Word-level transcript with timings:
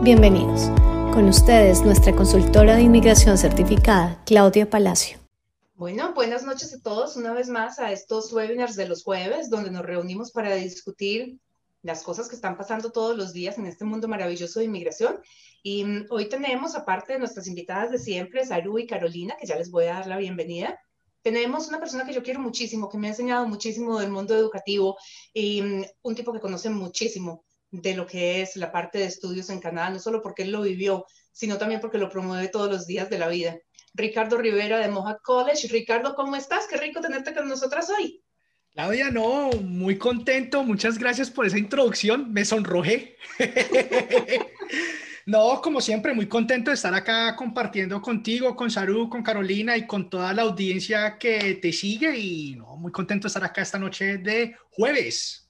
Bienvenidos. 0.00 0.70
Con 1.12 1.28
ustedes, 1.28 1.82
nuestra 1.82 2.14
consultora 2.14 2.76
de 2.76 2.82
inmigración 2.82 3.36
certificada, 3.36 4.22
Claudia 4.24 4.70
Palacio. 4.70 5.18
Bueno, 5.74 6.14
buenas 6.14 6.44
noches 6.44 6.72
a 6.72 6.80
todos 6.80 7.16
una 7.16 7.32
vez 7.32 7.48
más 7.48 7.80
a 7.80 7.90
estos 7.90 8.32
webinars 8.32 8.76
de 8.76 8.86
los 8.86 9.02
jueves, 9.02 9.50
donde 9.50 9.72
nos 9.72 9.84
reunimos 9.84 10.30
para 10.30 10.54
discutir 10.54 11.40
las 11.82 12.04
cosas 12.04 12.28
que 12.28 12.36
están 12.36 12.56
pasando 12.56 12.92
todos 12.92 13.16
los 13.16 13.32
días 13.32 13.58
en 13.58 13.66
este 13.66 13.84
mundo 13.84 14.06
maravilloso 14.06 14.60
de 14.60 14.66
inmigración. 14.66 15.18
Y 15.64 15.84
mm, 15.84 16.06
hoy 16.10 16.28
tenemos, 16.28 16.76
aparte 16.76 17.14
de 17.14 17.18
nuestras 17.18 17.48
invitadas 17.48 17.90
de 17.90 17.98
siempre, 17.98 18.46
Saru 18.46 18.78
y 18.78 18.86
Carolina, 18.86 19.36
que 19.38 19.48
ya 19.48 19.56
les 19.56 19.68
voy 19.68 19.86
a 19.86 19.94
dar 19.94 20.06
la 20.06 20.16
bienvenida, 20.16 20.78
tenemos 21.22 21.66
una 21.66 21.80
persona 21.80 22.06
que 22.06 22.12
yo 22.12 22.22
quiero 22.22 22.38
muchísimo, 22.38 22.88
que 22.88 22.98
me 22.98 23.08
ha 23.08 23.10
enseñado 23.10 23.48
muchísimo 23.48 23.98
del 23.98 24.12
mundo 24.12 24.36
educativo 24.36 24.96
y 25.34 25.60
mm, 25.60 25.84
un 26.02 26.14
tipo 26.14 26.32
que 26.32 26.40
conoce 26.40 26.70
muchísimo 26.70 27.44
de 27.70 27.94
lo 27.94 28.06
que 28.06 28.40
es 28.40 28.56
la 28.56 28.72
parte 28.72 28.98
de 28.98 29.04
estudios 29.04 29.50
en 29.50 29.60
Canadá, 29.60 29.90
no 29.90 29.98
solo 29.98 30.22
porque 30.22 30.42
él 30.42 30.52
lo 30.52 30.62
vivió, 30.62 31.06
sino 31.32 31.58
también 31.58 31.80
porque 31.80 31.98
lo 31.98 32.08
promueve 32.08 32.48
todos 32.48 32.70
los 32.70 32.86
días 32.86 33.10
de 33.10 33.18
la 33.18 33.28
vida. 33.28 33.58
Ricardo 33.94 34.38
Rivera 34.38 34.78
de 34.78 34.88
Mohawk 34.88 35.22
College. 35.22 35.68
Ricardo, 35.68 36.14
¿cómo 36.14 36.36
estás? 36.36 36.66
Qué 36.68 36.76
rico 36.76 37.00
tenerte 37.00 37.34
con 37.34 37.48
nosotras 37.48 37.90
hoy. 37.90 38.22
Claudia, 38.72 39.10
no, 39.10 39.50
muy 39.62 39.98
contento. 39.98 40.62
Muchas 40.62 40.98
gracias 40.98 41.30
por 41.30 41.46
esa 41.46 41.58
introducción. 41.58 42.32
Me 42.32 42.44
sonrojé. 42.44 43.16
no, 45.26 45.60
como 45.60 45.80
siempre, 45.80 46.14
muy 46.14 46.28
contento 46.28 46.70
de 46.70 46.76
estar 46.76 46.94
acá 46.94 47.34
compartiendo 47.34 48.00
contigo, 48.00 48.54
con 48.54 48.70
Saru, 48.70 49.08
con 49.08 49.22
Carolina 49.22 49.76
y 49.76 49.86
con 49.86 50.08
toda 50.08 50.32
la 50.32 50.42
audiencia 50.42 51.18
que 51.18 51.54
te 51.54 51.72
sigue. 51.72 52.16
Y 52.16 52.54
no, 52.56 52.76
muy 52.76 52.92
contento 52.92 53.24
de 53.24 53.28
estar 53.28 53.44
acá 53.44 53.62
esta 53.62 53.78
noche 53.78 54.18
de 54.18 54.54
jueves 54.70 55.47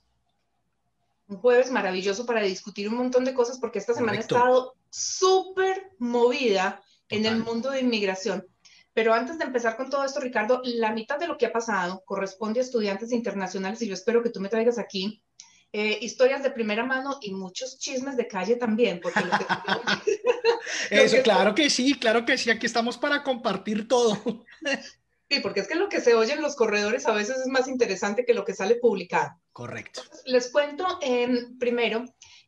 un 1.29 1.39
jueves 1.39 1.71
maravilloso 1.71 2.27
para 2.27 2.43
discutir 2.43 2.89
un 2.89 2.97
montón 2.97 3.25
de 3.25 3.35
cosas 3.35 3.59
porque 3.59 3.79
esta 3.79 3.95
semana 3.95 4.19
ha 4.19 4.21
estado 4.21 4.75
súper 4.91 5.93
movida 5.99 6.83
en 7.09 7.27
el 7.27 7.37
mundo 7.37 7.71
de 7.71 7.81
inmigración. 7.81 8.47
Pero 8.95 9.15
antes 9.15 9.39
de 9.39 9.45
empezar 9.45 9.77
con 9.77 9.91
todo 9.91 10.05
esto, 10.05 10.21
Ricardo, 10.21 10.61
la 10.65 10.93
mitad 10.93 11.19
de 11.19 11.29
lo 11.29 11.39
que 11.39 11.47
ha 11.47 11.53
pasado 11.53 12.03
corresponde 12.05 12.61
a 12.61 12.65
estudiantes 12.65 13.13
internacionales 13.13 13.81
y 13.83 13.87
yo 13.87 13.95
espero 13.95 14.23
que 14.23 14.31
tú 14.31 14.41
me 14.41 14.49
traigas 14.49 14.79
aquí 14.79 15.23
eh, 15.71 15.99
historias 16.01 16.43
de 16.43 16.51
primera 16.51 16.83
mano 16.83 17.19
y 17.21 17.33
muchos 17.33 17.79
chismes 17.79 18.17
de 18.17 18.27
calle 18.27 18.57
también. 18.57 19.01
Porque 19.01 19.21
Eso, 20.91 21.17
claro 21.23 21.55
que 21.55 21.69
sí, 21.69 21.95
claro 21.95 22.25
que 22.25 22.39
sí, 22.39 22.51
aquí 22.51 22.67
estamos 22.67 22.97
para 22.97 23.23
compartir 23.23 23.87
todo. 23.87 24.19
Sí, 25.31 25.41
porque 25.41 25.61
es 25.61 25.69
que 25.69 25.75
lo 25.75 25.89
que 25.89 26.01
se 26.01 26.15
oye 26.15 26.33
en 26.33 26.43
los 26.43 26.57
corredores 26.57 27.07
a 27.07 27.13
veces 27.13 27.39
es 27.39 27.47
más 27.47 27.69
interesante 27.69 28.25
que 28.25 28.35
lo 28.35 28.45
que 28.45 28.55
sale 28.55 28.77
publicado. 28.77 29.31
Correcto. 29.53 30.03
les 30.27 30.51
cuento 30.53 30.87
em, 31.03 31.59
primero 31.59 32.05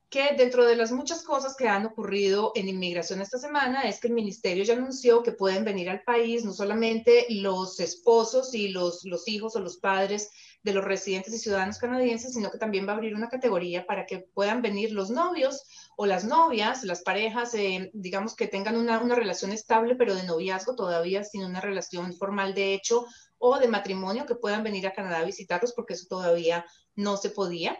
que 0.09 0.35
dentro 0.37 0.65
de 0.65 0.75
las 0.75 0.91
muchas 0.91 1.23
cosas 1.23 1.55
que 1.57 1.69
han 1.69 1.87
ocurrido 1.87 2.53
en 2.57 2.69
inmigración 2.69 3.21
esta 3.21 3.39
semana 3.39 3.83
es 3.83 4.01
que 4.01 4.09
el 4.09 4.15
ministerio 4.15 4.65
ya 4.65 4.75
anunció 4.75 5.23
que 5.23 5.33
pueden 5.33 5.65
venir 5.65 5.89
al 5.89 6.03
país 6.03 6.45
no 6.45 6.53
solamente 6.53 7.27
los 7.31 7.79
esposos 7.79 8.53
y 8.55 8.69
los, 8.69 9.05
los 9.05 9.29
hijos 9.29 9.55
o 9.55 9.61
los 9.61 9.79
padres 9.79 10.31
de 10.63 10.75
los 10.75 10.85
residentes 10.85 11.33
y 11.33 11.39
ciudadanos 11.39 11.79
canadienses, 11.79 12.35
sino 12.35 12.51
que 12.51 12.59
también 12.59 12.87
va 12.89 12.93
a 12.93 12.97
abrir 12.97 13.15
una 13.15 13.29
categoría 13.29 13.87
para 13.87 14.05
que 14.05 14.27
puedan 14.35 14.63
venir 14.63 14.93
los 14.93 15.11
novios 15.11 15.63
o 16.03 16.07
las 16.07 16.25
novias, 16.25 16.83
las 16.83 17.03
parejas, 17.03 17.53
eh, 17.53 17.91
digamos 17.93 18.35
que 18.35 18.47
tengan 18.47 18.79
una, 18.79 19.03
una, 19.03 19.15
relación 19.15 19.53
estable, 19.53 19.97
pero 19.97 20.15
de 20.15 20.23
noviazgo 20.23 20.75
todavía 20.75 21.25
sin 21.25 21.45
una 21.45 21.61
relación 21.61 22.15
formal 22.15 22.55
de 22.55 22.73
hecho 22.73 23.05
o 23.37 23.59
de 23.59 23.69
matrimonio, 23.69 24.25
que 24.25 24.35
puedan 24.35 24.65
venir 24.65 24.87
a 24.87 24.95
Canadá 24.95 25.19
a 25.19 25.25
visitarlos, 25.25 25.75
porque 25.75 25.93
eso 25.93 26.07
todavía 26.09 26.65
no 26.95 27.19
se 27.19 27.29
podía. 27.29 27.79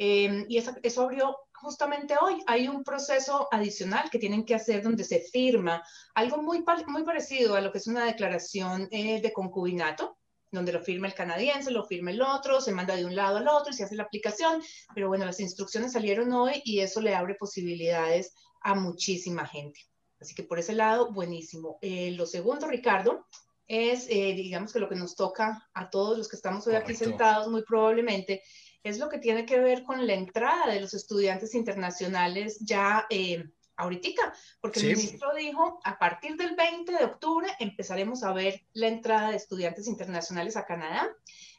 Eh, 0.00 0.46
y 0.48 0.58
eso, 0.58 0.72
eso 0.82 1.02
abrió 1.02 1.36
justamente 1.52 2.16
hoy. 2.20 2.42
Hay 2.48 2.66
un 2.66 2.82
proceso 2.82 3.46
adicional 3.52 4.10
que 4.10 4.18
tienen 4.18 4.44
que 4.44 4.56
hacer 4.56 4.82
donde 4.82 5.04
se 5.04 5.20
firma 5.20 5.80
algo 6.16 6.42
muy, 6.42 6.64
muy 6.88 7.04
parecido 7.04 7.54
a 7.54 7.60
lo 7.60 7.70
que 7.70 7.78
es 7.78 7.86
una 7.86 8.04
declaración 8.04 8.88
eh, 8.90 9.22
de 9.22 9.32
concubinato, 9.32 10.18
donde 10.52 10.72
lo 10.72 10.80
firma 10.82 11.06
el 11.06 11.14
canadiense, 11.14 11.70
lo 11.70 11.84
firma 11.84 12.10
el 12.10 12.22
otro, 12.22 12.60
se 12.60 12.72
manda 12.72 12.96
de 12.96 13.04
un 13.04 13.14
lado 13.14 13.38
al 13.38 13.48
otro 13.48 13.72
y 13.72 13.74
se 13.76 13.84
hace 13.84 13.94
la 13.94 14.04
aplicación. 14.04 14.62
Pero 14.94 15.08
bueno, 15.08 15.24
las 15.24 15.40
instrucciones 15.40 15.92
salieron 15.92 16.32
hoy 16.32 16.62
y 16.64 16.80
eso 16.80 17.00
le 17.00 17.14
abre 17.14 17.34
posibilidades 17.34 18.34
a 18.62 18.74
muchísima 18.74 19.46
gente. 19.46 19.80
Así 20.20 20.34
que 20.34 20.42
por 20.42 20.58
ese 20.58 20.74
lado, 20.74 21.12
buenísimo. 21.12 21.78
Eh, 21.80 22.12
lo 22.12 22.26
segundo, 22.26 22.66
Ricardo, 22.66 23.26
es, 23.66 24.06
eh, 24.10 24.34
digamos 24.34 24.72
que 24.72 24.80
lo 24.80 24.88
que 24.88 24.96
nos 24.96 25.14
toca 25.14 25.68
a 25.72 25.88
todos 25.88 26.18
los 26.18 26.28
que 26.28 26.36
estamos 26.36 26.66
hoy 26.66 26.74
aquí 26.74 26.94
sentados, 26.94 27.48
muy 27.48 27.62
probablemente, 27.62 28.42
es 28.82 28.98
lo 28.98 29.08
que 29.08 29.18
tiene 29.18 29.46
que 29.46 29.60
ver 29.60 29.84
con 29.84 30.06
la 30.06 30.14
entrada 30.14 30.72
de 30.72 30.80
los 30.80 30.94
estudiantes 30.94 31.54
internacionales 31.54 32.58
ya 32.60 33.06
eh, 33.10 33.44
ahorita, 33.80 34.34
porque 34.60 34.80
el 34.80 34.96
ministro 34.96 35.34
dijo, 35.34 35.80
a 35.84 35.98
partir 35.98 36.36
del 36.36 36.54
20 36.54 36.92
de 36.92 37.04
octubre 37.04 37.48
empezaremos 37.58 38.22
a 38.22 38.32
ver 38.32 38.62
la 38.74 38.88
entrada 38.88 39.30
de 39.30 39.36
estudiantes 39.36 39.86
internacionales 39.86 40.56
a 40.56 40.64
Canadá. 40.64 41.08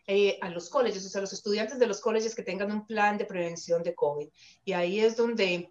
Eh, 0.08 0.40
a 0.42 0.50
los 0.50 0.70
colegios, 0.70 1.06
o 1.06 1.10
sea, 1.10 1.22
los 1.22 1.32
estudiantes 1.32 1.78
de 1.78 1.86
los 1.86 2.02
colegios 2.02 2.34
que 2.34 2.42
tengan 2.42 2.72
un 2.72 2.88
plan 2.88 3.20
de 3.20 3.26
prevención 3.26 3.84
de 3.84 3.94
COVID. 3.94 4.28
Y 4.66 4.74
ahí 4.74 5.00
es 5.00 5.16
donde 5.16 5.70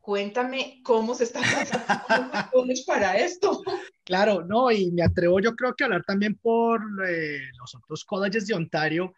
cuéntame 0.00 0.80
cómo 0.82 1.14
se 1.14 1.24
está 1.24 1.40
haciendo 1.42 2.82
para 2.86 3.16
esto. 3.16 3.62
Claro, 4.04 4.42
no, 4.44 4.70
y 4.72 4.90
me 4.90 5.02
atrevo 5.02 5.38
yo 5.38 5.54
creo 5.54 5.74
que 5.74 5.84
hablar 5.84 6.02
también 6.04 6.34
por 6.34 6.80
eh, 7.06 7.40
los 7.58 7.74
otros 7.74 8.04
colleges 8.04 8.46
de 8.46 8.54
Ontario, 8.54 9.14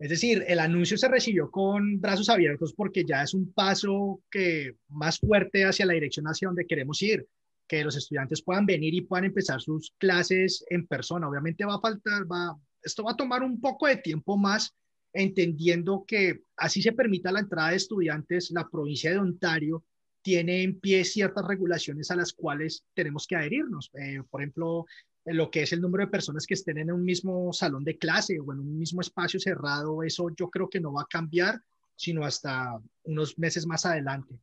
es 0.00 0.08
decir, 0.08 0.42
el 0.48 0.58
anuncio 0.58 0.96
se 0.96 1.08
recibió 1.08 1.50
con 1.50 2.00
brazos 2.00 2.30
abiertos 2.30 2.72
porque 2.72 3.04
ya 3.04 3.22
es 3.22 3.34
un 3.34 3.52
paso 3.52 4.22
que 4.30 4.76
más 4.88 5.18
fuerte 5.18 5.66
hacia 5.66 5.84
la 5.84 5.92
dirección 5.92 6.24
hacia 6.24 6.48
donde 6.48 6.66
queremos 6.66 7.02
ir, 7.02 7.28
que 7.68 7.84
los 7.84 7.94
estudiantes 7.98 8.42
puedan 8.42 8.64
venir 8.64 8.94
y 8.94 9.02
puedan 9.02 9.26
empezar 9.26 9.60
sus 9.60 9.92
clases 9.98 10.64
en 10.70 10.86
persona. 10.86 11.28
Obviamente 11.28 11.66
va 11.66 11.74
a 11.74 11.80
faltar, 11.80 12.22
va, 12.22 12.58
esto 12.82 13.04
va 13.04 13.12
a 13.12 13.16
tomar 13.16 13.42
un 13.42 13.60
poco 13.60 13.88
de 13.88 13.96
tiempo 13.96 14.38
más, 14.38 14.74
entendiendo 15.12 16.02
que 16.06 16.44
así 16.56 16.80
se 16.80 16.92
permita 16.92 17.30
la 17.30 17.40
entrada 17.40 17.68
de 17.68 17.76
estudiantes, 17.76 18.50
la 18.52 18.66
provincia 18.70 19.10
de 19.10 19.18
Ontario 19.18 19.84
tiene 20.22 20.62
en 20.62 20.80
pie 20.80 21.04
ciertas 21.04 21.46
regulaciones 21.46 22.10
a 22.10 22.16
las 22.16 22.32
cuales 22.32 22.86
tenemos 22.94 23.26
que 23.26 23.36
adherirnos. 23.36 23.90
Eh, 23.94 24.22
por 24.30 24.40
ejemplo, 24.40 24.86
lo 25.26 25.50
que 25.50 25.62
es 25.62 25.72
el 25.72 25.80
número 25.80 26.04
de 26.04 26.10
personas 26.10 26.46
que 26.46 26.54
estén 26.54 26.78
en 26.78 26.90
un 26.90 27.04
mismo 27.04 27.52
salón 27.52 27.84
de 27.84 27.98
clase 27.98 28.38
o 28.40 28.52
en 28.52 28.60
un 28.60 28.78
mismo 28.78 29.00
espacio 29.00 29.38
cerrado, 29.38 30.02
eso 30.02 30.28
yo 30.36 30.48
creo 30.48 30.68
que 30.68 30.80
no 30.80 30.92
va 30.92 31.02
a 31.02 31.08
cambiar, 31.10 31.60
sino 31.94 32.24
hasta 32.24 32.80
unos 33.04 33.38
meses 33.38 33.66
más 33.66 33.84
adelante. 33.84 34.40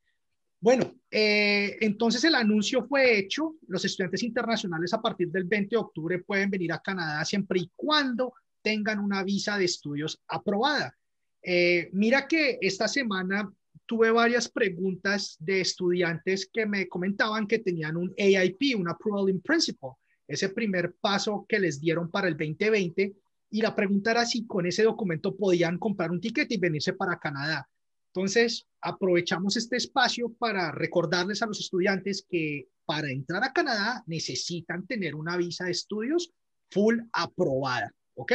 Bueno, 0.59 0.95
eh, 1.11 1.77
entonces 1.81 2.23
el 2.23 2.35
anuncio 2.35 2.85
fue 2.87 3.17
hecho. 3.17 3.55
Los 3.67 3.85
estudiantes 3.85 4.23
internacionales 4.23 4.93
a 4.93 5.01
partir 5.01 5.29
del 5.29 5.43
20 5.43 5.75
de 5.75 5.77
octubre 5.77 6.19
pueden 6.19 6.49
venir 6.49 6.71
a 6.73 6.79
Canadá 6.79 7.23
siempre 7.25 7.59
y 7.59 7.71
cuando 7.75 8.33
tengan 8.61 8.99
una 8.99 9.23
visa 9.23 9.57
de 9.57 9.65
estudios 9.65 10.19
aprobada. 10.27 10.95
Eh, 11.41 11.89
mira 11.93 12.27
que 12.27 12.57
esta 12.61 12.87
semana 12.87 13.51
tuve 13.85 14.11
varias 14.11 14.49
preguntas 14.49 15.37
de 15.39 15.61
estudiantes 15.61 16.49
que 16.51 16.65
me 16.65 16.87
comentaban 16.87 17.47
que 17.47 17.59
tenían 17.59 17.95
un 17.95 18.13
AIP, 18.17 18.75
un 18.77 18.89
Approval 18.89 19.29
in 19.29 19.41
Principle 19.41 19.91
ese 20.27 20.49
primer 20.49 20.93
paso 20.99 21.45
que 21.47 21.59
les 21.59 21.79
dieron 21.79 22.09
para 22.11 22.27
el 22.27 22.37
2020 22.37 23.15
y 23.49 23.61
la 23.61 23.75
pregunta 23.75 24.11
era 24.11 24.25
si 24.25 24.45
con 24.45 24.65
ese 24.65 24.83
documento 24.83 25.35
podían 25.35 25.77
comprar 25.77 26.11
un 26.11 26.19
ticket 26.19 26.51
y 26.51 26.57
venirse 26.57 26.93
para 26.93 27.17
Canadá. 27.17 27.67
Entonces, 28.07 28.65
aprovechamos 28.81 29.55
este 29.57 29.77
espacio 29.77 30.33
para 30.33 30.71
recordarles 30.71 31.41
a 31.41 31.45
los 31.45 31.59
estudiantes 31.59 32.25
que 32.27 32.67
para 32.85 33.09
entrar 33.09 33.43
a 33.43 33.53
Canadá 33.53 34.03
necesitan 34.07 34.85
tener 34.87 35.15
una 35.15 35.37
visa 35.37 35.65
de 35.65 35.71
estudios 35.71 36.31
full 36.71 36.99
aprobada, 37.13 37.93
¿ok? 38.15 38.33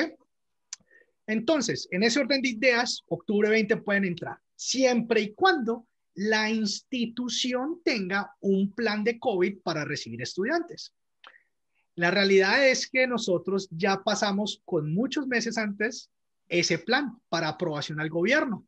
Entonces, 1.26 1.88
en 1.90 2.02
ese 2.02 2.20
orden 2.20 2.42
de 2.42 2.50
ideas, 2.50 3.02
octubre 3.06 3.48
20 3.48 3.78
pueden 3.78 4.04
entrar, 4.04 4.38
siempre 4.54 5.20
y 5.20 5.34
cuando 5.34 5.86
la 6.14 6.50
institución 6.50 7.80
tenga 7.84 8.34
un 8.40 8.72
plan 8.74 9.02
de 9.02 9.18
COVID 9.18 9.62
para 9.62 9.84
recibir 9.84 10.20
estudiantes. 10.20 10.92
La 11.94 12.10
realidad 12.10 12.66
es 12.66 12.88
que 12.88 13.06
nosotros 13.06 13.68
ya 13.70 14.02
pasamos 14.02 14.62
con 14.64 14.92
muchos 14.92 15.26
meses 15.26 15.58
antes 15.58 16.10
ese 16.48 16.78
plan 16.78 17.18
para 17.28 17.48
aprobación 17.48 18.00
al 18.00 18.08
gobierno. 18.08 18.66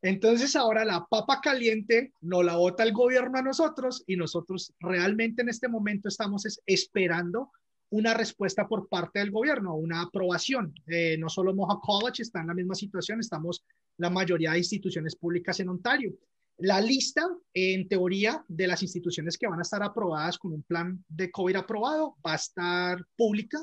Entonces 0.00 0.56
ahora 0.56 0.84
la 0.84 1.06
papa 1.06 1.40
caliente 1.40 2.12
no 2.20 2.42
la 2.42 2.56
vota 2.56 2.82
el 2.82 2.92
gobierno 2.92 3.38
a 3.38 3.42
nosotros 3.42 4.02
y 4.06 4.16
nosotros 4.16 4.74
realmente 4.80 5.42
en 5.42 5.48
este 5.48 5.68
momento 5.68 6.08
estamos 6.08 6.44
esperando 6.66 7.52
una 7.90 8.14
respuesta 8.14 8.66
por 8.66 8.88
parte 8.88 9.20
del 9.20 9.30
gobierno, 9.30 9.76
una 9.76 10.00
aprobación. 10.00 10.74
Eh, 10.86 11.16
no 11.18 11.28
solo 11.28 11.54
Mohawk 11.54 11.82
College 11.82 12.22
está 12.22 12.40
en 12.40 12.48
la 12.48 12.54
misma 12.54 12.74
situación, 12.74 13.20
estamos 13.20 13.64
la 13.98 14.10
mayoría 14.10 14.52
de 14.52 14.58
instituciones 14.58 15.14
públicas 15.14 15.60
en 15.60 15.68
Ontario. 15.68 16.12
La 16.62 16.80
lista, 16.80 17.28
en 17.52 17.88
teoría, 17.88 18.44
de 18.46 18.68
las 18.68 18.84
instituciones 18.84 19.36
que 19.36 19.48
van 19.48 19.58
a 19.58 19.62
estar 19.62 19.82
aprobadas 19.82 20.38
con 20.38 20.52
un 20.52 20.62
plan 20.62 21.04
de 21.08 21.28
COVID 21.28 21.56
aprobado 21.56 22.14
va 22.24 22.34
a 22.34 22.36
estar 22.36 23.04
pública 23.16 23.58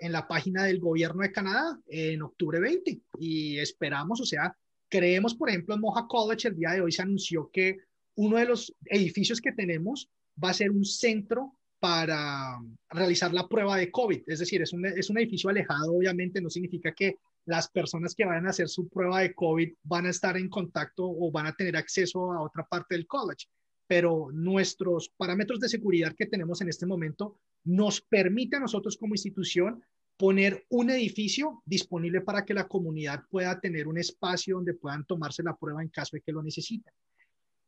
en 0.00 0.10
la 0.10 0.26
página 0.26 0.64
del 0.64 0.80
gobierno 0.80 1.22
de 1.22 1.30
Canadá 1.30 1.78
en 1.86 2.22
octubre 2.22 2.58
20 2.58 3.02
y 3.20 3.56
esperamos, 3.58 4.20
o 4.20 4.24
sea, 4.24 4.52
creemos, 4.88 5.36
por 5.36 5.48
ejemplo, 5.48 5.76
en 5.76 5.80
Moja 5.80 6.08
College 6.08 6.48
el 6.48 6.56
día 6.56 6.70
de 6.72 6.80
hoy 6.80 6.90
se 6.90 7.02
anunció 7.02 7.48
que 7.52 7.76
uno 8.16 8.36
de 8.36 8.46
los 8.46 8.74
edificios 8.86 9.40
que 9.40 9.52
tenemos 9.52 10.10
va 10.42 10.50
a 10.50 10.54
ser 10.54 10.72
un 10.72 10.84
centro 10.84 11.56
para 11.78 12.58
realizar 12.88 13.32
la 13.32 13.48
prueba 13.48 13.76
de 13.76 13.92
COVID. 13.92 14.22
Es 14.26 14.40
decir, 14.40 14.60
es 14.60 14.72
un, 14.72 14.84
es 14.86 15.08
un 15.08 15.18
edificio 15.18 15.50
alejado, 15.50 15.92
obviamente, 15.94 16.40
no 16.40 16.50
significa 16.50 16.92
que 16.96 17.14
las 17.46 17.68
personas 17.68 18.14
que 18.14 18.24
vayan 18.24 18.46
a 18.46 18.50
hacer 18.50 18.68
su 18.68 18.88
prueba 18.88 19.20
de 19.20 19.34
COVID 19.34 19.74
van 19.82 20.06
a 20.06 20.10
estar 20.10 20.36
en 20.36 20.48
contacto 20.48 21.04
o 21.04 21.30
van 21.30 21.46
a 21.46 21.54
tener 21.54 21.76
acceso 21.76 22.32
a 22.32 22.42
otra 22.42 22.66
parte 22.66 22.94
del 22.94 23.06
college, 23.06 23.46
pero 23.86 24.28
nuestros 24.32 25.08
parámetros 25.16 25.60
de 25.60 25.68
seguridad 25.68 26.14
que 26.16 26.26
tenemos 26.26 26.60
en 26.60 26.68
este 26.68 26.86
momento 26.86 27.38
nos 27.64 28.00
permite 28.00 28.56
a 28.56 28.60
nosotros 28.60 28.96
como 28.96 29.14
institución 29.14 29.82
poner 30.16 30.66
un 30.68 30.90
edificio 30.90 31.62
disponible 31.64 32.20
para 32.20 32.44
que 32.44 32.52
la 32.52 32.68
comunidad 32.68 33.24
pueda 33.30 33.58
tener 33.58 33.88
un 33.88 33.96
espacio 33.96 34.56
donde 34.56 34.74
puedan 34.74 35.04
tomarse 35.06 35.42
la 35.42 35.56
prueba 35.56 35.82
en 35.82 35.88
caso 35.88 36.16
de 36.16 36.20
que 36.20 36.32
lo 36.32 36.42
necesiten. 36.42 36.92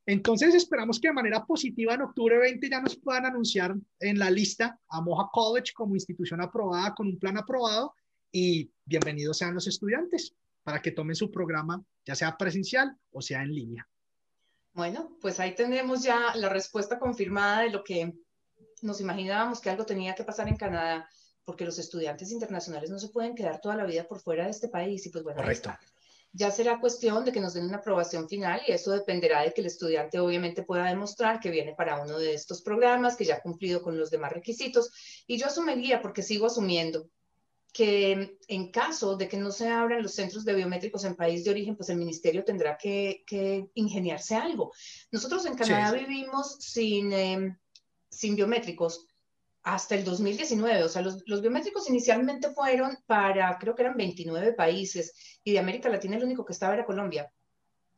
Entonces 0.05 0.55
esperamos 0.55 1.01
que 1.01 1.09
de 1.09 1.15
manera 1.15 1.47
positiva 1.47 1.95
en 1.95 2.03
octubre 2.03 2.39
20 2.39 2.69
ya 2.69 2.81
nos 2.81 2.97
puedan 2.97 3.25
anunciar 3.25 3.75
en 4.01 4.19
la 4.19 4.31
lista 4.31 4.79
a 4.89 5.01
Moja 5.01 5.29
College 5.33 5.73
como 5.75 5.95
institución 5.95 6.43
aprobada 6.43 6.93
con 6.95 7.07
un 7.07 7.19
plan 7.19 7.39
aprobado 7.39 7.95
y 8.33 8.73
bienvenidos 8.87 9.39
sean 9.39 9.55
los 9.55 9.67
estudiantes 9.67 10.35
para 10.65 10.81
que 10.81 10.91
tomen 10.91 11.15
su 11.15 11.31
programa, 11.31 11.85
ya 12.05 12.15
sea 12.15 12.37
presencial 12.37 12.97
o 13.13 13.21
sea 13.21 13.43
en 13.43 13.55
línea. 13.55 13.89
Bueno, 14.73 15.19
pues 15.21 15.39
ahí 15.39 15.55
tenemos 15.55 16.03
ya 16.03 16.35
la 16.35 16.49
respuesta 16.49 16.99
confirmada 16.99 17.63
de 17.63 17.71
lo 17.71 17.85
que 17.85 18.15
nos 18.81 19.01
imaginábamos 19.01 19.61
que 19.61 19.69
algo 19.69 19.85
tenía 19.85 20.15
que 20.15 20.25
pasar 20.25 20.49
en 20.49 20.57
Canadá, 20.57 21.09
porque 21.45 21.67
los 21.67 21.79
estudiantes 21.79 22.33
internacionales 22.33 22.89
no 22.89 22.99
se 22.99 23.11
pueden 23.11 23.35
quedar 23.35 23.61
toda 23.61 23.77
la 23.77 23.85
vida 23.85 24.09
por 24.09 24.21
fuera 24.21 24.45
de 24.45 24.51
este 24.51 24.69
país 24.69 25.05
y 25.07 25.11
pues 25.11 25.23
bueno, 25.23 25.41
Correcto. 25.41 25.71
Ya 26.35 26.51
será 26.51 26.81
cuestión 26.81 27.27
de 27.27 27.33
que 27.33 27.41
nos 27.43 27.53
den 27.53 27.67
una 27.67 27.77
aprobación 27.77 28.27
final 28.27 28.63
y 28.67 28.73
eso 28.73 28.91
dependerá 28.93 29.43
de 29.43 29.53
que 29.53 29.61
el 29.61 29.67
estudiante 29.67 30.19
obviamente 30.19 30.63
pueda 30.63 30.87
demostrar 30.87 31.41
que 31.41 31.51
viene 31.51 31.75
para 31.75 32.01
uno 32.03 32.19
de 32.19 32.33
estos 32.33 32.63
programas, 32.63 33.17
que 33.17 33.27
ya 33.27 33.35
ha 33.35 33.43
cumplido 33.43 33.83
con 33.83 33.99
los 33.99 34.11
demás 34.11 34.33
requisitos. 34.33 34.91
Y 35.27 35.37
yo 35.37 35.49
asumiría, 35.49 36.01
porque 36.01 36.23
sigo 36.23 36.47
asumiendo, 36.47 37.11
que 37.73 38.39
en 38.49 38.71
caso 38.71 39.17
de 39.17 39.29
que 39.29 39.39
no 39.39 39.51
se 39.51 39.69
abran 39.69 40.03
los 40.03 40.15
centros 40.15 40.45
de 40.45 40.55
biométricos 40.55 41.05
en 41.05 41.17
país 41.17 41.43
de 41.45 41.51
origen, 41.51 41.75
pues 41.75 41.89
el 41.89 41.97
ministerio 41.97 42.45
tendrá 42.45 42.77
que, 42.77 43.25
ingeniarse 43.75 44.35
algo. 44.35 44.73
Nosotros 45.11 45.47
en 45.47 45.55
Canadá 45.55 45.93
vivimos 45.93 46.59
sin, 46.61 47.13
em, 47.13 47.57
sin 48.11 48.37
biométricos 48.37 49.07
hasta 49.63 49.95
el 49.95 50.05
2019. 50.05 50.85
O 50.85 50.89
sea, 50.89 51.03
los, 51.03 51.23
los, 51.27 51.41
biométricos 51.41 51.89
inicialmente 51.89 52.51
fueron 52.51 52.99
para, 53.07 53.57
creo 53.59 53.75
que 53.75 53.83
eran 53.83 53.97
29 53.97 54.53
países, 54.53 55.15
y 55.43 55.53
de 55.53 55.59
América 55.59 55.89
Latina 55.89 56.17
el 56.17 56.25
único 56.25 56.45
que 56.45 56.53
estaba 56.53 56.75
era 56.75 56.85
Colombia. 56.85 57.33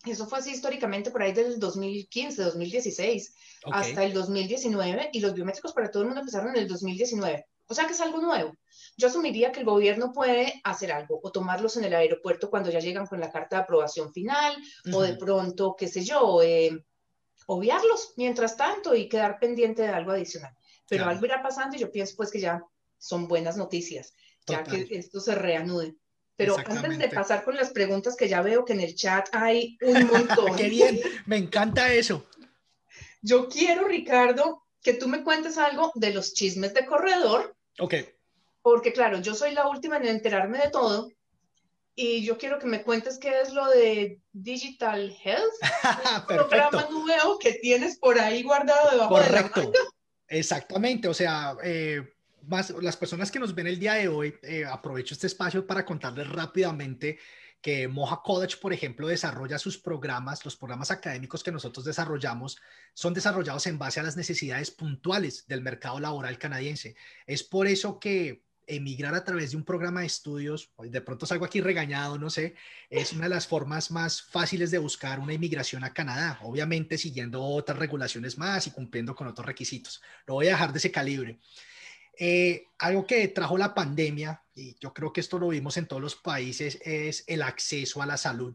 Eso 0.05 0.27
fue 0.27 0.39
así 0.39 0.51
históricamente 0.51 1.11
por 1.11 1.23
ahí 1.23 1.33
del 1.33 1.59
2015, 1.59 2.43
2016, 2.43 3.35
hasta 3.73 4.05
el 4.05 4.13
2019, 4.13 5.11
y 5.13 5.21
los 5.21 5.35
biométricos 5.35 5.73
para 5.73 5.91
todo 5.91 6.03
el 6.03 6.09
mundo 6.09 6.21
empezaron 6.21 6.51
en 6.51 6.63
el 6.63 6.69
2019. 6.69 7.47
O 7.67 7.75
sea 7.75 7.87
que 7.87 7.93
es 7.93 8.01
algo 8.01 8.19
nuevo. 8.19 8.55
Yo 8.97 9.09
asumiría 9.09 9.53
que 9.53 9.61
el 9.61 9.67
gobierno 9.67 10.13
puede 10.13 10.61
hacer 10.65 10.93
algo 10.93 11.21
o 11.23 11.33
tomarlos 11.33 11.77
en 11.77 11.85
el 11.85 11.95
aeropuerto 11.95 12.51
cuando 12.51 12.71
ya 12.71 12.81
llegan 12.81 13.07
con 13.07 13.21
la 13.21 13.31
carta 13.31 13.57
de 13.57 13.63
aprobación 13.63 14.13
final 14.13 14.57
o 14.93 15.03
de 15.03 15.17
pronto, 15.17 15.75
qué 15.77 15.89
sé 15.89 16.05
yo, 16.05 16.43
eh, 16.43 16.85
obviarlos 17.47 18.13
mientras 18.17 18.57
tanto 18.57 18.95
y 18.95 19.09
quedar 19.09 19.39
pendiente 19.39 19.83
de 19.83 19.89
algo 19.89 20.13
adicional. 20.13 20.55
Pero 20.89 21.07
algo 21.07 21.25
irá 21.25 21.43
pasando 21.43 21.77
y 21.77 21.81
yo 21.81 21.91
pienso 21.91 22.15
pues 22.17 22.31
que 22.31 22.41
ya 22.41 22.63
son 22.99 23.27
buenas 23.27 23.57
noticias, 23.57 24.15
ya 24.47 24.63
que 24.63 24.87
esto 24.91 25.21
se 25.21 25.35
reanude. 25.35 25.97
Pero 26.37 26.57
antes 26.59 26.99
de 26.99 27.09
pasar 27.09 27.45
con 27.45 27.55
las 27.55 27.71
preguntas 27.71 28.17
que 28.17 28.29
ya 28.29 28.43
veo 28.43 28.65
que 28.65 28.73
en 28.73 28.81
el 28.81 28.95
chat 28.95 29.29
hay 29.33 29.79
un 29.81 30.07
montón. 30.07 30.57
Qué 30.57 30.69
bien, 30.69 31.01
me 31.27 31.37
encanta 31.37 31.93
eso. 31.93 32.27
Yo 33.23 33.49
quiero, 33.49 33.87
Ricardo, 33.89 34.64
que 34.85 34.95
tú 34.95 35.09
me 35.09 35.25
cuentes 35.25 35.59
algo 35.59 35.91
de 35.95 36.13
los 36.13 36.35
chismes 36.35 36.75
de 36.75 36.87
corredor. 36.87 37.57
Ok. 37.81 37.95
Porque 38.63 38.93
claro, 38.93 39.19
yo 39.21 39.35
soy 39.35 39.53
la 39.53 39.67
última 39.67 39.97
en 39.97 40.07
enterarme 40.07 40.59
de 40.59 40.71
todo 40.71 41.11
y 41.97 42.25
yo 42.25 42.39
quiero 42.39 42.59
que 42.59 42.67
me 42.67 42.83
cuentes 42.83 43.19
qué 43.19 43.41
es 43.41 43.53
lo 43.53 43.69
de 43.71 44.21
Digital 44.33 45.17
Health, 45.25 45.55
programa 46.29 46.87
nuevo 46.91 47.39
que 47.39 47.55
tienes 47.55 47.99
por 47.99 48.19
ahí 48.19 48.43
guardado 48.43 48.91
debajo 48.91 49.15
Correcto. 49.15 49.61
de 49.61 49.67
la 49.67 49.85
Exactamente, 50.29 51.09
o 51.09 51.15
sea, 51.15 51.57
eh, 51.63 52.03
más, 52.43 52.71
las 52.71 52.97
personas 52.97 53.31
que 53.31 53.39
nos 53.39 53.55
ven 53.55 53.67
el 53.67 53.79
día 53.79 53.95
de 53.95 54.09
hoy, 54.09 54.35
eh, 54.43 54.65
aprovecho 54.65 55.15
este 55.15 55.29
espacio 55.29 55.67
para 55.67 55.85
contarles 55.85 56.29
rápidamente 56.29 57.19
que 57.65 57.89
Moja 57.89 58.21
College, 58.23 58.59
por 58.59 58.75
ejemplo, 58.75 59.09
desarrolla 59.09 59.59
sus 59.59 59.79
programas, 59.79 60.45
los 60.45 60.55
programas 60.55 60.91
académicos 60.91 61.43
que 61.43 61.51
nosotros 61.51 61.87
desarrollamos 61.87 62.59
son 62.93 63.15
desarrollados 63.15 63.67
en 63.67 63.79
base 63.79 64.01
a 64.01 64.03
las 64.03 64.19
necesidades 64.19 64.71
puntuales 64.71 65.47
del 65.47 65.63
mercado 65.63 65.99
laboral 65.99 66.37
canadiense. 66.37 66.95
Es 67.27 67.43
por 67.43 67.67
eso 67.67 67.99
que 67.99 68.45
emigrar 68.67 69.15
a 69.15 69.25
través 69.25 69.53
de 69.53 69.57
un 69.57 69.65
programa 69.65 70.01
de 70.01 70.09
estudios, 70.09 70.75
de 70.79 71.01
pronto 71.01 71.25
salgo 71.25 71.47
aquí 71.47 71.63
regañado, 71.63 72.19
no 72.19 72.29
sé, 72.29 72.55
es 72.91 73.15
una 73.15 73.25
de 73.25 73.31
las 73.31 73.47
formas 73.47 73.91
más 73.91 74.21
fáciles 74.21 74.71
de 74.71 74.77
buscar 74.77 75.19
una 75.19 75.33
inmigración 75.33 75.85
a 75.85 75.95
Canadá, 75.95 76.41
obviamente 76.43 76.99
siguiendo 76.99 77.43
otras 77.43 77.79
regulaciones 77.79 78.37
más 78.37 78.67
y 78.67 78.73
cumpliendo 78.73 79.15
con 79.15 79.27
otros 79.27 79.47
requisitos. 79.47 80.03
Lo 80.27 80.35
voy 80.35 80.49
a 80.49 80.51
dejar 80.51 80.71
de 80.73 80.79
ese 80.81 80.93
calibre. 80.93 81.39
Eh, 82.19 82.69
algo 82.79 83.07
que 83.07 83.29
trajo 83.29 83.59
la 83.59 83.75
pandemia, 83.75 84.43
y 84.55 84.77
yo 84.79 84.93
creo 84.93 85.13
que 85.13 85.21
esto 85.21 85.39
lo 85.39 85.49
vimos 85.49 85.77
en 85.77 85.87
todos 85.87 86.03
los 86.03 86.17
países, 86.17 86.79
es 86.85 87.25
el 87.27 87.43
acceso 87.43 88.03
a 88.03 88.07
la 88.07 88.17
salud. 88.17 88.55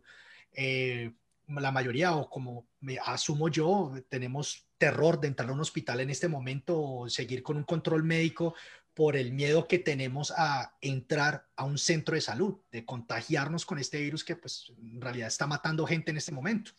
Eh, 0.54 1.12
la 1.48 1.72
mayoría, 1.72 2.16
o 2.16 2.30
como 2.30 2.68
me 2.82 2.98
asumo 3.00 3.50
yo, 3.50 3.94
tenemos 4.08 4.68
terror 4.78 5.20
de 5.20 5.28
entrar 5.28 5.50
a 5.50 5.54
un 5.54 5.60
hospital 5.60 6.00
en 6.00 6.10
este 6.10 6.28
momento 6.28 6.80
o 6.80 7.10
seguir 7.10 7.44
con 7.44 7.58
un 7.58 7.64
control 7.64 8.04
médico 8.04 8.56
por 8.94 9.16
el 9.16 9.32
miedo 9.32 9.68
que 9.68 9.80
tenemos 9.80 10.32
a 10.36 10.76
entrar 10.82 11.48
a 11.56 11.64
un 11.64 11.78
centro 11.78 12.16
de 12.16 12.22
salud, 12.22 12.58
de 12.72 12.86
contagiarnos 12.86 13.66
con 13.66 13.80
este 13.80 14.02
virus 14.02 14.24
que 14.24 14.36
pues 14.36 14.72
en 14.78 15.02
realidad 15.02 15.28
está 15.28 15.48
matando 15.48 15.88
gente 15.88 16.12
en 16.12 16.18
este 16.18 16.32
momento. 16.32 16.72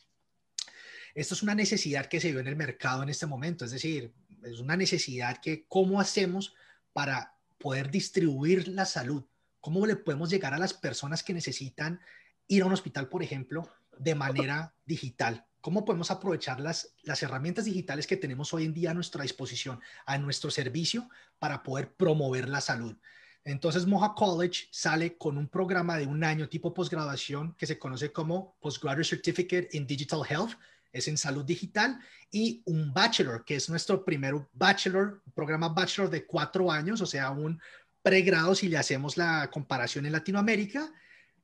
Esto 1.15 1.35
es 1.35 1.43
una 1.43 1.55
necesidad 1.55 2.07
que 2.07 2.21
se 2.21 2.31
vio 2.31 2.41
en 2.41 2.47
el 2.47 2.57
mercado 2.57 3.03
en 3.03 3.09
este 3.09 3.27
momento, 3.27 3.65
es 3.65 3.71
decir, 3.73 4.13
es 4.45 4.61
una 4.61 4.77
necesidad 4.77 5.39
que 5.41 5.65
cómo 5.67 6.01
hacemos 6.01 6.55
para 6.93 7.35
poder 7.59 7.91
distribuir 7.91 8.69
la 8.69 8.85
salud? 8.85 9.25
¿Cómo 9.61 9.87
le 9.87 9.97
podemos 9.97 10.31
llegar 10.31 10.55
a 10.55 10.59
las 10.59 10.73
personas 10.73 11.23
que 11.23 11.35
necesitan 11.35 12.01
ir 12.49 12.63
a 12.63 12.67
un 12.67 12.73
hospital, 12.73 13.09
por 13.09 13.23
ejemplo, 13.23 13.69
de 13.99 14.15
manera 14.15 14.75
digital? 14.87 15.47
¿Cómo 15.61 15.85
podemos 15.85 16.11
aprovechar 16.11 16.59
las, 16.59 16.95
las 17.03 17.23
herramientas 17.23 17.67
digitales 17.67 18.07
que 18.07 18.17
tenemos 18.17 18.55
hoy 18.55 18.65
en 18.65 18.73
día 18.73 18.93
a 18.93 18.95
nuestra 18.95 19.23
disposición, 19.23 19.81
a 20.07 20.17
nuestro 20.17 20.51
servicio, 20.51 21.09
para 21.39 21.63
poder 21.63 21.93
promover 21.93 22.49
la 22.49 22.63
salud? 22.63 22.97
Entonces, 23.45 23.87
Moja 23.87 24.15
College 24.15 24.69
sale 24.71 25.17
con 25.17 25.39
un 25.39 25.49
programa 25.49 25.97
de 25.97 26.07
un 26.07 26.25
año 26.25 26.49
tipo 26.49 26.75
posgraduación 26.75 27.55
que 27.57 27.67
se 27.67 27.79
conoce 27.79 28.13
como 28.13 28.57
Postgraduate 28.61 29.09
Certificate 29.09 29.69
in 29.73 29.87
Digital 29.87 30.23
Health, 30.29 30.53
es 30.93 31.09
en 31.09 31.17
salud 31.17 31.45
digital, 31.45 31.99
y 32.31 32.63
un 32.67 32.93
bachelor, 32.93 33.45
que 33.45 33.57
es 33.57 33.69
nuestro 33.69 34.05
primer 34.05 34.35
bachelor, 34.53 35.23
programa 35.35 35.69
bachelor 35.69 36.11
de 36.11 36.27
cuatro 36.27 36.71
años, 36.71 37.01
o 37.01 37.07
sea, 37.07 37.31
un 37.31 37.61
pregrado 38.03 38.55
si 38.55 38.69
le 38.69 38.79
hacemos 38.79 39.17
la 39.17 39.51
comparación 39.51 40.07
en 40.07 40.13
Latinoamérica, 40.13 40.93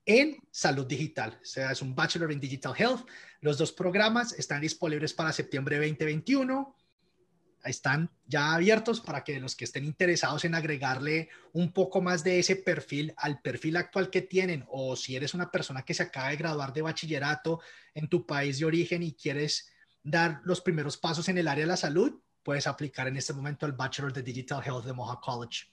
en 0.05 0.37
salud 0.51 0.87
digital. 0.87 1.39
O 1.43 1.45
sea, 1.45 1.73
es 1.73 1.83
un 1.83 1.95
bachelor 1.95 2.33
en 2.33 2.41
digital 2.41 2.75
health. 2.77 3.07
Los 3.41 3.59
dos 3.59 3.73
programas 3.73 4.33
están 4.33 4.61
disponibles 4.61 5.13
para 5.13 5.33
septiembre 5.33 5.77
2021 5.77 6.75
están 7.67 8.11
ya 8.27 8.55
abiertos 8.55 9.01
para 9.01 9.25
que 9.25 9.39
los 9.41 9.57
que 9.57 9.65
estén 9.65 9.85
interesados 9.85 10.45
en 10.45 10.55
agregarle 10.55 11.29
un 11.53 11.73
poco 11.73 12.01
más 12.01 12.25
de 12.25 12.39
ese 12.39 12.57
perfil 12.57 13.15
al 13.17 13.41
perfil 13.41 13.77
actual 13.77 14.11
que 14.11 14.23
tienen 14.23 14.65
o 14.69 14.97
si 14.97 15.17
eres 15.17 15.35
una 15.35 15.51
persona 15.51 15.83
que 15.83 15.95
se 15.95 16.05
acaba 16.05 16.31
de 16.31 16.37
graduar 16.37 16.73
de 16.73 16.83
bachillerato 16.83 17.61
en 17.95 18.09
tu 18.09 18.27
país 18.27 18.59
de 18.59 18.65
origen 18.65 19.03
y 19.03 19.15
quieres 19.15 19.71
dar 20.03 20.41
los 20.45 20.61
primeros 20.61 20.97
pasos 20.97 21.29
en 21.29 21.39
el 21.39 21.49
área 21.49 21.65
de 21.65 21.71
la 21.71 21.77
salud, 21.77 22.21
puedes 22.43 22.67
aplicar 22.67 23.09
en 23.09 23.17
este 23.17 23.33
momento 23.33 23.67
el 23.67 23.73
Bachelor 23.73 24.13
de 24.13 24.23
Digital 24.23 24.63
Health 24.65 24.85
de 24.85 24.93
Mohawk 24.93 25.21
College. 25.21 25.67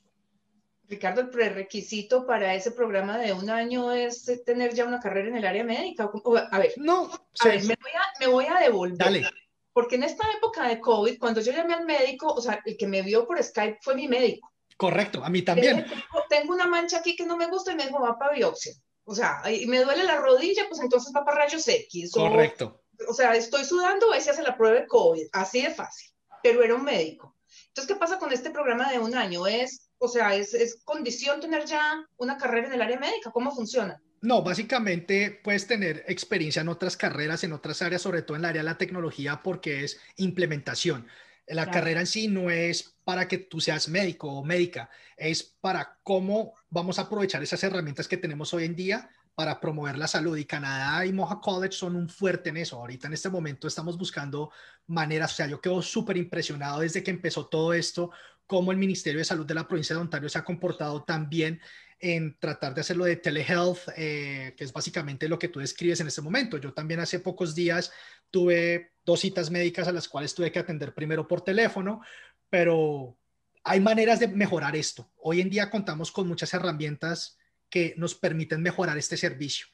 Ricardo, 0.88 1.22
el 1.22 1.30
prerequisito 1.30 2.26
para 2.26 2.54
ese 2.56 2.72
programa 2.72 3.18
de 3.18 3.32
un 3.32 3.50
año 3.50 3.92
es 3.92 4.30
tener 4.46 4.74
ya 4.74 4.86
una 4.86 5.00
carrera 5.00 5.30
en 5.30 5.38
el 5.38 5.46
área 5.46 5.64
médica. 5.64 6.10
A 6.52 6.60
ver, 6.60 6.74
no, 6.78 7.10
a 7.40 7.48
ver, 7.48 7.64
me, 7.64 7.76
voy 7.80 7.92
a, 7.96 8.20
me 8.20 8.28
voy 8.28 8.46
a 8.46 8.60
devolver. 8.60 8.98
Dale 8.98 9.43
porque 9.74 9.96
en 9.96 10.04
esta 10.04 10.26
época 10.38 10.68
de 10.68 10.80
COVID, 10.80 11.20
cuando 11.20 11.42
yo 11.42 11.52
llamé 11.52 11.74
al 11.74 11.86
médico, 11.86 12.32
o 12.32 12.42
sea, 12.42 12.62
el 12.64 12.78
que 12.78 12.88
me 12.88 13.02
vio 13.02 13.26
por 13.26 13.42
Skype 13.42 13.80
fue 13.82 13.96
mi 13.96 14.08
médico. 14.08 14.54
Correcto, 14.78 15.24
a 15.24 15.30
mí 15.30 15.42
también. 15.42 15.86
Tengo, 16.30 16.54
una 16.54 16.68
mancha 16.68 17.00
aquí 17.00 17.16
que 17.16 17.26
no 17.26 17.38
me 17.38 17.48
gusta 17.48 17.72
y 17.72 17.76
me 17.76 17.86
dijo, 17.86 18.00
va 18.00 18.18
para 18.18 18.34
biopsia. 18.34 18.74
O 19.06 19.16
sea, 19.16 19.42
y 19.52 19.66
me 19.66 19.84
duele 19.84 20.04
la 20.04 20.18
rodilla, 20.18 20.68
pues 20.70 20.80
entonces 20.82 21.12
va 21.16 21.26
para 21.26 21.40
rayos 21.40 21.68
X. 21.68 22.12
Correcto. 22.12 22.84
O, 23.08 23.14
sea, 23.14 23.36
estoy 23.36 23.66
sudando, 23.66 24.12
ahí 24.12 24.22
se 24.22 24.30
hace 24.30 24.44
la 24.44 24.56
prueba 24.56 24.80
de 24.80 24.88
COVID, 24.88 25.28
así 25.34 25.62
de 25.62 25.72
fácil. 25.72 26.12
Pero 26.42 26.64
era 26.64 26.76
un 26.76 26.84
médico. 26.84 27.36
Entonces, 27.68 27.94
¿qué 27.94 28.00
pasa 28.00 28.20
con 28.20 28.32
este 28.32 28.52
programa 28.52 28.92
de 28.92 29.00
un 29.00 29.16
año? 29.16 29.48
Es, 29.48 29.90
o 29.98 30.08
sea, 30.08 30.36
es, 30.36 30.54
es 30.54 30.84
condición 30.84 31.40
tener 31.40 31.66
ya 31.66 32.06
una 32.18 32.38
carrera 32.38 32.68
en 32.68 32.74
el 32.74 32.82
área 32.82 33.00
médica. 33.00 33.32
¿Cómo 33.32 33.52
funciona? 33.52 34.02
No, 34.24 34.42
básicamente 34.42 35.42
puedes 35.44 35.68
tener 35.68 36.06
experiencia 36.08 36.62
en 36.62 36.70
otras 36.70 36.96
carreras, 36.96 37.44
en 37.44 37.52
otras 37.52 37.82
áreas, 37.82 38.02
sobre 38.02 38.22
todo 38.22 38.38
en 38.38 38.44
el 38.44 38.52
área 38.52 38.62
de 38.62 38.70
la 38.70 38.78
tecnología, 38.78 39.42
porque 39.44 39.84
es 39.84 40.00
implementación. 40.16 41.06
La 41.46 41.70
carrera 41.70 42.00
en 42.00 42.08
sí 42.08 42.30
no 42.30 42.50
es 42.50 42.96
para 43.04 43.28
que 43.28 43.38
tú 43.38 43.60
seas 43.60 43.90
médico 43.90 44.32
o 44.32 44.46
médica, 44.46 44.90
es 45.18 45.44
para 45.44 46.00
cómo 46.04 46.54
vamos 46.70 47.00
a 47.00 47.02
aprovechar 47.02 47.44
esas 47.44 47.62
herramientas 47.66 48.08
que 48.08 48.16
tenemos 48.16 48.54
hoy 48.54 48.64
en 48.64 48.78
día 48.78 49.10
para 49.36 49.60
promover 49.60 49.98
la 49.98 50.08
salud. 50.08 50.38
Y 50.38 50.46
Canadá 50.46 51.06
y 51.06 51.12
Moja 51.12 51.42
College 51.42 51.76
son 51.76 51.98
un 51.98 52.08
fuerte 52.08 52.48
en 52.48 52.56
eso. 52.56 52.78
Ahorita 52.78 53.08
en 53.08 53.16
este 53.16 53.28
momento 53.28 53.68
estamos 53.68 53.98
buscando 53.98 54.52
maneras, 54.88 55.34
o 55.34 55.36
sea, 55.36 55.48
yo 55.48 55.60
quedo 55.60 55.82
súper 55.82 56.16
impresionado 56.16 56.80
desde 56.80 57.04
que 57.04 57.12
empezó 57.12 57.48
todo 57.48 57.74
esto, 57.74 58.12
cómo 58.48 58.72
el 58.72 58.78
Ministerio 58.78 59.20
de 59.20 59.26
Salud 59.26 59.46
de 59.46 59.56
la 59.56 59.68
provincia 59.68 59.98
de 59.98 60.02
Ontario 60.02 60.30
se 60.30 60.38
ha 60.38 60.46
comportado 60.46 61.04
tan 61.04 61.28
bien 61.28 61.60
en 62.04 62.38
tratar 62.38 62.76
de 62.76 62.82
hacerlo 62.82 63.06
de 63.06 63.16
telehealth, 63.16 63.88
eh, 63.96 64.54
que 64.58 64.66
es 64.66 64.74
básicamente 64.74 65.30
lo 65.30 65.40
que 65.40 65.48
tú 65.48 65.62
describes 65.62 66.02
en 66.02 66.08
este 66.08 66.22
momento. 66.22 66.58
Yo 66.58 66.74
también 66.74 67.00
hace 67.00 67.20
pocos 67.20 67.56
días 67.56 67.94
tuve 68.30 68.92
dos 69.06 69.22
citas 69.22 69.50
médicas 69.50 69.88
a 69.88 69.94
las 69.94 70.10
cuales 70.10 70.36
tuve 70.36 70.52
que 70.52 70.60
atender 70.60 70.94
primero 70.94 71.26
por 71.26 71.46
teléfono, 71.46 72.02
pero 72.50 73.18
hay 73.64 73.80
maneras 73.80 74.20
de 74.20 74.28
mejorar 74.28 74.76
esto. 74.76 75.14
Hoy 75.16 75.40
en 75.40 75.50
día 75.50 75.70
contamos 75.70 76.12
con 76.12 76.28
muchas 76.28 76.54
herramientas 76.54 77.38
que 77.70 77.94
nos 77.96 78.16
permiten 78.16 78.62
mejorar 78.62 78.98
este 78.98 79.16
servicio, 79.16 79.68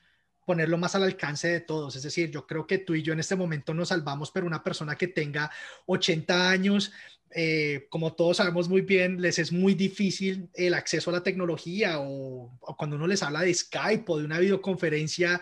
ponerlo 0.49 0.79
más 0.79 0.95
al 0.95 1.03
alcance 1.03 1.47
de 1.47 1.59
todos. 1.59 1.95
Es 1.95 2.01
decir, 2.01 2.31
yo 2.31 2.47
creo 2.47 2.65
que 2.65 2.79
tú 2.79 2.95
y 2.95 3.03
yo 3.03 3.13
en 3.13 3.19
este 3.19 3.35
momento 3.35 3.71
nos 3.71 3.89
salvamos, 3.89 4.31
pero 4.31 4.47
una 4.47 4.63
persona 4.63 4.95
que 4.95 5.07
tenga 5.07 5.51
80 5.85 6.49
años 6.49 6.91
eh, 7.29 7.85
como 7.89 8.13
todos 8.13 8.37
sabemos 8.37 8.67
muy 8.67 8.81
bien, 8.81 9.21
les 9.21 9.37
es 9.37 9.51
muy 9.51 9.75
difícil 9.75 10.49
el 10.55 10.73
acceso 10.73 11.11
a 11.11 11.13
la 11.13 11.21
tecnología 11.21 11.99
o, 11.99 12.57
cuando 12.75 12.95
uno 12.95 13.05
les 13.05 13.21
habla 13.21 13.41
de 13.41 13.53
Skype 13.53 14.05
o 14.07 14.17
de 14.17 14.25
una 14.25 14.39
videoconferencia, 14.39 15.39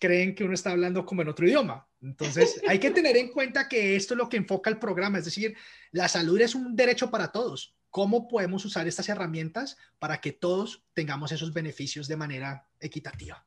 creen 0.00 0.34
que 0.34 0.42
uno 0.42 0.54
está 0.54 0.72
hablando 0.72 1.06
como 1.06 1.22
en 1.22 1.28
otro 1.28 1.46
idioma. 1.46 1.86
Entonces, 2.02 2.60
hay 2.66 2.80
que 2.80 2.90
tener 2.90 3.16
en 3.16 3.28
cuenta 3.30 3.68
que 3.68 3.94
esto 3.94 4.14
es 4.14 4.18
lo 4.18 4.28
que 4.28 4.38
enfoca 4.38 4.68
el 4.68 4.80
programa, 4.80 5.18
es 5.18 5.26
decir, 5.26 5.54
la 5.92 6.08
salud 6.08 6.40
es 6.40 6.56
un 6.56 6.74
derecho 6.74 7.08
para 7.08 7.30
todos. 7.30 7.76
¿Cómo 7.90 8.26
podemos 8.26 8.64
usar 8.64 8.88
estas 8.88 9.08
herramientas 9.08 9.76
para 10.00 10.20
que 10.20 10.32
todos 10.32 10.82
tengamos 10.92 11.30
esos 11.30 11.52
beneficios 11.52 12.08
de 12.08 12.16
manera 12.16 12.66
equitativa? 12.80 13.46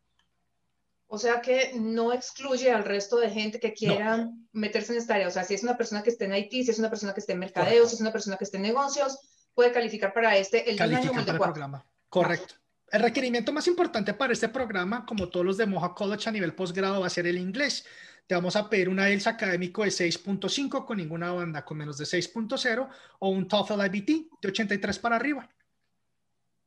O 1.13 1.19
sea 1.19 1.41
que 1.41 1.73
no 1.75 2.11
excluye 2.11 2.71
al 2.71 2.83
resto 2.83 3.17
de 3.17 3.29
gente 3.29 3.59
que 3.59 3.75
quiera 3.75 4.31
meterse 4.51 4.93
en 4.93 4.97
esta 4.97 5.13
área. 5.13 5.27
O 5.27 5.29
sea, 5.29 5.43
si 5.43 5.53
es 5.53 5.61
una 5.61 5.77
persona 5.77 6.01
que 6.01 6.09
esté 6.09 6.25
en 6.25 6.33
IT, 6.33 6.49
si 6.49 6.71
es 6.71 6.79
una 6.79 6.89
persona 6.89 7.13
que 7.13 7.19
esté 7.19 7.33
en 7.33 7.39
mercadeo, 7.39 7.85
si 7.85 7.93
es 7.93 8.01
una 8.01 8.11
persona 8.11 8.35
que 8.35 8.45
esté 8.45 8.57
en 8.57 8.63
negocios, 8.63 9.19
puede 9.53 9.71
calificar 9.71 10.11
para 10.11 10.35
este 10.35 10.67
el 10.71 10.81
año 10.81 11.11
el 11.15 11.25
programa. 11.37 11.85
Correcto. 12.09 12.55
El 12.91 13.03
requerimiento 13.03 13.53
más 13.53 13.67
importante 13.67 14.15
para 14.15 14.33
este 14.33 14.49
programa, 14.49 15.05
como 15.05 15.29
todos 15.29 15.45
los 15.45 15.57
de 15.57 15.67
Moja 15.67 15.93
College 15.93 16.29
a 16.29 16.31
nivel 16.31 16.55
posgrado, 16.55 17.01
va 17.01 17.05
a 17.05 17.11
ser 17.11 17.27
el 17.27 17.37
inglés. 17.37 17.85
Te 18.25 18.33
vamos 18.33 18.55
a 18.55 18.67
pedir 18.67 18.89
una 18.89 19.07
IELTS 19.07 19.27
académico 19.27 19.83
de 19.83 19.89
6.5 19.89 20.83
con 20.83 20.97
ninguna 20.97 21.31
banda 21.31 21.63
con 21.63 21.77
menos 21.77 21.99
de 21.99 22.05
6.0 22.05 22.89
o 23.19 23.29
un 23.29 23.47
TOEFL 23.47 23.85
IBT 23.85 24.07
de 24.41 24.47
83 24.47 24.97
para 24.97 25.17
arriba. 25.17 25.47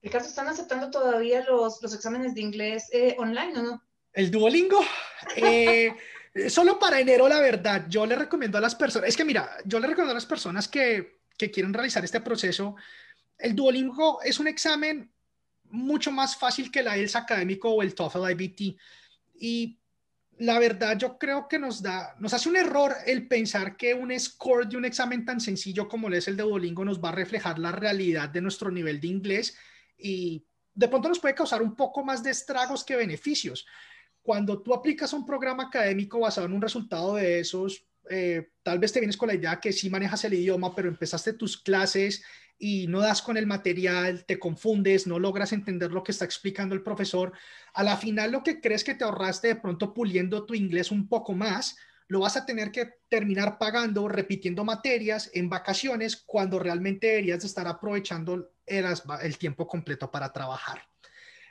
Ricardo, 0.02 0.28
¿están 0.28 0.46
aceptando 0.46 0.88
todavía 0.88 1.44
los, 1.44 1.82
los 1.82 1.92
exámenes 1.92 2.36
de 2.36 2.42
inglés 2.42 2.88
eh, 2.92 3.16
online 3.18 3.58
o 3.58 3.62
no? 3.64 3.85
El 4.16 4.30
Duolingo, 4.30 4.80
eh, 5.36 5.94
solo 6.48 6.78
para 6.78 6.98
enero, 6.98 7.28
la 7.28 7.38
verdad, 7.38 7.84
yo 7.86 8.06
le 8.06 8.16
recomiendo 8.16 8.56
a 8.56 8.62
las 8.62 8.74
personas, 8.74 9.10
es 9.10 9.16
que 9.16 9.26
mira, 9.26 9.58
yo 9.66 9.78
le 9.78 9.86
recomiendo 9.86 10.12
a 10.12 10.14
las 10.14 10.24
personas 10.24 10.68
que, 10.68 11.18
que 11.36 11.50
quieren 11.50 11.74
realizar 11.74 12.02
este 12.02 12.22
proceso, 12.22 12.76
el 13.36 13.54
Duolingo 13.54 14.22
es 14.22 14.40
un 14.40 14.48
examen 14.48 15.12
mucho 15.64 16.10
más 16.10 16.34
fácil 16.34 16.70
que 16.70 16.80
el 16.80 16.86
IELTS 16.86 17.16
académico 17.16 17.68
o 17.68 17.82
el 17.82 17.94
TOEFL 17.94 18.30
IBT. 18.30 18.80
Y 19.38 19.78
la 20.38 20.58
verdad, 20.58 20.96
yo 20.96 21.18
creo 21.18 21.46
que 21.46 21.58
nos 21.58 21.82
da, 21.82 22.16
nos 22.18 22.32
hace 22.32 22.48
un 22.48 22.56
error 22.56 22.96
el 23.04 23.28
pensar 23.28 23.76
que 23.76 23.92
un 23.92 24.18
score 24.18 24.66
de 24.66 24.78
un 24.78 24.86
examen 24.86 25.26
tan 25.26 25.42
sencillo 25.42 25.88
como 25.88 26.08
es 26.08 26.26
el 26.26 26.38
de 26.38 26.42
Duolingo 26.42 26.86
nos 26.86 27.04
va 27.04 27.10
a 27.10 27.12
reflejar 27.12 27.58
la 27.58 27.72
realidad 27.72 28.30
de 28.30 28.40
nuestro 28.40 28.70
nivel 28.70 28.98
de 28.98 29.08
inglés 29.08 29.58
y 29.98 30.42
de 30.74 30.88
pronto 30.88 31.10
nos 31.10 31.18
puede 31.18 31.34
causar 31.34 31.60
un 31.60 31.76
poco 31.76 32.02
más 32.02 32.22
de 32.22 32.30
estragos 32.30 32.82
que 32.82 32.96
beneficios 32.96 33.66
cuando 34.26 34.60
tú 34.60 34.74
aplicas 34.74 35.12
un 35.12 35.24
programa 35.24 35.68
académico 35.68 36.18
basado 36.18 36.48
en 36.48 36.52
un 36.52 36.60
resultado 36.60 37.14
de 37.14 37.38
esos, 37.38 37.86
eh, 38.10 38.48
tal 38.64 38.80
vez 38.80 38.92
te 38.92 38.98
vienes 38.98 39.16
con 39.16 39.28
la 39.28 39.36
idea 39.36 39.60
que 39.60 39.72
sí 39.72 39.88
manejas 39.88 40.24
el 40.24 40.34
idioma, 40.34 40.74
pero 40.74 40.88
empezaste 40.88 41.32
tus 41.34 41.56
clases 41.62 42.24
y 42.58 42.88
no 42.88 42.98
das 42.98 43.22
con 43.22 43.36
el 43.36 43.46
material, 43.46 44.24
te 44.26 44.40
confundes, 44.40 45.06
no 45.06 45.20
logras 45.20 45.52
entender 45.52 45.92
lo 45.92 46.02
que 46.02 46.10
está 46.10 46.24
explicando 46.24 46.74
el 46.74 46.82
profesor. 46.82 47.34
A 47.72 47.84
la 47.84 47.96
final 47.96 48.32
lo 48.32 48.42
que 48.42 48.60
crees 48.60 48.82
que 48.82 48.96
te 48.96 49.04
ahorraste 49.04 49.46
de 49.46 49.56
pronto 49.56 49.94
puliendo 49.94 50.44
tu 50.44 50.54
inglés 50.54 50.90
un 50.90 51.08
poco 51.08 51.32
más, 51.32 51.76
lo 52.08 52.18
vas 52.18 52.36
a 52.36 52.44
tener 52.44 52.72
que 52.72 52.94
terminar 53.08 53.58
pagando, 53.58 54.08
repitiendo 54.08 54.64
materias 54.64 55.30
en 55.34 55.48
vacaciones, 55.48 56.16
cuando 56.16 56.58
realmente 56.58 57.06
deberías 57.06 57.42
de 57.42 57.46
estar 57.46 57.68
aprovechando 57.68 58.50
el 58.66 59.38
tiempo 59.38 59.68
completo 59.68 60.10
para 60.10 60.32
trabajar. 60.32 60.82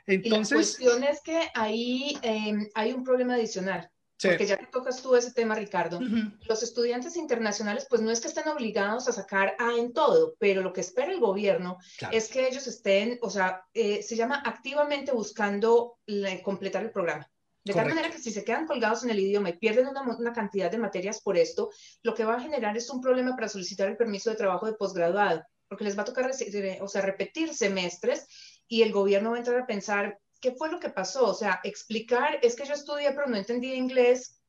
Entonces, 0.06 0.50
la 0.50 0.56
cuestión 0.56 1.04
es 1.04 1.20
que 1.20 1.50
ahí 1.54 2.18
em, 2.22 2.68
hay 2.74 2.92
un 2.92 3.04
problema 3.04 3.34
adicional. 3.34 3.90
Porque 4.22 4.46
ya 4.46 4.56
que 4.56 4.66
tocas 4.66 5.02
tú 5.02 5.14
ese 5.14 5.32
tema, 5.32 5.54
Ricardo, 5.54 6.00
los 6.48 6.62
estudiantes 6.62 7.16
internacionales, 7.16 7.86
pues 7.88 8.00
no 8.00 8.10
es 8.10 8.20
que 8.20 8.28
estén 8.28 8.48
obligados 8.48 9.08
a 9.08 9.12
sacar 9.12 9.54
A 9.58 9.74
en 9.76 9.92
todo, 9.92 10.34
pero 10.38 10.62
lo 10.62 10.72
que 10.72 10.80
espera 10.80 11.12
el 11.12 11.20
gobierno 11.20 11.76
es 12.10 12.28
que 12.28 12.48
ellos 12.48 12.66
estén, 12.66 13.18
o 13.20 13.28
sea, 13.28 13.62
eh, 13.74 14.02
se 14.02 14.16
llama 14.16 14.42
activamente 14.44 15.12
buscando 15.12 15.98
completar 16.42 16.82
el 16.82 16.92
programa. 16.92 17.30
De 17.62 17.74
tal 17.74 17.88
manera 17.88 18.10
que 18.10 18.18
si 18.18 18.30
se 18.30 18.44
quedan 18.44 18.66
colgados 18.66 19.02
en 19.02 19.10
el 19.10 19.18
idioma 19.18 19.50
y 19.50 19.58
pierden 19.58 19.88
una, 19.88 20.02
una, 20.02 20.32
cantidad 20.32 20.70
de 20.70 20.78
materias 20.78 21.20
por 21.20 21.36
esto, 21.36 21.70
lo 22.04 22.14
que 22.14 22.24
va 22.24 22.36
a 22.36 22.40
generar 22.40 22.76
es 22.76 22.88
un 22.90 23.00
problema 23.00 23.34
para 23.34 23.48
solicitar 23.48 23.88
el 23.88 23.96
permiso 23.96 24.30
de 24.30 24.36
trabajo 24.36 24.66
de 24.66 24.74
posgraduado, 24.74 25.42
porque 25.68 25.82
les 25.82 25.98
va 25.98 26.02
a 26.02 26.04
tocar, 26.04 26.30
o 26.80 26.88
sea, 26.88 27.02
repetir 27.02 27.52
semestres 27.52 28.28
y 28.68 28.82
el 28.82 28.92
gobierno 28.92 29.30
va 29.30 29.36
a 29.36 29.38
entrar 29.38 29.60
a 29.60 29.66
pensar, 29.66 30.18
¿qué 30.40 30.52
fue 30.52 30.70
lo 30.70 30.80
que 30.80 30.90
pasó? 30.90 31.26
O 31.28 31.34
sea, 31.34 31.60
explicar, 31.64 32.38
es 32.42 32.56
que 32.56 32.64
yo 32.64 32.74
estudié 32.74 33.12
pero 33.12 33.26
no 33.26 33.36
entendía 33.36 33.74
inglés, 33.74 34.40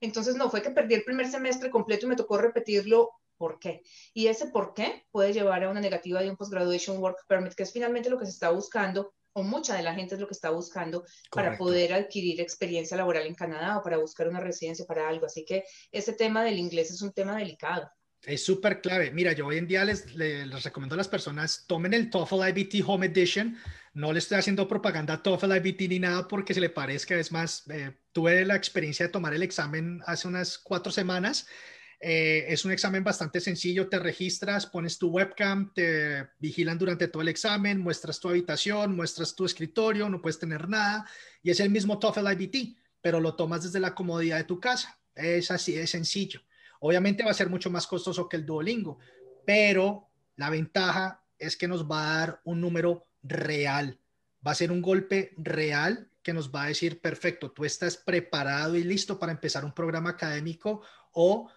entonces 0.00 0.34
no, 0.34 0.50
fue 0.50 0.62
que 0.62 0.70
perdí 0.70 0.94
el 0.94 1.04
primer 1.04 1.30
semestre 1.30 1.70
completo 1.70 2.06
y 2.06 2.08
me 2.08 2.16
tocó 2.16 2.38
repetirlo, 2.38 3.10
¿por 3.36 3.58
qué? 3.58 3.82
Y 4.14 4.28
ese 4.28 4.46
por 4.46 4.74
qué 4.74 5.06
puede 5.10 5.32
llevar 5.32 5.64
a 5.64 5.70
una 5.70 5.80
negativa 5.80 6.22
de 6.22 6.30
un 6.30 6.36
Postgraduation 6.36 6.98
Work 6.98 7.26
Permit, 7.26 7.54
que 7.54 7.64
es 7.64 7.72
finalmente 7.72 8.10
lo 8.10 8.18
que 8.18 8.26
se 8.26 8.32
está 8.32 8.50
buscando, 8.50 9.12
o 9.32 9.42
mucha 9.42 9.76
de 9.76 9.82
la 9.82 9.94
gente 9.94 10.14
es 10.14 10.20
lo 10.20 10.26
que 10.26 10.34
está 10.34 10.50
buscando 10.50 11.04
para 11.30 11.56
poder 11.56 11.92
adquirir 11.92 12.40
experiencia 12.40 12.96
laboral 12.96 13.26
en 13.26 13.34
Canadá 13.34 13.78
o 13.78 13.82
para 13.82 13.98
buscar 13.98 14.28
una 14.28 14.40
residencia 14.40 14.84
para 14.86 15.08
algo. 15.08 15.26
Así 15.26 15.44
que 15.44 15.64
ese 15.92 16.12
tema 16.14 16.42
del 16.42 16.58
inglés 16.58 16.90
es 16.90 17.00
un 17.02 17.12
tema 17.12 17.36
delicado. 17.36 17.88
Es 18.24 18.44
súper 18.44 18.82
clave. 18.82 19.10
Mira, 19.12 19.32
yo 19.32 19.46
hoy 19.46 19.56
en 19.56 19.66
día 19.66 19.84
les, 19.84 20.14
recomiendo 20.62 20.94
a 20.94 20.98
las 20.98 21.08
personas, 21.08 21.64
tomen 21.66 21.94
el 21.94 22.10
TOEFL 22.10 22.48
IBT 22.48 22.84
Home 22.86 23.06
Edition. 23.06 23.56
No 23.94 24.12
le 24.12 24.18
estoy 24.18 24.38
haciendo 24.38 24.68
propaganda 24.68 25.14
a 25.14 25.22
TOEFL 25.22 25.56
IBT 25.56 25.88
ni 25.88 25.98
nada 26.00 26.28
porque 26.28 26.52
se 26.52 26.60
le 26.60 26.68
parezca. 26.68 27.16
Es 27.16 27.32
más, 27.32 27.64
eh, 27.70 27.96
tuve 28.12 28.44
la 28.44 28.56
experiencia 28.56 29.06
de 29.06 29.12
tomar 29.12 29.32
el 29.32 29.42
examen 29.42 30.02
hace 30.06 30.28
unas 30.28 30.58
cuatro 30.58 30.92
semanas. 30.92 31.46
Eh, 31.98 32.46
es 32.48 32.64
un 32.66 32.72
examen 32.72 33.02
bastante 33.02 33.40
sencillo. 33.40 33.88
Te 33.88 33.98
registras, 33.98 34.66
pones 34.66 34.98
tu 34.98 35.08
webcam, 35.08 35.72
te 35.72 36.28
vigilan 36.38 36.76
durante 36.76 37.08
todo 37.08 37.22
el 37.22 37.28
examen, 37.28 37.80
muestras 37.80 38.20
tu 38.20 38.28
habitación, 38.28 38.94
muestras 38.94 39.34
tu 39.34 39.46
escritorio, 39.46 40.10
no 40.10 40.20
puedes 40.20 40.38
tener 40.38 40.68
nada. 40.68 41.06
Y 41.42 41.50
es 41.50 41.60
el 41.60 41.70
mismo 41.70 41.98
TOEFL 41.98 42.32
IBT, 42.32 42.76
pero 43.00 43.18
lo 43.18 43.34
tomas 43.34 43.62
desde 43.62 43.80
la 43.80 43.94
comodidad 43.94 44.36
de 44.36 44.44
tu 44.44 44.60
casa. 44.60 45.00
Es 45.14 45.50
así, 45.50 45.74
es 45.74 45.90
sencillo. 45.90 46.42
Obviamente 46.80 47.22
va 47.22 47.30
a 47.30 47.34
ser 47.34 47.48
mucho 47.48 47.70
más 47.70 47.86
costoso 47.86 48.28
que 48.28 48.36
el 48.36 48.46
Duolingo, 48.46 48.98
pero 49.46 50.08
la 50.36 50.50
ventaja 50.50 51.22
es 51.38 51.56
que 51.56 51.68
nos 51.68 51.90
va 51.90 52.02
a 52.02 52.18
dar 52.18 52.40
un 52.44 52.60
número 52.60 53.06
real. 53.22 53.98
Va 54.46 54.52
a 54.52 54.56
ser 54.56 54.72
un 54.72 54.82
golpe 54.82 55.32
real 55.36 56.10
que 56.22 56.32
nos 56.32 56.50
va 56.54 56.64
a 56.64 56.68
decir, 56.68 57.00
perfecto, 57.00 57.50
tú 57.50 57.64
estás 57.64 57.96
preparado 57.96 58.76
y 58.76 58.84
listo 58.84 59.18
para 59.18 59.32
empezar 59.32 59.64
un 59.64 59.72
programa 59.72 60.10
académico 60.10 60.82
o 61.12 61.50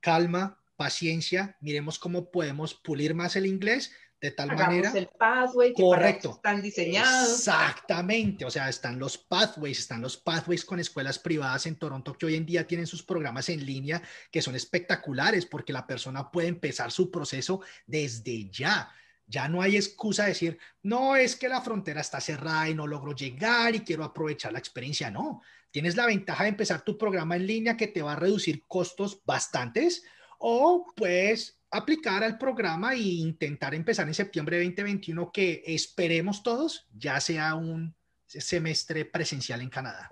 calma, 0.00 0.60
paciencia, 0.76 1.56
miremos 1.60 1.98
cómo 1.98 2.30
podemos 2.30 2.74
pulir 2.74 3.14
más 3.14 3.36
el 3.36 3.46
inglés 3.46 3.92
de 4.24 4.30
tal 4.30 4.56
manera. 4.56 4.90
el 4.94 5.08
pathway 5.08 5.74
correcto. 5.74 6.30
están 6.30 6.62
diseñados. 6.62 7.40
Exactamente, 7.40 8.46
o 8.46 8.50
sea, 8.50 8.70
están 8.70 8.98
los 8.98 9.18
pathways, 9.18 9.78
están 9.78 10.00
los 10.00 10.16
pathways 10.16 10.64
con 10.64 10.80
escuelas 10.80 11.18
privadas 11.18 11.66
en 11.66 11.76
Toronto 11.76 12.14
que 12.14 12.24
hoy 12.24 12.36
en 12.36 12.46
día 12.46 12.66
tienen 12.66 12.86
sus 12.86 13.02
programas 13.02 13.50
en 13.50 13.66
línea 13.66 14.00
que 14.30 14.40
son 14.40 14.54
espectaculares 14.54 15.44
porque 15.44 15.74
la 15.74 15.86
persona 15.86 16.30
puede 16.30 16.48
empezar 16.48 16.90
su 16.90 17.10
proceso 17.10 17.60
desde 17.86 18.48
ya. 18.48 18.90
Ya 19.26 19.46
no 19.46 19.60
hay 19.60 19.76
excusa 19.76 20.22
de 20.22 20.30
decir, 20.30 20.58
no, 20.82 21.16
es 21.16 21.36
que 21.36 21.50
la 21.50 21.60
frontera 21.60 22.00
está 22.00 22.18
cerrada 22.18 22.70
y 22.70 22.74
no 22.74 22.86
logro 22.86 23.14
llegar 23.14 23.74
y 23.74 23.80
quiero 23.80 24.04
aprovechar 24.04 24.54
la 24.54 24.58
experiencia. 24.58 25.10
No, 25.10 25.42
tienes 25.70 25.96
la 25.96 26.06
ventaja 26.06 26.44
de 26.44 26.50
empezar 26.50 26.80
tu 26.80 26.96
programa 26.96 27.36
en 27.36 27.46
línea 27.46 27.76
que 27.76 27.88
te 27.88 28.00
va 28.00 28.14
a 28.14 28.16
reducir 28.16 28.64
costos 28.66 29.22
bastantes 29.26 30.02
o 30.38 30.86
pues 30.96 31.60
aplicar 31.74 32.22
al 32.22 32.38
programa 32.38 32.94
e 32.94 33.00
intentar 33.00 33.74
empezar 33.74 34.06
en 34.06 34.14
septiembre 34.14 34.58
de 34.58 34.64
2021 34.66 35.32
que 35.32 35.62
esperemos 35.66 36.42
todos 36.42 36.86
ya 36.96 37.20
sea 37.20 37.56
un 37.56 37.94
semestre 38.26 39.04
presencial 39.04 39.60
en 39.60 39.70
Canadá. 39.70 40.08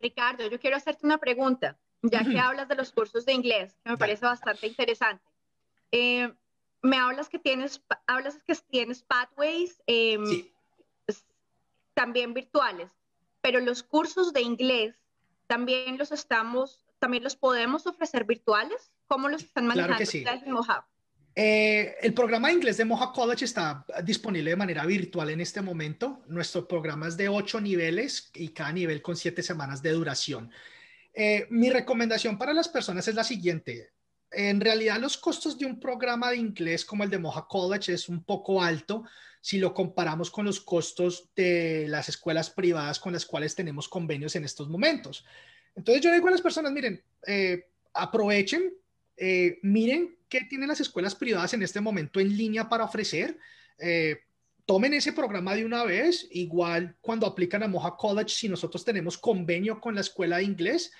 Ricardo, 0.00 0.48
yo 0.48 0.60
quiero 0.60 0.76
hacerte 0.76 1.04
una 1.04 1.18
pregunta, 1.18 1.76
ya 2.02 2.24
que 2.24 2.38
hablas 2.38 2.68
de 2.68 2.76
los 2.76 2.92
cursos 2.92 3.24
de 3.24 3.32
inglés, 3.32 3.76
que 3.84 3.90
me 3.90 3.96
parece 3.96 4.26
bastante 4.26 4.66
interesante. 4.66 5.24
Eh, 5.90 6.32
me 6.82 6.96
hablas 6.96 7.28
que 7.28 7.38
tienes, 7.38 7.82
hablas 8.06 8.38
que 8.46 8.54
tienes 8.54 9.02
pathways 9.02 9.82
em, 9.86 10.24
también 11.94 12.32
virtuales, 12.32 12.90
pero 13.40 13.60
los 13.60 13.82
cursos 13.82 14.32
de 14.32 14.42
inglés 14.42 14.96
también 15.46 15.98
los 15.98 16.12
estamos, 16.12 16.84
también 16.98 17.24
los 17.24 17.36
podemos 17.36 17.86
ofrecer 17.86 18.24
virtuales. 18.24 18.92
¿Cómo 19.06 19.28
los 19.28 19.42
están 19.42 19.66
manejando 19.66 19.96
claro 19.96 19.98
que 19.98 20.06
sí. 20.06 20.24
Eh, 21.34 21.96
el 22.02 22.12
programa 22.12 22.48
de 22.48 22.54
inglés 22.54 22.76
de 22.76 22.84
Moja 22.84 23.10
College 23.12 23.46
está 23.46 23.86
disponible 24.04 24.50
de 24.50 24.56
manera 24.56 24.84
virtual 24.84 25.30
en 25.30 25.40
este 25.40 25.62
momento. 25.62 26.22
Nuestro 26.28 26.68
programa 26.68 27.08
es 27.08 27.16
de 27.16 27.28
ocho 27.28 27.60
niveles 27.60 28.30
y 28.34 28.48
cada 28.48 28.72
nivel 28.72 29.00
con 29.00 29.16
siete 29.16 29.42
semanas 29.42 29.82
de 29.82 29.92
duración. 29.92 30.50
Eh, 31.14 31.46
mi 31.50 31.70
recomendación 31.70 32.36
para 32.36 32.52
las 32.52 32.68
personas 32.68 33.08
es 33.08 33.14
la 33.14 33.24
siguiente. 33.24 33.90
En 34.30 34.60
realidad 34.60 34.98
los 34.98 35.16
costos 35.16 35.58
de 35.58 35.66
un 35.66 35.80
programa 35.80 36.30
de 36.30 36.36
inglés 36.36 36.84
como 36.84 37.04
el 37.04 37.10
de 37.10 37.18
Moja 37.18 37.46
College 37.48 37.94
es 37.94 38.08
un 38.08 38.24
poco 38.24 38.62
alto 38.62 39.04
si 39.40 39.58
lo 39.58 39.74
comparamos 39.74 40.30
con 40.30 40.44
los 40.44 40.60
costos 40.60 41.30
de 41.34 41.86
las 41.88 42.08
escuelas 42.08 42.50
privadas 42.50 43.00
con 43.00 43.12
las 43.12 43.26
cuales 43.26 43.54
tenemos 43.54 43.88
convenios 43.88 44.36
en 44.36 44.44
estos 44.44 44.68
momentos. 44.68 45.24
Entonces 45.74 46.02
yo 46.02 46.12
digo 46.12 46.28
a 46.28 46.30
las 46.30 46.42
personas, 46.42 46.72
miren, 46.72 47.02
eh, 47.26 47.66
aprovechen, 47.94 48.72
miren 49.62 50.16
¿Qué 50.32 50.46
tienen 50.48 50.68
las 50.68 50.80
escuelas 50.80 51.14
privadas 51.14 51.52
en 51.52 51.62
este 51.62 51.78
momento 51.78 52.18
en 52.18 52.34
línea 52.34 52.66
para 52.66 52.84
ofrecer? 52.84 53.38
Eh, 53.76 54.16
tomen 54.64 54.94
ese 54.94 55.12
programa 55.12 55.54
de 55.54 55.66
una 55.66 55.84
vez, 55.84 56.26
igual 56.30 56.96
cuando 57.02 57.26
aplican 57.26 57.62
a 57.62 57.68
Moja 57.68 57.94
College, 57.98 58.30
si 58.30 58.48
nosotros 58.48 58.82
tenemos 58.82 59.18
convenio 59.18 59.78
con 59.78 59.94
la 59.94 60.00
escuela 60.00 60.38
de 60.38 60.44
inglés, 60.44 60.90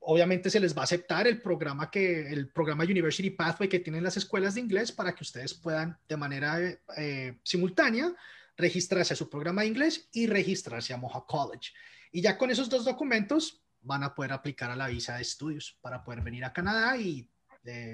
obviamente 0.00 0.50
se 0.50 0.58
les 0.58 0.76
va 0.76 0.80
a 0.80 0.82
aceptar 0.82 1.28
el 1.28 1.40
programa 1.40 1.92
que 1.92 2.32
el 2.32 2.48
programa 2.50 2.82
University 2.82 3.30
Pathway 3.30 3.68
que 3.68 3.78
tienen 3.78 4.02
las 4.02 4.16
escuelas 4.16 4.56
de 4.56 4.62
inglés 4.62 4.90
para 4.90 5.14
que 5.14 5.22
ustedes 5.22 5.54
puedan 5.54 5.96
de 6.08 6.16
manera 6.16 6.58
eh, 6.96 7.38
simultánea 7.44 8.12
registrarse 8.56 9.14
a 9.14 9.16
su 9.16 9.30
programa 9.30 9.62
de 9.62 9.68
inglés 9.68 10.08
y 10.12 10.26
registrarse 10.26 10.92
a 10.92 10.96
Moja 10.96 11.22
College. 11.24 11.70
Y 12.10 12.20
ya 12.20 12.36
con 12.36 12.50
esos 12.50 12.68
dos 12.68 12.84
documentos 12.84 13.62
van 13.80 14.02
a 14.02 14.12
poder 14.12 14.32
aplicar 14.32 14.72
a 14.72 14.76
la 14.76 14.88
visa 14.88 15.14
de 15.14 15.22
estudios 15.22 15.78
para 15.80 16.02
poder 16.02 16.22
venir 16.22 16.44
a 16.44 16.52
Canadá 16.52 16.96
y 16.96 17.28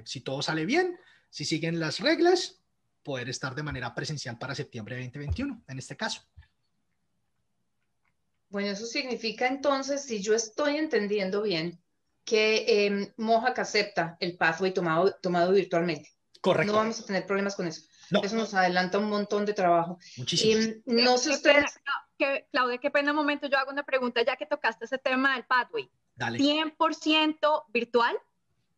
si 0.05 0.21
todo 0.21 0.43
sale 0.43 0.67
bien, 0.67 0.99
si 1.31 1.45
siguen 1.45 1.81
las 1.81 2.01
reglas, 2.01 2.61
poder 3.03 3.29
estar 3.29 3.55
de 3.55 3.63
manera 3.63 3.95
presencial 3.95 4.39
para 4.39 4.55
septiembre 4.55 4.97
de 4.97 5.03
2021, 5.03 5.65
en 5.69 5.79
este 5.79 5.97
caso. 5.97 6.23
Bueno, 8.51 8.69
eso 8.69 8.87
significa 8.87 9.47
entonces, 9.47 10.05
si 10.05 10.23
yo 10.23 10.35
estoy 10.35 10.77
entendiendo 10.77 11.43
bien, 11.43 11.79
que 12.25 12.87
eh, 12.87 13.15
acepta 13.57 14.17
el 14.21 14.37
pathway 14.37 14.73
tomado, 14.73 15.15
tomado 15.23 15.53
virtualmente. 15.53 16.11
Correcto. 16.41 16.73
No 16.73 16.79
vamos 16.79 17.01
a 17.01 17.07
tener 17.07 17.27
problemas 17.27 17.57
con 17.57 17.67
eso. 17.67 17.89
Eso 18.23 18.37
nos 18.37 18.55
adelanta 18.55 18.99
un 18.99 19.09
montón 19.09 19.45
de 19.45 19.53
trabajo. 19.53 19.99
Muchísimo. 20.17 20.61
Em, 20.61 20.83
no 20.87 21.19
sé 21.19 21.31
ustedes... 21.31 21.79
Claudia, 22.51 22.79
qué 22.79 22.91
pena 22.91 23.13
un 23.13 23.17
momento, 23.17 23.47
yo 23.49 23.57
hago 23.59 23.71
una 23.71 23.85
pregunta 23.85 24.23
ya 24.25 24.37
que 24.37 24.45
tocaste 24.45 24.87
ese 24.87 24.99
tema 24.99 25.35
del 25.35 25.45
pathway. 25.45 25.89
Dale. 26.17 26.39
¿100% 26.39 27.65
virtual? 27.69 28.17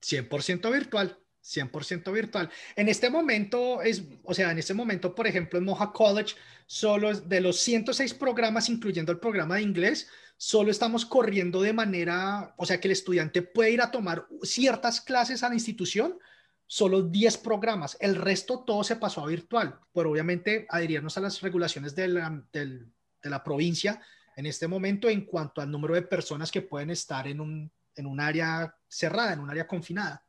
100% 0.03 0.71
virtual. 0.73 1.19
100% 1.43 2.13
virtual. 2.13 2.51
En 2.77 2.89
este 2.89 3.09
momento 3.09 3.81
es, 3.83 4.03
o 4.25 4.35
sea, 4.35 4.51
en 4.51 4.59
este 4.59 4.75
momento, 4.75 5.15
por 5.15 5.27
ejemplo, 5.27 5.59
en 5.59 5.65
Moja 5.65 5.93
College, 5.93 6.35
solo 6.67 7.15
de 7.19 7.41
los 7.41 7.59
106 7.61 8.15
programas, 8.15 8.69
incluyendo 8.69 9.11
el 9.11 9.19
programa 9.19 9.57
de 9.57 9.63
inglés, 9.63 10.09
solo 10.37 10.71
estamos 10.71 11.07
corriendo 11.07 11.63
de 11.63 11.73
manera, 11.73 12.55
o 12.57 12.67
sea, 12.67 12.81
que 12.81 12.89
el 12.89 12.93
estudiante 12.93 13.43
puede 13.43 13.73
ir 13.73 13.81
a 13.81 13.91
tomar 13.91 14.27
ciertas 14.43 15.01
clases 15.01 15.43
a 15.43 15.49
la 15.49 15.55
institución, 15.55 16.19
solo 16.67 17.03
10 17.03 17.39
programas. 17.39 17.97
El 18.01 18.17
resto 18.17 18.63
todo 18.65 18.85
se 18.85 18.97
pasó 18.97 19.23
a 19.23 19.27
virtual, 19.27 19.81
por 19.93 20.07
obviamente 20.07 20.67
adherirnos 20.69 21.17
a 21.17 21.23
las 21.23 21.41
regulaciones 21.41 21.95
de 21.95 22.09
la, 22.09 22.43
de 22.53 22.91
la 23.23 23.43
provincia 23.43 24.01
en 24.37 24.47
este 24.47 24.69
momento 24.69 25.09
en 25.09 25.25
cuanto 25.25 25.61
al 25.61 25.71
número 25.71 25.95
de 25.95 26.03
personas 26.03 26.51
que 26.51 26.63
pueden 26.63 26.91
estar 26.91 27.27
en 27.27 27.41
un 27.41 27.71
en 28.01 28.07
un 28.07 28.21
área 28.21 28.75
cerrada, 28.89 29.35
en 29.35 29.41
un 29.41 29.51
área 29.51 29.67
confinada. 29.67 30.25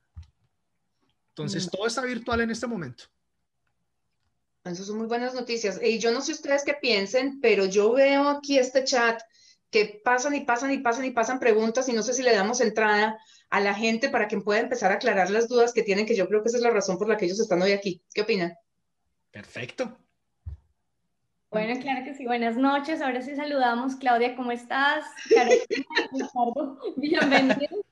Entonces, 1.30 1.66
mm. 1.66 1.70
todo 1.70 1.88
está 1.88 2.02
virtual 2.04 2.42
en 2.42 2.52
este 2.52 2.68
momento. 2.68 3.06
Esas 4.64 4.86
son 4.86 4.98
muy 4.98 5.08
buenas 5.08 5.34
noticias. 5.34 5.80
Y 5.82 5.98
yo 5.98 6.12
no 6.12 6.22
sé 6.22 6.34
ustedes 6.34 6.64
qué 6.64 6.76
piensen, 6.76 7.40
pero 7.42 7.66
yo 7.66 7.94
veo 7.94 8.30
aquí 8.30 8.60
este 8.60 8.84
chat 8.84 9.20
que 9.72 10.02
pasan 10.04 10.36
y 10.36 10.42
pasan 10.42 10.72
y 10.72 10.80
pasan 10.80 11.06
y 11.06 11.12
pasan 11.12 11.40
preguntas 11.40 11.88
y 11.90 11.94
no 11.94 12.04
sé 12.04 12.14
si 12.14 12.22
le 12.22 12.36
damos 12.36 12.62
entrada 12.62 13.18
a 13.50 13.60
la 13.60 13.74
gente 13.74 14.10
para 14.10 14.28
que 14.28 14.40
pueda 14.40 14.60
empezar 14.60 14.92
a 14.92 14.96
aclarar 14.96 15.30
las 15.30 15.48
dudas 15.48 15.74
que 15.74 15.82
tienen, 15.82 16.06
que 16.06 16.16
yo 16.16 16.28
creo 16.28 16.44
que 16.44 16.50
esa 16.50 16.58
es 16.58 16.64
la 16.64 16.70
razón 16.70 16.98
por 16.98 17.08
la 17.08 17.18
que 17.18 17.26
ellos 17.26 17.40
están 17.40 17.62
hoy 17.62 17.72
aquí. 17.72 18.04
¿Qué 18.14 18.22
opinan? 18.22 18.54
Perfecto. 19.32 19.98
Bueno, 21.52 21.78
claro 21.82 22.06
que 22.06 22.14
sí. 22.14 22.26
Buenas 22.26 22.56
noches. 22.56 23.02
Ahora 23.02 23.22
sí 23.22 23.36
saludamos. 23.36 23.98
Claudia, 23.98 24.38
¿cómo 24.38 24.54
estás? 24.54 25.04
Ricardo, 25.28 26.80
bienvenido. 26.96 27.84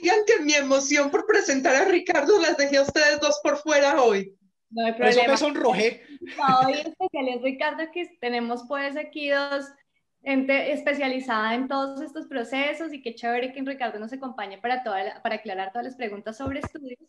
digan 0.00 0.18
que 0.24 0.44
mi 0.44 0.54
emoción 0.54 1.10
por 1.10 1.26
presentar 1.26 1.74
a 1.74 1.84
Ricardo 1.86 2.40
las 2.40 2.56
dejé 2.56 2.78
a 2.78 2.82
ustedes 2.82 3.18
dos 3.20 3.40
por 3.42 3.56
fuera 3.56 4.00
hoy. 4.00 4.36
No 4.70 4.86
hay 4.86 4.92
problema. 4.92 5.20
Eso 5.20 5.30
me 5.32 5.36
sonroje. 5.36 6.02
hoy 6.64 6.74
especial 6.74 7.28
es 7.28 7.42
Ricardo, 7.42 7.90
que 7.92 8.16
tenemos 8.20 8.62
pues 8.68 8.96
aquí 8.96 9.30
dos 9.30 9.66
gente 10.22 10.72
especializada 10.72 11.54
en 11.54 11.66
todos 11.66 12.00
estos 12.00 12.28
procesos 12.28 12.92
y 12.92 13.02
qué 13.02 13.16
chévere 13.16 13.52
que 13.52 13.62
Ricardo 13.62 13.98
nos 13.98 14.12
acompañe 14.12 14.58
para, 14.58 14.84
toda 14.84 15.20
para 15.22 15.36
aclarar 15.36 15.72
todas 15.72 15.86
las 15.86 15.96
preguntas 15.96 16.36
sobre 16.36 16.60
estudios. 16.60 17.00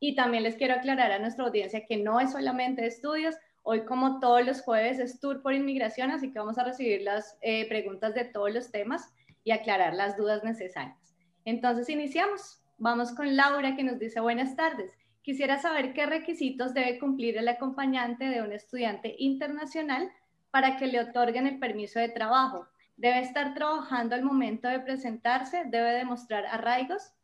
Y 0.00 0.14
también 0.14 0.44
les 0.44 0.56
quiero 0.56 0.74
aclarar 0.74 1.12
a 1.12 1.18
nuestra 1.18 1.44
audiencia 1.44 1.84
que 1.86 1.98
no 1.98 2.20
es 2.20 2.32
solamente 2.32 2.86
estudios, 2.86 3.34
Hoy, 3.66 3.86
como 3.86 4.20
todos 4.20 4.44
los 4.44 4.60
jueves, 4.60 4.98
es 4.98 5.20
Tour 5.20 5.40
por 5.40 5.54
Inmigración, 5.54 6.10
así 6.10 6.30
que 6.30 6.38
vamos 6.38 6.58
a 6.58 6.64
recibir 6.64 7.00
las 7.00 7.38
eh, 7.40 7.66
preguntas 7.66 8.14
de 8.14 8.26
todos 8.26 8.52
los 8.52 8.70
temas 8.70 9.10
y 9.42 9.52
aclarar 9.52 9.94
las 9.94 10.18
dudas 10.18 10.44
necesarias. 10.44 11.16
Entonces, 11.46 11.88
iniciamos. 11.88 12.60
Vamos 12.76 13.12
con 13.12 13.36
Laura, 13.36 13.74
que 13.74 13.82
nos 13.82 13.98
dice 13.98 14.20
buenas 14.20 14.54
tardes. 14.54 14.92
Quisiera 15.22 15.58
saber 15.58 15.94
qué 15.94 16.04
requisitos 16.04 16.74
debe 16.74 16.98
cumplir 16.98 17.38
el 17.38 17.48
acompañante 17.48 18.26
de 18.26 18.42
un 18.42 18.52
estudiante 18.52 19.16
internacional 19.18 20.12
para 20.50 20.76
que 20.76 20.86
le 20.86 21.00
otorguen 21.00 21.46
el 21.46 21.58
permiso 21.58 21.98
de 21.98 22.10
trabajo. 22.10 22.68
¿Debe 22.98 23.20
estar 23.20 23.54
trabajando 23.54 24.14
al 24.14 24.24
momento 24.24 24.68
de 24.68 24.80
presentarse? 24.80 25.64
¿Debe 25.64 25.92
demostrar 25.92 26.44
arraigos? 26.44 27.14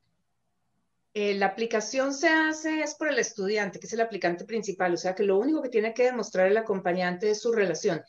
Eh, 1.12 1.35
la 1.35 1.46
aplicación 1.46 2.14
se 2.14 2.29
hace 2.29 2.83
es 2.83 2.94
por 2.94 3.09
el 3.09 3.18
estudiante, 3.18 3.81
que 3.81 3.87
es 3.87 3.92
el 3.92 4.01
aplicante 4.01 4.44
principal, 4.44 4.94
o 4.94 4.96
sea 4.96 5.14
que 5.14 5.25
lo 5.25 5.38
único 5.38 5.61
que 5.61 5.68
tiene 5.68 5.92
que 5.92 6.05
demostrar 6.05 6.46
el 6.46 6.57
acompañante 6.57 7.31
es 7.31 7.40
su 7.40 7.53
relación. 7.53 8.03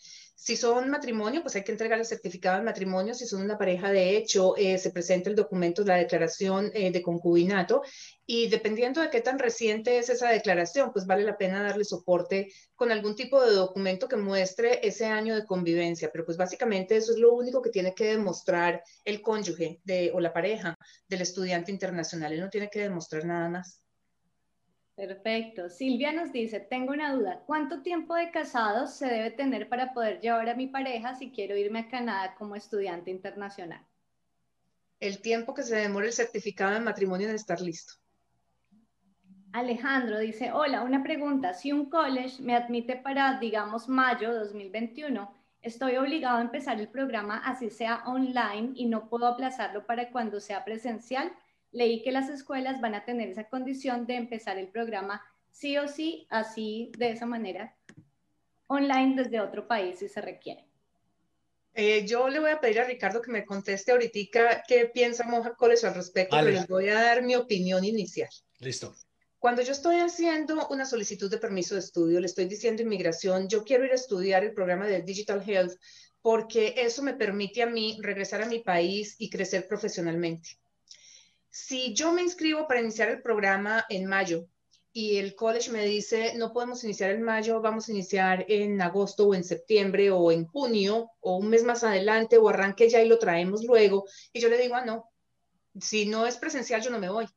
Si 0.43 0.57
son 0.57 0.89
matrimonio, 0.89 1.43
pues 1.43 1.55
hay 1.55 1.63
que 1.63 1.71
entregar 1.71 1.99
el 1.99 2.05
certificado 2.05 2.57
de 2.57 2.63
matrimonio. 2.63 3.13
Si 3.13 3.27
son 3.27 3.43
una 3.43 3.59
pareja 3.59 3.91
de 3.91 4.17
hecho, 4.17 4.57
eh, 4.57 4.79
se 4.79 4.89
presenta 4.89 5.29
el 5.29 5.35
documento, 5.35 5.83
la 5.83 5.97
declaración 5.97 6.71
eh, 6.73 6.91
de 6.91 7.03
concubinato. 7.03 7.83
Y 8.25 8.49
dependiendo 8.49 9.01
de 9.01 9.11
qué 9.11 9.21
tan 9.21 9.37
reciente 9.37 9.99
es 9.99 10.09
esa 10.09 10.29
declaración, 10.29 10.91
pues 10.91 11.05
vale 11.05 11.25
la 11.25 11.37
pena 11.37 11.61
darle 11.61 11.83
soporte 11.83 12.51
con 12.73 12.91
algún 12.91 13.15
tipo 13.15 13.39
de 13.39 13.53
documento 13.53 14.07
que 14.07 14.15
muestre 14.17 14.79
ese 14.81 15.05
año 15.05 15.35
de 15.35 15.45
convivencia. 15.45 16.09
Pero 16.11 16.25
pues 16.25 16.37
básicamente 16.37 16.95
eso 16.95 17.11
es 17.11 17.19
lo 17.19 17.33
único 17.33 17.61
que 17.61 17.69
tiene 17.69 17.93
que 17.93 18.05
demostrar 18.05 18.81
el 19.05 19.21
cónyuge 19.21 19.79
o 20.11 20.19
la 20.19 20.33
pareja 20.33 20.75
del 21.07 21.21
estudiante 21.21 21.71
internacional. 21.71 22.33
Él 22.33 22.39
no 22.39 22.49
tiene 22.49 22.71
que 22.71 22.79
demostrar 22.79 23.25
nada 23.25 23.47
más. 23.47 23.83
Perfecto. 25.01 25.67
Silvia 25.67 26.11
nos 26.11 26.31
dice, 26.31 26.59
tengo 26.59 26.93
una 26.93 27.11
duda, 27.11 27.41
¿cuánto 27.47 27.81
tiempo 27.81 28.13
de 28.13 28.29
casados 28.29 28.93
se 28.93 29.07
debe 29.07 29.31
tener 29.31 29.67
para 29.67 29.93
poder 29.93 30.21
llevar 30.21 30.47
a 30.47 30.53
mi 30.53 30.67
pareja 30.67 31.15
si 31.15 31.31
quiero 31.31 31.57
irme 31.57 31.79
a 31.79 31.87
Canadá 31.89 32.35
como 32.37 32.55
estudiante 32.55 33.09
internacional? 33.09 33.83
El 34.99 35.19
tiempo 35.19 35.55
que 35.55 35.63
se 35.63 35.75
demore 35.75 36.05
el 36.05 36.13
certificado 36.13 36.75
de 36.75 36.81
matrimonio 36.81 37.27
en 37.27 37.33
estar 37.33 37.59
listo. 37.61 37.93
Alejandro 39.53 40.19
dice, 40.19 40.51
hola, 40.51 40.83
una 40.83 41.01
pregunta. 41.01 41.55
Si 41.55 41.71
un 41.71 41.89
college 41.89 42.39
me 42.43 42.55
admite 42.55 42.95
para, 42.95 43.39
digamos, 43.39 43.89
mayo 43.89 44.31
2021, 44.35 45.33
¿estoy 45.63 45.97
obligado 45.97 46.37
a 46.37 46.41
empezar 46.41 46.79
el 46.79 46.89
programa 46.89 47.41
así 47.43 47.71
sea 47.71 48.03
online 48.05 48.73
y 48.75 48.85
no 48.85 49.09
puedo 49.09 49.25
aplazarlo 49.25 49.83
para 49.87 50.11
cuando 50.11 50.39
sea 50.39 50.63
presencial? 50.63 51.31
Leí 51.71 52.01
que 52.03 52.11
las 52.11 52.29
escuelas 52.29 52.81
van 52.81 52.95
a 52.95 53.05
tener 53.05 53.29
esa 53.29 53.49
condición 53.49 54.05
de 54.05 54.15
empezar 54.15 54.57
el 54.57 54.69
programa 54.69 55.21
sí 55.51 55.77
o 55.77 55.87
sí, 55.87 56.27
así, 56.29 56.91
de 56.97 57.11
esa 57.11 57.25
manera, 57.25 57.75
online 58.67 59.15
desde 59.15 59.41
otro 59.41 59.67
país 59.67 59.99
si 59.99 60.07
se 60.07 60.21
requiere. 60.21 60.67
Eh, 61.73 62.05
yo 62.05 62.27
le 62.27 62.39
voy 62.39 62.51
a 62.51 62.59
pedir 62.59 62.81
a 62.81 62.85
Ricardo 62.85 63.21
que 63.21 63.31
me 63.31 63.45
conteste 63.45 63.91
ahorita 63.91 64.63
qué 64.67 64.91
piensa 64.93 65.23
Moja 65.23 65.55
College 65.55 65.87
al 65.87 65.95
respecto, 65.95 66.35
pero 66.35 66.51
les 66.51 66.67
voy 66.67 66.89
a 66.89 67.01
dar 67.01 67.23
mi 67.23 67.35
opinión 67.35 67.85
inicial. 67.85 68.29
Listo. 68.59 68.93
Cuando 69.39 69.61
yo 69.61 69.71
estoy 69.71 69.97
haciendo 69.97 70.67
una 70.67 70.85
solicitud 70.85 71.31
de 71.31 71.37
permiso 71.37 71.73
de 71.75 71.79
estudio, 71.79 72.19
le 72.19 72.27
estoy 72.27 72.45
diciendo 72.45 72.83
inmigración, 72.83 73.47
yo 73.47 73.63
quiero 73.63 73.85
ir 73.85 73.91
a 73.91 73.95
estudiar 73.95 74.43
el 74.43 74.53
programa 74.53 74.85
de 74.85 75.01
Digital 75.01 75.41
Health 75.47 75.73
porque 76.21 76.75
eso 76.77 77.01
me 77.01 77.15
permite 77.15 77.63
a 77.63 77.65
mí 77.65 77.97
regresar 78.01 78.41
a 78.43 78.47
mi 78.47 78.59
país 78.59 79.15
y 79.17 79.29
crecer 79.29 79.67
profesionalmente. 79.67 80.59
Si 81.51 81.93
yo 81.93 82.13
me 82.13 82.21
inscribo 82.21 82.65
para 82.65 82.79
iniciar 82.79 83.09
el 83.09 83.21
programa 83.21 83.85
en 83.89 84.05
mayo 84.05 84.47
y 84.93 85.17
el 85.17 85.35
college 85.35 85.69
me 85.69 85.83
dice, 85.85 86.33
no 86.37 86.53
podemos 86.53 86.81
iniciar 86.85 87.11
en 87.11 87.23
mayo, 87.23 87.59
vamos 87.59 87.89
a 87.89 87.91
iniciar 87.91 88.45
en 88.47 88.81
agosto 88.81 89.27
o 89.27 89.35
en 89.35 89.43
septiembre 89.43 90.11
o 90.11 90.31
en 90.31 90.45
junio 90.45 91.11
o 91.19 91.35
un 91.35 91.49
mes 91.49 91.63
más 91.63 91.83
adelante 91.83 92.37
o 92.37 92.47
arranque 92.47 92.89
ya 92.89 93.01
y 93.01 93.07
lo 93.09 93.19
traemos 93.19 93.65
luego, 93.65 94.05
y 94.31 94.39
yo 94.39 94.47
le 94.47 94.57
digo, 94.57 94.75
ah, 94.75 94.85
no, 94.85 95.11
si 95.77 96.05
no 96.05 96.25
es 96.25 96.37
presencial, 96.37 96.81
yo 96.81 96.89
no 96.89 96.99
me 96.99 97.09
voy. 97.09 97.27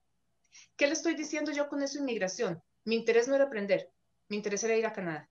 ¿Qué 0.76 0.86
le 0.86 0.92
estoy 0.92 1.16
diciendo 1.16 1.50
yo 1.50 1.68
con 1.68 1.82
eso 1.82 1.98
inmigración? 1.98 2.62
Mi 2.84 2.94
interés 2.94 3.26
no 3.26 3.34
era 3.34 3.44
aprender, 3.44 3.90
mi 4.28 4.36
interés 4.36 4.62
era 4.62 4.76
ir 4.76 4.86
a 4.86 4.92
Canadá. 4.92 5.28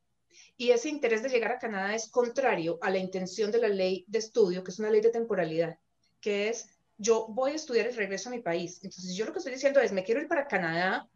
Y 0.58 0.72
ese 0.72 0.90
interés 0.90 1.24
de 1.24 1.30
llegar 1.30 1.54
a 1.54 1.60
Canadá 1.60 1.96
es 1.96 2.10
contrario 2.10 2.80
a 2.82 2.90
la 2.90 2.98
intención 2.98 3.50
de 3.50 3.60
la 3.60 3.70
ley 3.70 4.04
de 4.10 4.20
estudio, 4.20 4.62
que 4.62 4.72
es 4.72 4.80
una 4.80 4.90
ley 4.90 5.00
de 5.00 5.10
temporalidad, 5.10 5.78
que 6.20 6.50
es 6.50 6.68
yo 7.04 7.28
voy 7.30 7.52
a 7.52 7.56
estudiar 7.56 7.86
y 7.88 7.92
regreso 7.92 8.30
a 8.30 8.32
mi 8.32 8.40
país. 8.40 8.80
Entonces, 8.82 9.16
yo 9.16 9.26
lo 9.26 9.34
que 9.34 9.40
estoy 9.40 9.54
diciendo 9.54 9.80
es, 9.82 9.92
me 9.92 10.04
quiero 10.04 10.22
ir 10.22 10.28
para 10.28 10.48
Canadá, 10.48 11.08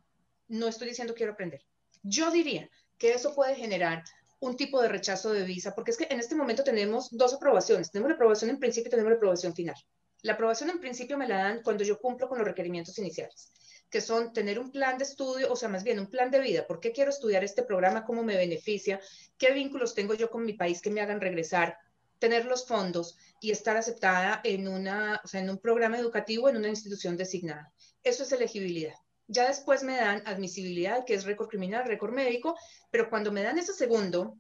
no 0.50 0.68
estoy 0.68 0.90
diciendo 0.90 1.14
quiero 1.16 1.34
aprender. 1.34 1.62
Yo 2.04 2.30
diría 2.30 2.70
que 2.98 3.14
eso 3.14 3.34
puede 3.34 3.56
generar 3.56 4.04
un 4.40 4.56
tipo 4.56 4.82
de 4.82 4.90
rechazo 4.90 5.32
de 5.32 5.44
visa, 5.44 5.74
porque 5.74 5.92
es 5.92 5.98
que 5.98 6.08
en 6.10 6.20
este 6.20 6.36
momento 6.36 6.64
tenemos 6.64 7.10
dos 7.12 7.34
aprobaciones. 7.34 7.90
Tenemos 7.92 8.10
la 8.10 8.16
aprobación 8.16 8.50
en 8.50 8.60
principio 8.60 8.90
y 8.90 8.92
tenemos 8.92 9.12
la 9.12 9.18
aprobación 9.18 9.56
final. 9.56 9.76
La 10.22 10.34
aprobación 10.34 10.70
en 10.70 10.80
principio 10.80 11.18
me 11.18 11.28
la 11.28 11.38
dan 11.38 11.62
cuando 11.64 11.84
yo 11.84 12.00
cumplo 12.00 12.28
con 12.28 12.38
los 12.38 12.48
requerimientos 12.48 12.98
iniciales, 12.98 13.52
que 13.90 14.02
son 14.02 14.34
tener 14.34 14.60
un 14.60 14.72
plan 14.72 14.98
de 14.98 15.06
estudio, 15.06 15.52
o 15.52 15.56
sea, 15.56 15.70
más 15.70 15.84
bien 15.84 16.00
un 16.00 16.08
plan 16.08 16.30
de 16.32 16.40
vida. 16.40 16.68
¿Por 16.68 16.80
qué 16.80 16.92
quiero 16.92 17.12
estudiar 17.12 17.44
este 17.44 17.64
programa? 17.64 18.04
¿Cómo 18.04 18.24
me 18.24 18.36
beneficia? 18.36 19.00
¿Qué 19.38 19.54
vínculos 19.54 19.96
tengo 19.96 20.14
yo 20.16 20.30
con 20.30 20.44
mi 20.44 20.54
país 20.54 20.82
que 20.82 20.90
me 20.90 21.02
hagan 21.02 21.22
regresar? 21.22 21.78
Tener 22.20 22.46
los 22.46 22.68
fondos 22.68 23.18
y 23.40 23.52
estar 23.52 23.78
aceptada 23.78 24.42
en, 24.44 24.68
una, 24.68 25.22
o 25.24 25.28
sea, 25.28 25.42
en 25.42 25.50
un 25.50 25.58
programa 25.58 25.98
educativo 25.98 26.50
en 26.50 26.58
una 26.58 26.70
institución 26.70 27.18
designada. 27.18 27.72
Eso 28.04 28.24
es 28.24 28.32
elegibilidad. 28.32 28.96
Ya 29.28 29.48
después 29.48 29.84
me 29.84 29.98
dan 29.98 30.24
admisibilidad, 30.26 31.06
que 31.06 31.14
es 31.14 31.26
récord 31.26 31.50
criminal, 31.50 31.86
récord 31.86 32.14
médico, 32.14 32.58
pero 32.92 33.10
cuando 33.10 33.32
me 33.32 33.44
dan 33.44 33.58
ese 33.58 33.74
segundo, 33.74 34.38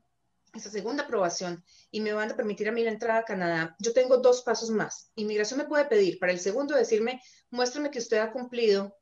esa 0.53 0.69
segunda 0.69 1.03
aprobación 1.03 1.63
y 1.91 2.01
me 2.01 2.13
van 2.13 2.31
a 2.31 2.35
permitir 2.35 2.69
a 2.69 2.71
mí 2.71 2.83
la 2.83 2.91
entrada 2.91 3.19
a 3.19 3.25
Canadá, 3.25 3.75
yo 3.79 3.93
tengo 3.93 4.17
dos 4.17 4.41
pasos 4.43 4.69
más. 4.69 5.11
Inmigración 5.15 5.59
me 5.59 5.67
puede 5.67 5.85
pedir 5.85 6.19
para 6.19 6.31
el 6.31 6.39
segundo 6.39 6.75
decirme, 6.75 7.21
muéstrame 7.49 7.91
que 7.91 7.99
usted 7.99 8.17
ha 8.17 8.31
cumplido 8.31 8.97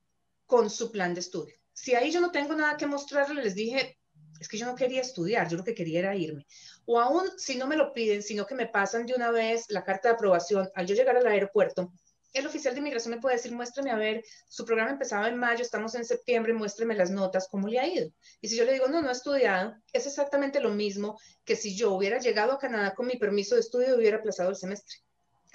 con 0.46 0.70
su 0.70 0.92
plan 0.92 1.14
de 1.14 1.22
estudio. 1.22 1.56
Si 1.74 1.94
ahí 1.94 2.12
yo 2.12 2.20
no 2.20 2.32
tengo 2.32 2.56
nada 2.56 2.78
que 2.78 2.88
mostrarle, 2.88 3.44
les 3.44 3.56
dije, 3.56 3.98
es 4.40 4.48
que 4.48 4.58
yo 4.58 4.66
no 4.66 4.76
quería 4.76 5.02
estudiar, 5.02 5.48
yo 5.50 5.58
lo 5.58 5.64
que 5.64 5.76
quería 5.76 6.00
era 6.00 6.16
irme. 6.16 6.46
O 6.86 7.00
aún 7.00 7.30
si 7.38 7.56
no 7.56 7.68
me 7.68 7.78
lo 7.78 7.94
piden, 7.94 8.22
sino 8.24 8.46
que 8.46 8.56
me 8.56 8.68
pasan 8.68 9.06
de 9.06 9.14
una 9.14 9.32
vez 9.32 9.66
la 9.70 9.84
carta 9.84 10.10
de 10.10 10.16
aprobación 10.16 10.70
al 10.76 10.86
yo 10.88 10.96
llegar 10.96 11.18
al 11.18 11.28
aeropuerto, 11.28 11.92
el 12.36 12.46
oficial 12.46 12.74
de 12.74 12.82
inmigración 12.82 13.16
me 13.16 13.22
puede 13.22 13.38
decir, 13.38 13.54
muéstrame 13.54 13.92
a 13.92 13.96
ver, 13.96 14.22
su 14.50 14.66
programa 14.66 14.92
empezaba 14.92 15.30
en 15.30 15.38
mayo, 15.38 15.62
estamos 15.62 15.96
en 15.96 16.04
septiembre, 16.04 16.54
muéstrame 16.54 16.94
las 16.94 17.10
notas, 17.10 17.48
cómo 17.50 17.70
le 17.70 17.80
ha 17.80 17.88
ido. 17.88 18.10
Y 18.42 18.50
si 18.50 18.58
yo 18.58 18.66
le 18.66 18.74
digo, 18.74 18.90
no, 18.90 19.02
no 19.02 19.08
he 19.08 19.14
estudiado, 19.14 19.74
es 19.94 20.06
exactamente 20.06 20.60
lo 20.60 20.72
mismo 20.72 21.18
que 21.46 21.56
si 21.56 21.78
yo 21.78 21.94
hubiera 21.94 22.20
llegado 22.20 22.52
a 22.52 22.60
Canadá 22.60 22.94
con 22.94 23.08
mi 23.08 23.16
permiso 23.16 23.56
de 23.56 23.62
estudio 23.62 23.92
y 23.92 24.00
hubiera 24.00 24.18
aplazado 24.18 24.50
el 24.50 24.58
semestre. 24.58 24.98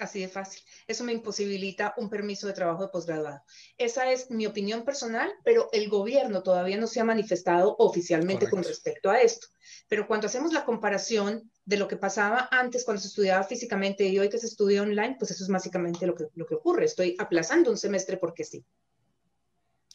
Así 0.01 0.19
de 0.19 0.27
fácil. 0.27 0.63
Eso 0.87 1.03
me 1.03 1.13
imposibilita 1.13 1.93
un 1.95 2.09
permiso 2.09 2.47
de 2.47 2.53
trabajo 2.53 2.81
de 2.81 2.89
posgraduado. 2.89 3.43
Esa 3.77 4.11
es 4.11 4.31
mi 4.31 4.47
opinión 4.47 4.83
personal, 4.83 5.31
pero 5.43 5.69
el 5.71 5.89
gobierno 5.89 6.41
todavía 6.41 6.77
no 6.77 6.87
se 6.87 6.99
ha 6.99 7.03
manifestado 7.03 7.75
oficialmente 7.77 8.49
con 8.49 8.63
respecto 8.63 9.11
a 9.11 9.21
esto. 9.21 9.45
Pero 9.87 10.07
cuando 10.07 10.25
hacemos 10.25 10.53
la 10.53 10.65
comparación 10.65 11.51
de 11.65 11.77
lo 11.77 11.87
que 11.87 11.97
pasaba 11.97 12.49
antes 12.49 12.83
cuando 12.83 12.99
se 12.99 13.09
estudiaba 13.09 13.43
físicamente 13.43 14.03
y 14.07 14.17
hoy 14.17 14.29
que 14.29 14.39
se 14.39 14.47
estudia 14.47 14.81
online, 14.81 15.17
pues 15.19 15.29
eso 15.29 15.43
es 15.43 15.49
básicamente 15.51 16.07
lo 16.07 16.15
que, 16.15 16.29
lo 16.33 16.47
que 16.47 16.55
ocurre. 16.55 16.85
Estoy 16.85 17.15
aplazando 17.19 17.69
un 17.69 17.77
semestre 17.77 18.17
porque 18.17 18.43
sí. 18.43 18.65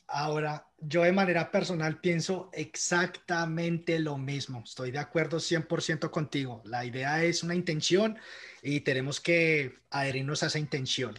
Ahora, 0.09 0.69
yo 0.79 1.03
de 1.03 1.13
manera 1.13 1.51
personal 1.51 2.01
pienso 2.01 2.49
exactamente 2.53 3.99
lo 3.99 4.17
mismo. 4.19 4.63
Estoy 4.65 4.93
de 4.93 4.99
acuerdo 4.99 5.39
100% 5.39 6.11
contigo. 6.11 6.63
La 6.65 6.85
idea 6.85 7.25
es 7.25 7.43
una 7.43 7.57
intención 7.57 8.17
y 8.63 8.81
tenemos 8.81 9.21
que 9.21 9.79
adherirnos 9.91 10.43
a 10.43 10.47
esa 10.47 10.61
intención. 10.61 11.19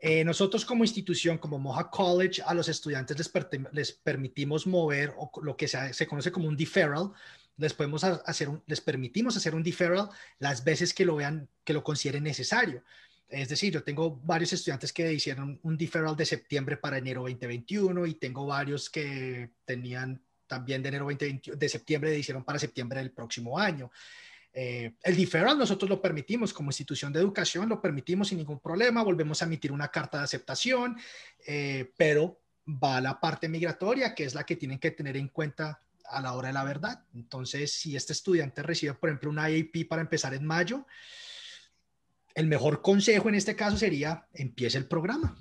Eh, 0.00 0.24
nosotros 0.24 0.64
como 0.64 0.84
institución, 0.84 1.38
como 1.38 1.58
Moja 1.58 1.88
College, 1.90 2.42
a 2.44 2.54
los 2.54 2.68
estudiantes 2.68 3.16
les, 3.72 3.92
permitimos 3.92 4.66
mover 4.66 5.14
o 5.16 5.30
lo 5.42 5.56
que 5.56 5.68
se, 5.68 6.06
conoce 6.06 6.32
como 6.32 6.48
un 6.48 6.56
deferral. 6.56 7.12
Les, 7.56 7.72
podemos 7.72 8.02
hacer 8.02 8.48
les 8.66 8.80
permitimos 8.80 9.36
hacer 9.36 9.54
un 9.54 9.62
deferral 9.62 10.10
las 10.40 10.64
veces 10.64 10.92
que 10.92 11.04
lo 11.04 11.16
vean, 11.16 11.48
que 11.64 11.72
lo 11.72 11.84
consideren 11.84 12.24
necesario. 12.24 12.82
Es 13.28 13.48
decir, 13.48 13.72
yo 13.72 13.82
tengo 13.82 14.20
varios 14.22 14.52
estudiantes 14.52 14.92
que 14.92 15.12
hicieron 15.12 15.58
un 15.62 15.76
deferral 15.76 16.16
de 16.16 16.26
septiembre 16.26 16.76
para 16.76 16.98
enero 16.98 17.22
2021 17.22 18.06
y 18.06 18.14
tengo 18.14 18.46
varios 18.46 18.90
que 18.90 19.50
tenían 19.64 20.22
también 20.46 20.82
de 20.82 20.88
enero 20.90 21.04
2021, 21.06 21.56
de 21.56 21.68
septiembre 21.68 22.18
hicieron 22.18 22.44
para 22.44 22.58
septiembre 22.58 23.00
del 23.00 23.12
próximo 23.12 23.58
año. 23.58 23.90
Eh, 24.52 24.94
el 25.02 25.16
deferral 25.16 25.58
nosotros 25.58 25.88
lo 25.88 26.00
permitimos 26.00 26.52
como 26.52 26.68
institución 26.68 27.12
de 27.12 27.18
educación, 27.18 27.68
lo 27.68 27.80
permitimos 27.80 28.28
sin 28.28 28.38
ningún 28.38 28.60
problema, 28.60 29.02
volvemos 29.02 29.42
a 29.42 29.46
emitir 29.46 29.72
una 29.72 29.88
carta 29.88 30.18
de 30.18 30.24
aceptación, 30.24 30.96
eh, 31.44 31.92
pero 31.96 32.40
va 32.68 33.00
la 33.00 33.18
parte 33.18 33.48
migratoria, 33.48 34.14
que 34.14 34.24
es 34.24 34.34
la 34.34 34.44
que 34.44 34.56
tienen 34.56 34.78
que 34.78 34.92
tener 34.92 35.16
en 35.16 35.28
cuenta 35.28 35.82
a 36.04 36.20
la 36.20 36.34
hora 36.34 36.48
de 36.48 36.54
la 36.54 36.62
verdad. 36.62 37.02
Entonces, 37.14 37.72
si 37.72 37.96
este 37.96 38.12
estudiante 38.12 38.62
recibe, 38.62 38.94
por 38.94 39.08
ejemplo, 39.08 39.30
un 39.30 39.38
IAP 39.38 39.88
para 39.88 40.02
empezar 40.02 40.34
en 40.34 40.46
mayo, 40.46 40.86
el 42.34 42.46
mejor 42.46 42.82
consejo 42.82 43.28
en 43.28 43.36
este 43.36 43.56
caso 43.56 43.76
sería 43.76 44.26
empiece 44.32 44.78
el 44.78 44.86
programa. 44.86 45.40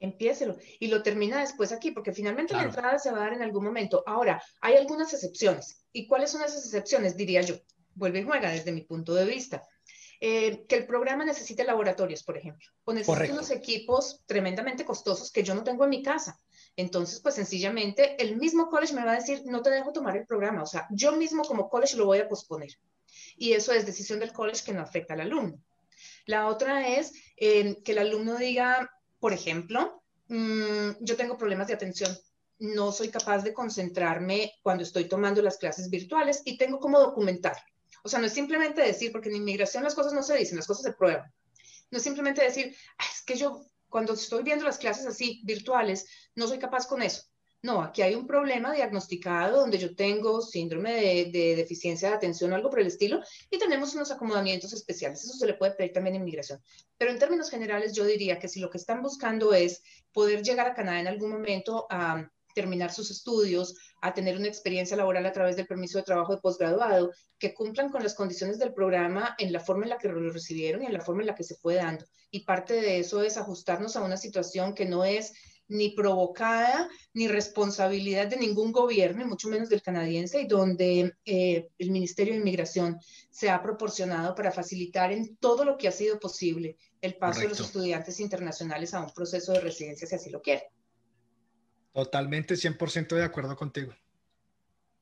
Empiécelo 0.00 0.56
y 0.78 0.88
lo 0.88 1.02
termina 1.02 1.40
después 1.40 1.72
aquí, 1.72 1.90
porque 1.90 2.12
finalmente 2.12 2.54
la 2.54 2.64
entrada 2.64 2.98
se 2.98 3.10
va 3.10 3.18
a 3.18 3.20
dar 3.20 3.32
en 3.34 3.42
algún 3.42 3.64
momento. 3.64 4.02
Ahora, 4.06 4.42
hay 4.62 4.74
algunas 4.74 5.12
excepciones. 5.12 5.84
¿Y 5.92 6.06
cuáles 6.06 6.30
son 6.30 6.42
esas 6.42 6.64
excepciones? 6.64 7.16
Diría 7.16 7.42
yo. 7.42 7.56
Vuelve 7.94 8.20
y 8.20 8.24
juega 8.24 8.50
desde 8.50 8.72
mi 8.72 8.80
punto 8.80 9.14
de 9.14 9.26
vista. 9.26 9.62
Eh, 10.22 10.64
que 10.66 10.76
el 10.76 10.86
programa 10.86 11.24
necesite 11.24 11.64
laboratorios, 11.64 12.22
por 12.22 12.36
ejemplo, 12.36 12.66
o 12.84 12.92
necesite 12.92 13.32
unos 13.32 13.50
equipos 13.50 14.22
tremendamente 14.26 14.84
costosos 14.84 15.32
que 15.32 15.42
yo 15.42 15.54
no 15.54 15.64
tengo 15.64 15.84
en 15.84 15.90
mi 15.90 16.02
casa. 16.02 16.38
Entonces, 16.76 17.20
pues 17.20 17.34
sencillamente 17.34 18.22
el 18.22 18.36
mismo 18.36 18.68
college 18.68 18.94
me 18.94 19.04
va 19.04 19.12
a 19.12 19.16
decir, 19.16 19.42
no 19.46 19.62
te 19.62 19.70
dejo 19.70 19.92
tomar 19.92 20.16
el 20.16 20.26
programa. 20.26 20.62
O 20.62 20.66
sea, 20.66 20.86
yo 20.90 21.16
mismo 21.16 21.42
como 21.42 21.68
college 21.68 21.96
lo 21.96 22.06
voy 22.06 22.18
a 22.18 22.28
posponer. 22.28 22.70
Y 23.36 23.52
eso 23.52 23.72
es 23.72 23.86
decisión 23.86 24.20
del 24.20 24.32
college 24.32 24.62
que 24.64 24.72
no 24.72 24.82
afecta 24.82 25.14
al 25.14 25.22
alumno. 25.22 25.58
La 26.26 26.46
otra 26.48 26.88
es 26.88 27.12
eh, 27.36 27.76
que 27.84 27.92
el 27.92 27.98
alumno 27.98 28.36
diga, 28.36 28.90
por 29.18 29.32
ejemplo, 29.32 30.02
mm, 30.28 30.90
yo 31.00 31.16
tengo 31.16 31.36
problemas 31.36 31.68
de 31.68 31.74
atención, 31.74 32.16
no 32.58 32.92
soy 32.92 33.08
capaz 33.08 33.42
de 33.42 33.54
concentrarme 33.54 34.52
cuando 34.62 34.82
estoy 34.84 35.06
tomando 35.06 35.40
las 35.42 35.56
clases 35.56 35.88
virtuales 35.88 36.42
y 36.44 36.58
tengo 36.58 36.78
como 36.78 37.00
documentar. 37.00 37.56
O 38.02 38.08
sea, 38.08 38.18
no 38.18 38.26
es 38.26 38.32
simplemente 38.32 38.82
decir, 38.82 39.12
porque 39.12 39.28
en 39.28 39.36
inmigración 39.36 39.84
las 39.84 39.94
cosas 39.94 40.12
no 40.12 40.22
se 40.22 40.36
dicen, 40.36 40.56
las 40.56 40.66
cosas 40.66 40.84
se 40.84 40.92
prueban. 40.92 41.32
No 41.90 41.98
es 41.98 42.04
simplemente 42.04 42.42
decir, 42.42 42.74
es 42.98 43.22
que 43.24 43.36
yo 43.36 43.66
cuando 43.88 44.14
estoy 44.14 44.42
viendo 44.42 44.64
las 44.64 44.78
clases 44.78 45.06
así 45.06 45.42
virtuales, 45.44 46.06
no 46.34 46.46
soy 46.46 46.58
capaz 46.58 46.86
con 46.86 47.02
eso. 47.02 47.22
No, 47.62 47.82
aquí 47.82 48.00
hay 48.00 48.14
un 48.14 48.26
problema 48.26 48.72
diagnosticado 48.72 49.60
donde 49.60 49.76
yo 49.76 49.94
tengo 49.94 50.40
síndrome 50.40 51.26
de, 51.30 51.54
deficiencia 51.56 52.08
de 52.08 52.14
atención 52.14 52.50
o 52.52 52.54
algo 52.54 52.70
por 52.70 52.80
el 52.80 52.86
estilo 52.86 53.20
y 53.50 53.58
tenemos 53.58 53.94
unos 53.94 54.10
acomodamientos 54.10 54.72
especiales. 54.72 55.22
Eso 55.22 55.34
se 55.34 55.46
le 55.46 55.54
puede 55.54 55.72
pedir 55.72 55.92
también 55.92 56.16
en 56.16 56.22
inmigración. 56.22 56.62
Pero 56.96 57.10
en 57.10 57.18
términos 57.18 57.50
generales, 57.50 57.92
yo 57.92 58.06
diría 58.06 58.38
que 58.38 58.48
si 58.48 58.60
lo 58.60 58.70
que 58.70 58.78
están 58.78 59.02
buscando 59.02 59.52
es 59.52 59.82
poder 60.12 60.42
llegar 60.42 60.68
a 60.68 60.74
Canadá 60.74 61.00
en 61.00 61.08
algún 61.08 61.30
momento 61.30 61.86
a 61.90 62.30
terminar 62.54 62.92
sus 62.92 63.10
estudios, 63.10 63.76
a 64.00 64.14
tener 64.14 64.36
una 64.36 64.48
experiencia 64.48 64.96
laboral 64.96 65.26
a 65.26 65.32
través 65.32 65.56
del 65.56 65.66
permiso 65.66 65.98
de 65.98 66.04
trabajo 66.04 66.34
de 66.34 66.40
posgraduado, 66.40 67.12
que 67.38 67.52
cumplan 67.52 67.90
con 67.90 68.02
las 68.02 68.14
condiciones 68.14 68.58
del 68.58 68.72
programa 68.72 69.34
en 69.38 69.52
la 69.52 69.60
forma 69.60 69.84
en 69.84 69.90
la 69.90 69.98
que 69.98 70.08
lo 70.08 70.32
recibieron 70.32 70.82
y 70.82 70.86
en 70.86 70.94
la 70.94 71.00
forma 71.00 71.22
en 71.22 71.28
la 71.28 71.34
que 71.34 71.44
se 71.44 71.56
fue 71.56 71.74
dando. 71.74 72.06
Y 72.30 72.44
parte 72.44 72.74
de 72.74 72.98
eso 72.98 73.22
es 73.22 73.36
ajustarnos 73.36 73.96
a 73.96 74.02
una 74.02 74.16
situación 74.16 74.74
que 74.74 74.86
no 74.86 75.04
es 75.04 75.32
ni 75.70 75.90
provocada 75.90 76.88
ni 77.14 77.28
responsabilidad 77.28 78.26
de 78.26 78.36
ningún 78.36 78.72
gobierno, 78.72 79.22
y 79.22 79.26
mucho 79.26 79.48
menos 79.48 79.68
del 79.68 79.82
canadiense, 79.82 80.42
y 80.42 80.46
donde 80.46 81.14
eh, 81.24 81.68
el 81.78 81.90
Ministerio 81.90 82.34
de 82.34 82.40
Inmigración 82.40 82.98
se 83.30 83.48
ha 83.48 83.62
proporcionado 83.62 84.34
para 84.34 84.52
facilitar 84.52 85.12
en 85.12 85.36
todo 85.36 85.64
lo 85.64 85.78
que 85.78 85.88
ha 85.88 85.92
sido 85.92 86.18
posible 86.18 86.76
el 87.00 87.16
paso 87.16 87.40
de 87.40 87.48
los 87.48 87.60
estudiantes 87.60 88.20
internacionales 88.20 88.92
a 88.92 89.00
un 89.00 89.10
proceso 89.14 89.52
de 89.52 89.60
residencia, 89.60 90.06
si 90.06 90.14
así 90.14 90.30
lo 90.30 90.42
quieren. 90.42 90.64
Totalmente, 91.92 92.54
100% 92.54 93.16
de 93.16 93.24
acuerdo 93.24 93.56
contigo. 93.56 93.92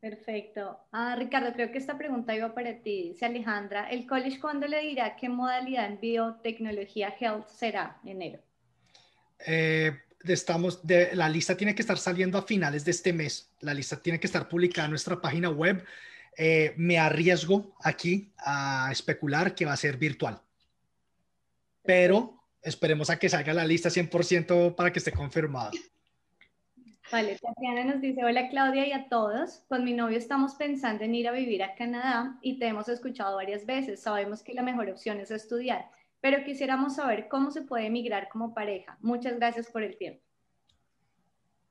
Perfecto. 0.00 0.78
Ah, 0.92 1.16
Ricardo, 1.18 1.52
creo 1.52 1.72
que 1.72 1.78
esta 1.78 1.98
pregunta 1.98 2.34
iba 2.34 2.54
para 2.54 2.82
ti. 2.82 3.08
Dice 3.08 3.26
Alejandra, 3.26 3.90
¿el 3.90 4.06
college 4.06 4.38
cuándo 4.40 4.68
le 4.68 4.80
dirá 4.80 5.16
qué 5.16 5.28
modalidad 5.28 5.86
en 5.86 5.98
biotecnología 5.98 7.14
health 7.18 7.48
será? 7.48 8.00
Enero. 8.04 8.40
Eh, 9.44 9.92
estamos 10.24 10.86
de, 10.86 11.14
la 11.14 11.28
lista 11.28 11.56
tiene 11.56 11.74
que 11.74 11.82
estar 11.82 11.98
saliendo 11.98 12.38
a 12.38 12.42
finales 12.42 12.84
de 12.84 12.90
este 12.90 13.12
mes. 13.12 13.50
La 13.60 13.74
lista 13.74 14.00
tiene 14.00 14.20
que 14.20 14.26
estar 14.26 14.48
publicada 14.48 14.86
en 14.86 14.90
nuestra 14.92 15.20
página 15.20 15.50
web. 15.50 15.84
eh, 16.36 16.74
me 16.76 16.98
arriesgo 16.98 17.74
aquí 17.82 18.32
a 18.38 18.90
especular 18.92 19.54
que 19.54 19.66
va 19.66 19.72
a 19.72 19.76
ser 19.76 19.96
virtual. 19.96 20.40
Pero 21.82 22.38
esperemos 22.62 23.10
a 23.10 23.18
que 23.18 23.28
salga 23.28 23.54
la 23.54 23.64
lista 23.64 23.88
100% 23.88 24.74
para 24.74 24.92
que 24.92 25.00
esté 25.00 25.10
confirmada. 25.10 25.70
Vale, 27.10 27.38
Tatiana 27.38 27.84
nos 27.84 28.02
dice, 28.02 28.22
hola 28.22 28.50
Claudia 28.50 28.86
y 28.86 28.92
a 28.92 29.08
todos, 29.08 29.62
con 29.68 29.82
mi 29.82 29.94
novio 29.94 30.18
estamos 30.18 30.54
pensando 30.56 31.04
en 31.04 31.14
ir 31.14 31.26
a 31.26 31.32
vivir 31.32 31.62
a 31.62 31.74
Canadá 31.74 32.38
y 32.42 32.58
te 32.58 32.66
hemos 32.66 32.86
escuchado 32.90 33.36
varias 33.36 33.64
veces, 33.64 34.00
sabemos 34.00 34.42
que 34.42 34.52
la 34.52 34.62
mejor 34.62 34.90
opción 34.90 35.18
es 35.18 35.30
estudiar, 35.30 35.90
pero 36.20 36.44
quisiéramos 36.44 36.96
saber 36.96 37.28
cómo 37.28 37.50
se 37.50 37.62
puede 37.62 37.86
emigrar 37.86 38.28
como 38.28 38.54
pareja. 38.54 38.98
Muchas 39.00 39.36
gracias 39.36 39.70
por 39.70 39.82
el 39.82 39.96
tiempo 39.96 40.27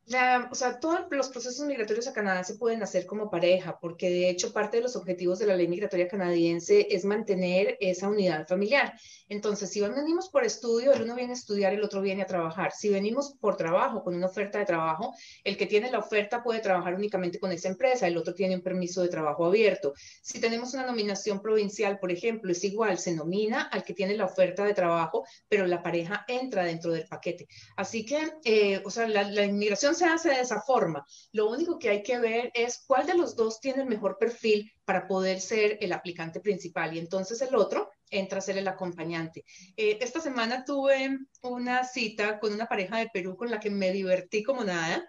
o 0.10 0.56
sea, 0.56 0.80
todos 0.80 1.02
los 1.12 1.30
procesos 1.30 1.66
migratorios 1.66 2.08
a 2.08 2.14
Canadá 2.14 2.42
se 2.44 2.56
pueden 2.56 2.82
hacer 2.82 3.06
como 3.06 3.30
pareja, 3.30 3.78
porque 3.80 4.10
de 4.10 4.30
hecho 4.30 4.54
parte 4.54 4.78
de 4.78 4.84
los 4.84 4.96
objetivos 4.96 5.38
de 5.40 5.48
la 5.48 5.56
ley 5.56 5.68
migratoria 5.68 6.08
canadiense 6.08 6.88
es 6.90 7.04
mantener 7.04 7.78
esa 7.82 8.08
unidad 8.08 8.48
familiar. 8.48 8.94
Entonces, 9.28 9.70
si 9.70 9.82
venimos 9.82 10.30
por 10.30 10.46
estudio, 10.46 10.94
el 10.94 11.02
uno 11.02 11.16
viene 11.16 11.32
a 11.32 11.36
estudiar, 11.36 11.74
el 11.74 11.84
otro 11.84 12.02
viene 12.02 12.22
a 12.22 12.26
trabajar. 12.26 12.72
Si 12.72 12.88
venimos 12.88 13.36
por 13.42 13.58
trabajo, 13.58 14.02
con 14.02 14.16
una 14.16 14.28
oferta 14.28 14.60
de 14.60 14.66
trabajo, 14.66 15.14
el 15.44 15.58
que 15.58 15.66
tiene 15.66 15.92
la 15.92 16.00
oferta 16.00 16.42
puede 16.42 16.62
trabajar 16.62 16.96
únicamente 16.96 17.38
con 17.38 17.52
esa 17.52 17.68
empresa, 17.68 18.08
el 18.08 18.16
otro 18.16 18.34
tiene 18.34 18.56
un 18.56 18.62
permiso 18.62 19.02
de 19.02 19.10
trabajo 19.10 19.46
abierto. 19.46 19.94
Si 20.22 20.40
tenemos 20.40 20.74
una 20.74 20.86
nominación 20.86 21.42
provincial, 21.42 22.00
por 22.00 22.14
ejemplo, 22.14 22.52
es 22.54 22.64
igual, 22.64 22.98
se 22.98 23.14
nomina 23.14 23.64
al 23.64 23.84
que 23.84 23.94
tiene 23.94 24.16
la 24.16 24.26
oferta 24.26 24.64
de 24.64 24.74
trabajo, 24.74 25.26
pero 25.50 25.68
la 25.68 25.84
pareja 25.84 26.24
entra 26.30 26.64
dentro 26.64 26.94
del 26.94 27.06
paquete. 27.08 27.50
Así 27.76 28.06
que, 28.06 28.32
eh, 28.46 28.82
o 28.86 28.90
sea, 28.90 29.08
la, 29.10 29.24
la 29.24 29.44
inmigración 29.44 29.97
se 29.98 30.06
hace 30.06 30.30
de 30.30 30.42
esa 30.42 30.62
forma. 30.62 31.06
Lo 31.32 31.50
único 31.50 31.78
que 31.78 31.90
hay 31.90 32.04
que 32.04 32.20
ver 32.20 32.52
es 32.54 32.84
cuál 32.86 33.06
de 33.06 33.16
los 33.16 33.36
dos 33.36 33.60
tiene 33.60 33.82
el 33.82 33.90
mejor 33.90 34.18
perfil 34.18 34.72
para 34.86 35.08
poder 35.08 35.42
ser 35.42 35.78
el 35.82 35.92
aplicante 35.94 36.40
principal 36.40 36.96
y 36.96 37.00
entonces 37.00 37.42
el 37.42 37.56
otro 37.56 37.90
entra 38.10 38.40
a 38.40 38.42
ser 38.42 38.58
el 38.58 38.68
acompañante. 38.68 39.44
Eh, 39.76 39.98
esta 40.02 40.22
semana 40.22 40.64
tuve 40.64 41.18
una 41.42 41.84
cita 41.84 42.40
con 42.40 42.54
una 42.54 42.68
pareja 42.68 42.98
de 42.98 43.10
Perú 43.10 43.36
con 43.36 43.52
la 43.52 43.60
que 43.60 43.70
me 43.70 43.92
divertí 43.92 44.44
como 44.44 44.64
nada 44.64 45.04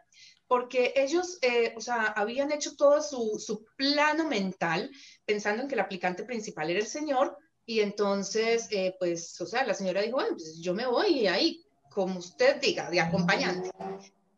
porque 0.49 0.95
ellos, 0.97 1.39
eh, 1.43 1.75
o 1.77 1.81
sea, 1.81 2.07
habían 2.07 2.51
hecho 2.51 2.75
todo 2.75 3.03
su, 3.03 3.39
su 3.39 3.67
plano 3.77 4.27
mental 4.27 4.91
pensando 5.27 5.63
en 5.63 5.69
que 5.69 5.75
el 5.75 5.81
aplicante 5.81 6.25
principal 6.25 6.71
era 6.71 6.81
el 6.81 6.87
señor 6.87 7.37
y 7.67 7.81
entonces, 7.81 8.67
eh, 8.71 8.97
pues, 8.99 9.39
o 9.43 9.47
sea, 9.47 9.65
la 9.67 9.75
señora 9.75 10.01
dijo, 10.01 10.17
bueno, 10.17 10.35
pues 10.35 10.59
yo 10.63 10.73
me 10.73 10.87
voy 10.87 11.27
ahí, 11.27 11.63
como 11.91 12.19
usted 12.19 12.59
diga, 12.63 12.89
de 12.89 12.99
acompañante 12.99 13.71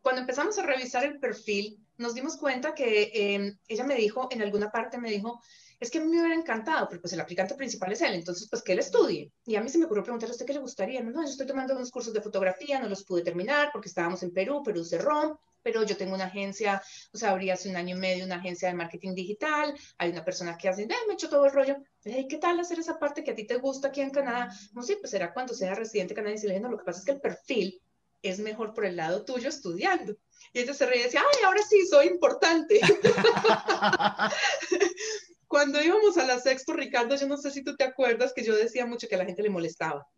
cuando 0.01 0.23
empezamos 0.23 0.59
a 0.59 0.63
revisar 0.63 1.05
el 1.05 1.19
perfil, 1.19 1.79
nos 1.99 2.15
dimos 2.15 2.37
cuenta 2.37 2.75
que 2.75 3.11
em, 3.13 3.59
ella 3.69 3.85
me 3.85 3.95
dijo, 3.95 4.29
en 4.31 4.43
alguna 4.43 4.71
parte 4.71 4.99
me 4.99 5.11
dijo, 5.11 5.41
es 5.79 5.91
que 5.91 5.99
a 5.99 6.03
mí 6.03 6.09
me 6.09 6.21
hubiera 6.21 6.35
encantado, 6.35 6.89
pero 6.89 7.01
pues 7.01 7.15
el 7.15 7.21
aplicante 7.21 7.55
principal 7.55 7.93
es 7.93 8.03
él, 8.03 8.15
entonces 8.15 8.49
pues 8.51 8.63
que 8.63 8.73
él 8.73 8.79
estudie. 8.79 9.33
Y 9.47 9.57
a 9.57 9.63
mí 9.63 9.69
se 9.71 9.79
me 9.79 9.87
ocurrió 9.87 10.03
preguntarle 10.03 10.33
a 10.33 10.35
usted 10.35 10.47
qué 10.47 10.53
le 10.53 10.61
gustaría. 10.61 11.03
No, 11.03 11.23
yo 11.23 11.29
estoy 11.29 11.47
tomando 11.47 11.75
unos 11.75 11.91
cursos 11.91 12.13
de 12.13 12.21
fotografía, 12.21 12.79
no 12.79 12.89
los 12.89 13.05
pude 13.05 13.23
terminar 13.23 13.71
porque 13.73 13.89
estábamos 13.89 14.23
en 14.23 14.33
Perú, 14.33 14.63
Perú 14.63 14.85
cerró, 14.85 15.41
pero 15.63 15.83
yo 15.85 15.97
tengo 15.97 16.15
una 16.15 16.27
agencia, 16.27 16.83
o 17.13 17.19
sea, 17.19 17.31
abrí 17.31 17.51
hace 17.51 17.71
un 17.71 17.77
año 17.77 17.97
y 17.97 17.99
medio 17.99 18.25
una 18.27 18.37
agencia 18.37 18.69
de 18.69 18.75
marketing 18.75 19.15
digital, 19.15 19.75
hay 19.97 20.11
una 20.11 20.25
persona 20.25 20.57
que 20.57 20.69
hace, 20.69 20.87
me 20.87 21.15
hecho 21.15 21.31
todo 21.31 21.47
el 21.47 21.53
rollo, 21.53 21.77
¿qué 22.03 22.39
tal 22.39 22.61
hacer 22.61 22.79
esa 22.79 22.99
parte 22.99 23.25
que 23.25 23.31
a 23.31 23.35
ti 23.35 23.47
te 23.47 23.57
gusta 23.57 23.89
aquí 23.89 24.03
en 24.03 24.11
Canadá? 24.11 24.51
No 24.75 24.83
sé, 24.83 24.97
pues 24.97 25.11
será 25.11 25.33
cuando 25.33 25.55
sea 25.55 25.75
residente 25.75 26.15
canadiense. 26.15 26.47
Le 26.47 26.55
dije, 26.55 26.63
no, 26.63 26.71
lo 26.71 26.79
que 26.79 26.85
pasa 26.85 27.01
es 27.01 27.05
que 27.05 27.13
el 27.13 27.21
perfil 27.21 27.81
es 28.23 28.39
mejor 28.39 28.75
por 28.75 28.85
el 28.85 28.97
lado 28.97 29.25
tuyo 29.25 29.49
estudiando. 29.49 30.17
Y 30.53 30.61
ella 30.61 30.75
se 30.75 30.87
reía 30.87 31.03
y 31.03 31.05
decía, 31.05 31.21
ay, 31.21 31.45
ahora 31.45 31.63
sí, 31.69 31.87
soy 31.87 32.09
importante. 32.09 32.81
Cuando 35.47 35.83
íbamos 35.83 36.17
a 36.17 36.27
la 36.27 36.39
sexto, 36.39 36.73
Ricardo, 36.73 37.17
yo 37.17 37.27
no 37.27 37.37
sé 37.37 37.51
si 37.51 37.65
tú 37.65 37.77
te 37.77 37.85
acuerdas 37.85 38.33
que 38.33 38.45
yo 38.45 38.55
decía 38.55 38.87
mucho 38.87 39.09
que 39.09 39.17
a 39.17 39.19
la 39.19 39.25
gente 39.25 39.43
le 39.43 39.51
molestaba. 39.51 40.09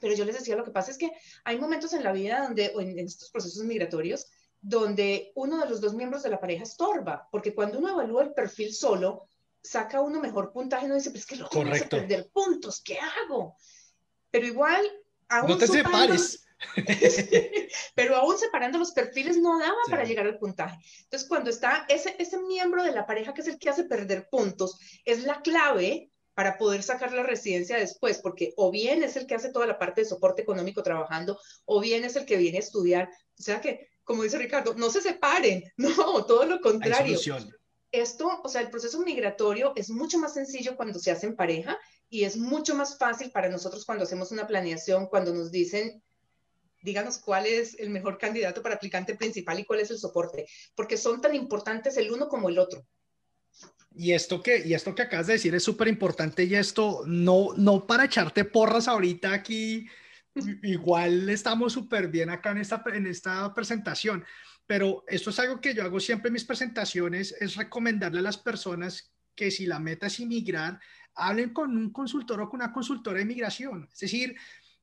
Pero 0.00 0.14
yo 0.14 0.24
les 0.24 0.38
decía, 0.38 0.56
lo 0.56 0.64
que 0.64 0.70
pasa 0.70 0.90
es 0.90 0.98
que 0.98 1.10
hay 1.44 1.58
momentos 1.58 1.92
en 1.92 2.04
la 2.04 2.12
vida 2.12 2.42
donde, 2.42 2.72
o 2.74 2.80
en, 2.80 2.98
estos 2.98 3.30
procesos 3.30 3.64
migratorios, 3.64 4.26
donde 4.60 5.32
uno 5.34 5.58
de 5.58 5.68
los 5.68 5.80
dos 5.80 5.94
miembros 5.94 6.22
de 6.22 6.30
la 6.30 6.40
pareja 6.40 6.62
estorba, 6.62 7.28
porque 7.30 7.54
cuando 7.54 7.78
uno 7.78 7.90
evalúa 7.90 8.22
el 8.22 8.32
perfil 8.32 8.72
solo, 8.72 9.26
saca 9.62 10.00
uno 10.00 10.20
mejor 10.20 10.52
puntaje, 10.52 10.88
no 10.88 10.94
dice, 10.94 11.10
pero 11.10 11.20
es 11.20 11.26
que 11.26 11.36
lo 11.36 11.48
voy 11.52 11.78
a 11.78 11.88
perder 11.88 12.30
puntos, 12.32 12.80
¿qué 12.82 12.98
hago? 12.98 13.56
Pero 14.30 14.46
igual, 14.46 14.84
aún 15.28 15.50
no 15.50 15.58
te 15.58 15.66
separes. 15.66 16.44
Pero 17.94 18.16
aún 18.16 18.38
separando 18.38 18.78
los 18.78 18.92
perfiles 18.92 19.36
no 19.38 19.58
daba 19.58 19.76
para 19.90 20.04
llegar 20.04 20.26
al 20.26 20.38
puntaje. 20.38 20.78
Entonces, 21.04 21.28
cuando 21.28 21.50
está 21.50 21.86
ese, 21.88 22.14
ese 22.18 22.38
miembro 22.38 22.82
de 22.82 22.92
la 22.92 23.06
pareja 23.06 23.34
que 23.34 23.40
es 23.40 23.48
el 23.48 23.58
que 23.58 23.70
hace 23.70 23.84
perder 23.84 24.28
puntos, 24.30 24.78
es 25.04 25.24
la 25.24 25.42
clave 25.42 26.10
para 26.34 26.56
poder 26.56 26.82
sacar 26.82 27.12
la 27.12 27.22
residencia 27.22 27.76
después, 27.76 28.18
porque 28.18 28.54
o 28.56 28.70
bien 28.70 29.02
es 29.02 29.16
el 29.16 29.26
que 29.26 29.34
hace 29.34 29.52
toda 29.52 29.66
la 29.66 29.78
parte 29.78 30.02
de 30.02 30.08
soporte 30.08 30.42
económico 30.42 30.82
trabajando, 30.82 31.38
o 31.66 31.80
bien 31.80 32.04
es 32.04 32.16
el 32.16 32.24
que 32.24 32.36
viene 32.36 32.58
a 32.58 32.60
estudiar. 32.60 33.10
O 33.38 33.42
sea 33.42 33.60
que, 33.60 33.88
como 34.04 34.22
dice 34.22 34.38
Ricardo, 34.38 34.74
no 34.74 34.90
se 34.90 35.02
separen, 35.02 35.62
no, 35.76 36.24
todo 36.24 36.44
lo 36.46 36.60
contrario. 36.60 37.18
Esto, 37.90 38.40
o 38.42 38.48
sea, 38.48 38.62
el 38.62 38.70
proceso 38.70 38.98
migratorio 39.00 39.74
es 39.76 39.90
mucho 39.90 40.18
más 40.18 40.32
sencillo 40.32 40.76
cuando 40.76 40.98
se 40.98 41.10
hace 41.10 41.26
en 41.26 41.36
pareja 41.36 41.78
y 42.08 42.24
es 42.24 42.38
mucho 42.38 42.74
más 42.74 42.96
fácil 42.96 43.30
para 43.30 43.50
nosotros 43.50 43.84
cuando 43.84 44.04
hacemos 44.04 44.32
una 44.32 44.46
planeación, 44.46 45.08
cuando 45.08 45.34
nos 45.34 45.50
dicen, 45.50 46.02
díganos 46.82 47.18
cuál 47.18 47.46
es 47.46 47.78
el 47.78 47.90
mejor 47.90 48.18
candidato 48.18 48.62
para 48.62 48.74
aplicante 48.74 49.14
principal 49.14 49.58
y 49.58 49.64
cuál 49.64 49.80
es 49.80 49.90
el 49.90 49.98
soporte, 49.98 50.46
porque 50.74 50.96
son 50.96 51.20
tan 51.20 51.34
importantes 51.34 51.96
el 51.96 52.10
uno 52.10 52.28
como 52.28 52.48
el 52.48 52.58
otro. 52.58 52.86
Y 53.94 54.12
esto 54.12 54.42
que, 54.42 54.66
y 54.66 54.74
esto 54.74 54.94
que 54.94 55.02
acabas 55.02 55.26
de 55.26 55.34
decir 55.34 55.54
es 55.54 55.62
súper 55.62 55.88
importante 55.88 56.44
y 56.44 56.54
esto 56.54 57.02
no, 57.06 57.48
no 57.56 57.86
para 57.86 58.06
echarte 58.06 58.44
porras 58.44 58.88
ahorita 58.88 59.32
aquí, 59.32 59.86
igual 60.62 61.28
estamos 61.28 61.74
súper 61.74 62.08
bien 62.08 62.30
acá 62.30 62.52
en 62.52 62.58
esta, 62.58 62.82
en 62.92 63.06
esta 63.06 63.52
presentación, 63.52 64.24
pero 64.66 65.04
esto 65.06 65.30
es 65.30 65.38
algo 65.38 65.60
que 65.60 65.74
yo 65.74 65.82
hago 65.82 66.00
siempre 66.00 66.28
en 66.28 66.34
mis 66.34 66.44
presentaciones, 66.44 67.34
es 67.38 67.56
recomendarle 67.56 68.20
a 68.20 68.22
las 68.22 68.38
personas 68.38 69.12
que 69.34 69.50
si 69.50 69.66
la 69.66 69.78
meta 69.78 70.06
es 70.06 70.20
inmigrar, 70.20 70.80
hablen 71.14 71.52
con 71.52 71.76
un 71.76 71.92
consultor 71.92 72.40
o 72.40 72.48
con 72.48 72.60
una 72.60 72.72
consultora 72.72 73.16
de 73.16 73.24
inmigración. 73.24 73.88
Es 73.92 74.00
decir, 74.00 74.34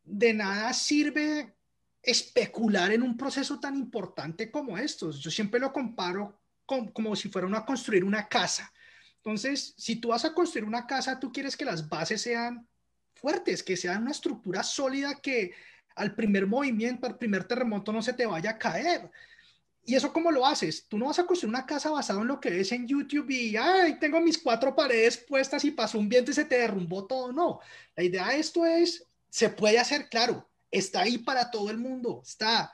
de 0.03 0.33
nada 0.33 0.73
sirve 0.73 1.55
especular 2.01 2.91
en 2.91 3.03
un 3.03 3.17
proceso 3.17 3.59
tan 3.59 3.75
importante 3.75 4.49
como 4.51 4.77
estos. 4.77 5.19
Yo 5.19 5.31
siempre 5.31 5.59
lo 5.59 5.73
comparo 5.73 6.39
con, 6.65 6.91
como 6.91 7.15
si 7.15 7.29
fuera 7.29 7.47
a 7.57 7.65
construir 7.65 8.03
una 8.03 8.27
casa. 8.27 8.71
Entonces, 9.17 9.73
si 9.77 9.97
tú 9.97 10.09
vas 10.09 10.23
a 10.25 10.33
construir 10.33 10.65
una 10.65 10.87
casa, 10.87 11.19
tú 11.19 11.31
quieres 11.31 11.57
que 11.57 11.65
las 11.65 11.87
bases 11.89 12.21
sean 12.21 12.67
fuertes, 13.15 13.63
que 13.63 13.75
sean 13.75 14.03
una 14.03 14.11
estructura 14.11 14.63
sólida 14.63 15.15
que 15.15 15.53
al 15.95 16.15
primer 16.15 16.47
movimiento, 16.47 17.05
al 17.05 17.17
primer 17.17 17.43
terremoto 17.43 17.91
no 17.91 18.01
se 18.01 18.13
te 18.13 18.25
vaya 18.25 18.51
a 18.51 18.57
caer. 18.57 19.11
¿Y 19.83 19.95
eso 19.95 20.13
cómo 20.13 20.31
lo 20.31 20.45
haces? 20.45 20.87
Tú 20.87 20.97
no 20.97 21.07
vas 21.07 21.19
a 21.19 21.25
construir 21.25 21.49
una 21.49 21.65
casa 21.65 21.89
basada 21.89 22.21
en 22.21 22.27
lo 22.27 22.39
que 22.39 22.51
ves 22.51 22.71
en 22.71 22.87
YouTube 22.87 23.29
y, 23.31 23.57
ay, 23.57 23.97
tengo 23.99 24.21
mis 24.21 24.37
cuatro 24.37 24.75
paredes 24.75 25.17
puestas 25.17 25.65
y 25.65 25.71
pasó 25.71 25.97
un 25.97 26.07
viento 26.07 26.31
y 26.31 26.35
se 26.35 26.45
te 26.45 26.59
derrumbó 26.59 27.05
todo. 27.07 27.33
No, 27.33 27.59
la 27.95 28.03
idea 28.03 28.27
de 28.29 28.39
esto 28.39 28.65
es, 28.65 29.05
se 29.29 29.49
puede 29.49 29.79
hacer, 29.79 30.07
claro, 30.07 30.47
está 30.71 31.01
ahí 31.01 31.17
para 31.17 31.51
todo 31.51 31.69
el 31.69 31.77
mundo, 31.77 32.21
está, 32.23 32.73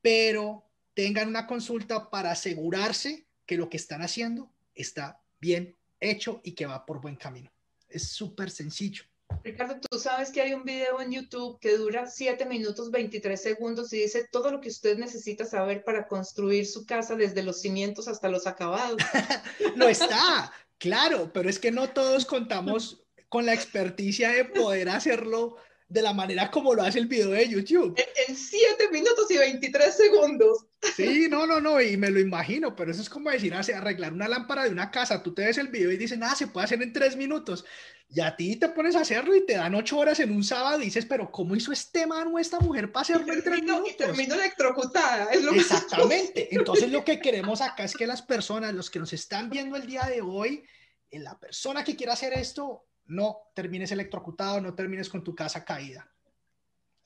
pero 0.00 0.64
tengan 0.94 1.28
una 1.28 1.46
consulta 1.46 2.10
para 2.10 2.32
asegurarse 2.32 3.26
que 3.46 3.56
lo 3.56 3.68
que 3.68 3.76
están 3.76 4.02
haciendo 4.02 4.52
está 4.74 5.22
bien 5.40 5.76
hecho 6.00 6.40
y 6.44 6.52
que 6.52 6.66
va 6.66 6.84
por 6.84 7.00
buen 7.00 7.16
camino. 7.16 7.50
Es 7.88 8.08
súper 8.08 8.50
sencillo. 8.50 9.04
Ricardo, 9.44 9.78
tú 9.80 9.98
sabes 9.98 10.30
que 10.30 10.40
hay 10.40 10.54
un 10.54 10.64
video 10.64 11.00
en 11.00 11.12
YouTube 11.12 11.58
que 11.60 11.76
dura 11.76 12.06
7 12.06 12.46
minutos 12.46 12.90
23 12.90 13.40
segundos 13.40 13.92
y 13.92 13.98
dice 13.98 14.26
todo 14.30 14.50
lo 14.50 14.60
que 14.60 14.68
usted 14.68 14.98
necesita 14.98 15.44
saber 15.44 15.84
para 15.84 16.08
construir 16.08 16.66
su 16.66 16.86
casa 16.86 17.14
desde 17.14 17.42
los 17.42 17.60
cimientos 17.60 18.08
hasta 18.08 18.28
los 18.28 18.46
acabados. 18.46 18.96
no 19.76 19.86
está, 19.86 20.52
claro, 20.78 21.30
pero 21.32 21.48
es 21.48 21.58
que 21.58 21.70
no 21.70 21.90
todos 21.90 22.24
contamos 22.24 23.04
con 23.28 23.44
la 23.44 23.54
experticia 23.54 24.30
de 24.30 24.46
poder 24.46 24.88
hacerlo 24.88 25.56
de 25.88 26.02
la 26.02 26.12
manera 26.12 26.50
como 26.50 26.74
lo 26.74 26.82
hace 26.82 26.98
el 26.98 27.06
video 27.06 27.30
de 27.30 27.48
YouTube. 27.48 27.98
En 28.28 28.36
7 28.36 28.90
minutos 28.90 29.30
y 29.30 29.38
23 29.38 29.96
segundos. 29.96 30.66
Sí, 30.94 31.28
no, 31.30 31.46
no, 31.46 31.60
no, 31.60 31.80
y 31.80 31.96
me 31.96 32.10
lo 32.10 32.20
imagino, 32.20 32.76
pero 32.76 32.90
eso 32.90 33.00
es 33.00 33.08
como 33.08 33.30
decir, 33.30 33.54
hace, 33.54 33.74
arreglar 33.74 34.12
una 34.12 34.28
lámpara 34.28 34.64
de 34.64 34.70
una 34.70 34.90
casa, 34.90 35.22
tú 35.22 35.34
te 35.34 35.46
ves 35.46 35.58
el 35.58 35.68
video 35.68 35.90
y 35.90 35.96
dices, 35.96 36.18
nada, 36.18 36.34
se 36.34 36.46
puede 36.46 36.66
hacer 36.66 36.82
en 36.82 36.92
3 36.92 37.16
minutos, 37.16 37.64
y 38.10 38.20
a 38.20 38.36
ti 38.36 38.56
te 38.56 38.68
pones 38.68 38.94
a 38.96 39.00
hacerlo 39.00 39.34
y 39.34 39.44
te 39.44 39.54
dan 39.54 39.74
8 39.74 39.98
horas 39.98 40.20
en 40.20 40.30
un 40.30 40.44
sábado 40.44 40.80
y 40.80 40.84
dices, 40.84 41.06
pero 41.06 41.32
¿cómo 41.32 41.56
hizo 41.56 41.72
este 41.72 42.06
mano, 42.06 42.38
esta 42.38 42.60
mujer 42.60 42.92
para 42.92 43.02
hacerlo 43.02 43.32
en 43.32 43.42
3 43.42 43.62
minutos? 43.62 43.90
Y 43.90 43.96
termino 43.96 44.34
electrocutada, 44.34 45.30
es 45.32 45.42
lo 45.42 45.52
Exactamente, 45.52 46.54
entonces 46.54 46.90
lo 46.92 47.02
que 47.04 47.18
queremos 47.20 47.60
acá 47.60 47.84
es 47.84 47.94
que 47.94 48.06
las 48.06 48.22
personas, 48.22 48.74
los 48.74 48.90
que 48.90 48.98
nos 48.98 49.12
están 49.12 49.48
viendo 49.50 49.76
el 49.76 49.86
día 49.86 50.04
de 50.04 50.20
hoy, 50.20 50.64
la 51.10 51.38
persona 51.40 51.82
que 51.82 51.96
quiera 51.96 52.12
hacer 52.12 52.34
esto, 52.34 52.87
no 53.08 53.38
termines 53.54 53.90
electrocutado, 53.90 54.60
no 54.60 54.74
termines 54.74 55.08
con 55.08 55.24
tu 55.24 55.34
casa 55.34 55.64
caída. 55.64 56.08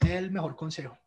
El 0.00 0.30
mejor 0.30 0.56
consejo. 0.56 0.98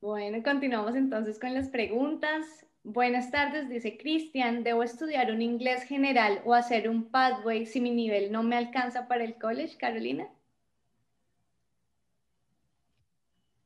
Bueno, 0.00 0.42
continuamos 0.42 0.94
entonces 0.94 1.38
con 1.38 1.52
las 1.52 1.68
preguntas. 1.68 2.66
Buenas 2.82 3.30
tardes, 3.30 3.68
dice 3.68 3.98
Cristian. 3.98 4.64
¿Debo 4.64 4.82
estudiar 4.82 5.30
un 5.30 5.42
inglés 5.42 5.82
general 5.82 6.40
o 6.46 6.54
hacer 6.54 6.88
un 6.88 7.10
pathway 7.10 7.66
si 7.66 7.80
mi 7.80 7.90
nivel 7.90 8.32
no 8.32 8.42
me 8.42 8.56
alcanza 8.56 9.06
para 9.08 9.24
el 9.24 9.34
college, 9.34 9.76
Carolina? 9.76 10.28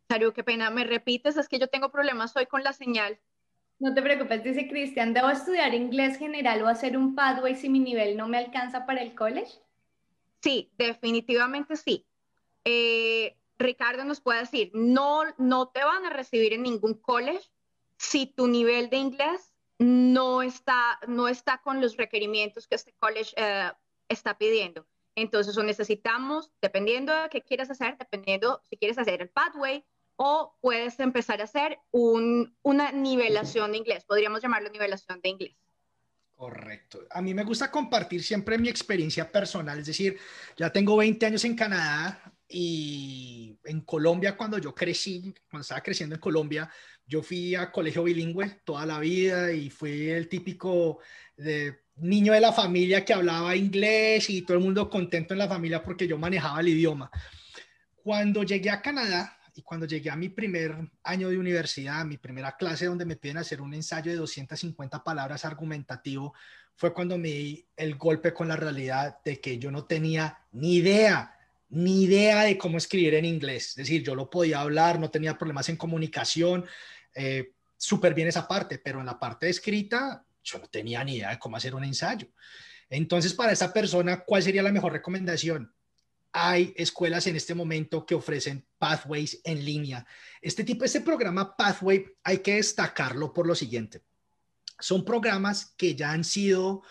Saru, 0.09 0.33
qué 0.33 0.42
pena. 0.42 0.70
¿Me 0.70 0.85
repites? 0.85 1.37
Es 1.37 1.49
que 1.49 1.59
yo 1.59 1.68
tengo 1.68 1.92
problemas 1.92 2.37
hoy 2.37 2.47
con 2.47 2.64
la 2.64 2.73
señal. 2.73 3.18
No 3.79 3.94
te 3.94 4.03
preocupes, 4.03 4.42
dice 4.42 4.66
Cristian. 4.66 5.14
¿Debo 5.14 5.31
estudiar 5.31 5.75
inglés 5.75 6.18
general 6.18 6.62
o 6.62 6.68
hacer 6.68 6.97
un 6.97 7.14
pathway 7.14 7.55
si 7.55 7.68
mi 7.68 7.79
nivel 7.79 8.16
no 8.16 8.27
me 8.27 8.38
alcanza 8.38 8.87
para 8.87 9.03
el 9.03 9.14
college? 9.14 9.63
Sí, 10.44 10.70
definitivamente 10.76 11.74
sí. 11.74 12.07
Eh, 12.66 13.35
Ricardo 13.57 14.04
nos 14.04 14.20
puede 14.20 14.40
decir, 14.40 14.70
no, 14.74 15.22
no 15.38 15.68
te 15.68 15.83
van 15.83 16.04
a 16.04 16.11
recibir 16.11 16.52
en 16.52 16.64
ningún 16.64 16.92
college 17.00 17.50
si 17.96 18.26
tu 18.26 18.46
nivel 18.46 18.90
de 18.90 18.98
inglés 18.98 19.54
no 19.78 20.42
está, 20.42 21.00
no 21.09 21.28
está 21.28 21.62
con 21.62 21.80
los 21.80 21.96
requerimientos 21.96 22.66
que 22.66 22.74
este 22.74 22.92
college 22.98 23.33
eh, 23.38 23.72
está 24.11 24.37
pidiendo. 24.37 24.87
Entonces, 25.14 25.57
o 25.57 25.62
necesitamos, 25.62 26.52
dependiendo 26.61 27.14
de 27.14 27.30
qué 27.30 27.40
quieras 27.40 27.70
hacer, 27.70 27.96
dependiendo 27.96 28.61
si 28.64 28.76
quieres 28.76 28.98
hacer 28.98 29.22
el 29.22 29.30
pathway 29.30 29.83
o 30.16 30.59
puedes 30.61 31.00
empezar 31.00 31.40
a 31.40 31.44
hacer 31.44 31.78
una 31.90 32.92
nivelación 32.92 33.72
de 33.72 33.78
inglés. 33.78 34.04
Podríamos 34.04 34.42
llamarlo 34.42 34.68
nivelación 34.68 35.22
de 35.22 35.28
inglés. 35.30 35.63
Correcto. 36.37 37.07
A 37.11 37.23
mí 37.23 37.33
me 37.33 37.44
gusta 37.44 37.70
compartir 37.70 38.23
siempre 38.23 38.59
mi 38.59 38.68
experiencia 38.68 39.31
personal, 39.31 39.79
es 39.79 39.87
decir, 39.87 40.18
ya 40.57 40.70
tengo 40.70 40.97
20 40.97 41.27
años 41.27 41.44
en 41.44 41.55
Canadá 41.55 42.20
y 42.49 43.57
en 43.64 43.83
Colombia 43.83 44.37
cuando 44.37 44.59
yo 44.59 44.75
crecí, 44.75 45.33
cuando 45.49 45.62
estaba 45.62 45.81
creciendo 45.83 46.16
en 46.16 46.20
Colombia, 46.20 46.68
yo 47.07 47.23
fui 47.23 47.55
a 47.55 47.70
colegio 47.70 48.03
bilingüe 48.03 48.61
toda 48.64 48.85
la 48.85 48.99
vida 48.99 49.53
y 49.53 49.70
fui 49.70 50.11
el 50.11 50.29
típico 50.29 50.99
niño 51.97 52.33
de 52.33 52.40
la 52.40 52.53
familia 52.53 53.05
que 53.05 53.14
hablaba 53.14 53.55
inglés 53.55 54.29
y 54.29 54.42
todo 54.42 54.57
el 54.57 54.64
mundo 54.64 54.90
contento 54.90 55.35
en 55.35 55.38
la 55.38 55.49
familia 55.49 55.83
porque 55.83 56.09
yo 56.09 56.18
manejaba 56.18 56.61
el 56.61 56.68
idioma. 56.68 57.11
Cuando 57.94 58.42
llegué 58.42 58.70
a 58.70 58.83
Canadá 58.83 59.38
y 59.55 59.62
cuando 59.62 59.87
llegué 59.87 60.11
a 60.11 60.17
mi 60.17 60.29
primer 60.29 60.77
año 61.03 61.29
de 61.29 61.38
universidad, 61.38 62.05
mi 62.05 62.19
primera 62.19 62.57
clase 62.57 62.87
donde 62.87 63.05
me 63.05 63.17
piden 63.17 63.38
hacer 63.38 63.61
un 63.61 63.73
ensayo 63.75 64.11
de 64.11 64.19
250 64.19 65.03
palabras 65.05 65.45
argumentativo, 65.45 66.35
fue 66.75 66.93
cuando 66.93 67.17
me 67.17 67.29
di 67.29 67.67
el 67.77 67.95
golpe 67.95 68.35
con 68.35 68.49
la 68.49 68.57
realidad 68.57 69.19
de 69.25 69.40
que 69.40 69.59
yo 69.59 69.71
no 69.71 69.85
tenía 69.85 70.38
ni 70.53 70.77
idea 70.77 71.35
ni 71.75 72.05
idea 72.05 72.45
de 72.45 72.57
cómo 72.57 72.79
escribir 72.79 73.14
en 73.14 73.25
inglés. 73.25 73.71
Es 73.71 73.75
decir, 73.77 74.05
yo 74.05 74.14
lo 74.14 74.31
podía 74.31 74.61
hablar, 74.61 75.01
no 75.01 75.11
tenía 75.11 75.37
problemas 75.37 75.69
en 75.69 75.77
comunicación, 75.77 76.64
eh, 77.14 77.53
súper 77.77 78.14
bien 78.14 78.29
esa 78.29 78.47
parte, 78.47 78.79
pero 78.79 79.01
en 79.01 79.07
la 79.07 79.19
parte 79.19 79.49
escrita 79.49 80.25
yo 80.43 80.59
no 80.59 80.69
tenía 80.69 81.03
ni 81.03 81.17
idea 81.17 81.31
de 81.31 81.38
cómo 81.38 81.57
hacer 81.57 81.75
un 81.75 81.83
ensayo. 81.83 82.29
Entonces, 82.88 83.35
para 83.35 83.51
esa 83.51 83.73
persona, 83.73 84.21
¿cuál 84.21 84.43
sería 84.43 84.62
la 84.62 84.71
mejor 84.71 84.93
recomendación? 84.93 85.74
Hay 86.37 86.75
escuelas 86.77 87.29
en 87.29 87.37
este 87.37 87.55
momento 87.55 88.05
que 88.05 88.16
ofrecen 88.16 88.66
pathways 88.77 89.40
en 89.44 89.64
línea. 89.64 90.05
Este 90.42 90.64
tipo, 90.64 90.85
este 90.85 91.01
programa 91.01 91.57
Pathway, 91.57 92.05
hay 92.25 92.38
que 92.38 92.57
destacarlo 92.57 93.33
por 93.33 93.47
lo 93.47 93.55
siguiente. 93.55 94.03
Son 94.81 95.05
programas 95.05 95.75
que 95.77 95.94
ya 95.94 96.11
han 96.11 96.25
sido 96.25 96.83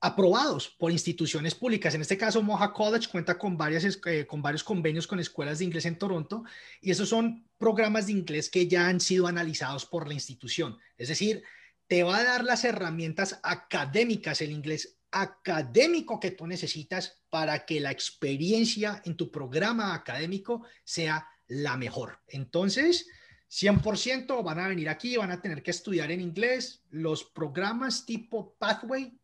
aprobados 0.00 0.68
por 0.68 0.92
instituciones 0.92 1.56
públicas. 1.56 1.96
En 1.96 2.00
este 2.00 2.16
caso, 2.16 2.44
Moja 2.44 2.72
College 2.72 3.08
cuenta 3.10 3.36
con, 3.36 3.56
varias, 3.56 3.98
eh, 4.06 4.24
con 4.24 4.40
varios 4.40 4.62
convenios 4.62 5.08
con 5.08 5.18
escuelas 5.18 5.58
de 5.58 5.64
inglés 5.64 5.86
en 5.86 5.98
Toronto 5.98 6.44
y 6.80 6.92
esos 6.92 7.08
son 7.08 7.48
programas 7.58 8.06
de 8.06 8.12
inglés 8.12 8.50
que 8.50 8.68
ya 8.68 8.86
han 8.86 9.00
sido 9.00 9.26
analizados 9.26 9.84
por 9.84 10.06
la 10.06 10.14
institución. 10.14 10.78
Es 10.96 11.08
decir, 11.08 11.42
te 11.88 12.04
va 12.04 12.18
a 12.18 12.24
dar 12.24 12.44
las 12.44 12.64
herramientas 12.64 13.40
académicas, 13.42 14.40
el 14.40 14.52
inglés 14.52 14.96
académico 15.12 16.18
que 16.18 16.32
tú 16.32 16.46
necesitas 16.46 17.22
para 17.30 17.64
que 17.64 17.80
la 17.80 17.90
experiencia 17.90 19.02
en 19.04 19.16
tu 19.16 19.30
programa 19.30 19.94
académico 19.94 20.64
sea 20.84 21.28
la 21.46 21.76
mejor. 21.76 22.20
Entonces, 22.28 23.06
100% 23.50 24.42
van 24.42 24.58
a 24.58 24.68
venir 24.68 24.88
aquí, 24.88 25.16
van 25.16 25.30
a 25.30 25.40
tener 25.40 25.62
que 25.62 25.70
estudiar 25.70 26.10
en 26.10 26.20
inglés. 26.20 26.82
Los 26.90 27.24
programas 27.24 28.06
tipo 28.06 28.54
Pathway 28.58 29.16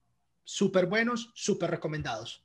súper 0.44 0.87
buenos, 0.87 1.33
súper 1.35 1.70
recomendados. 1.70 2.44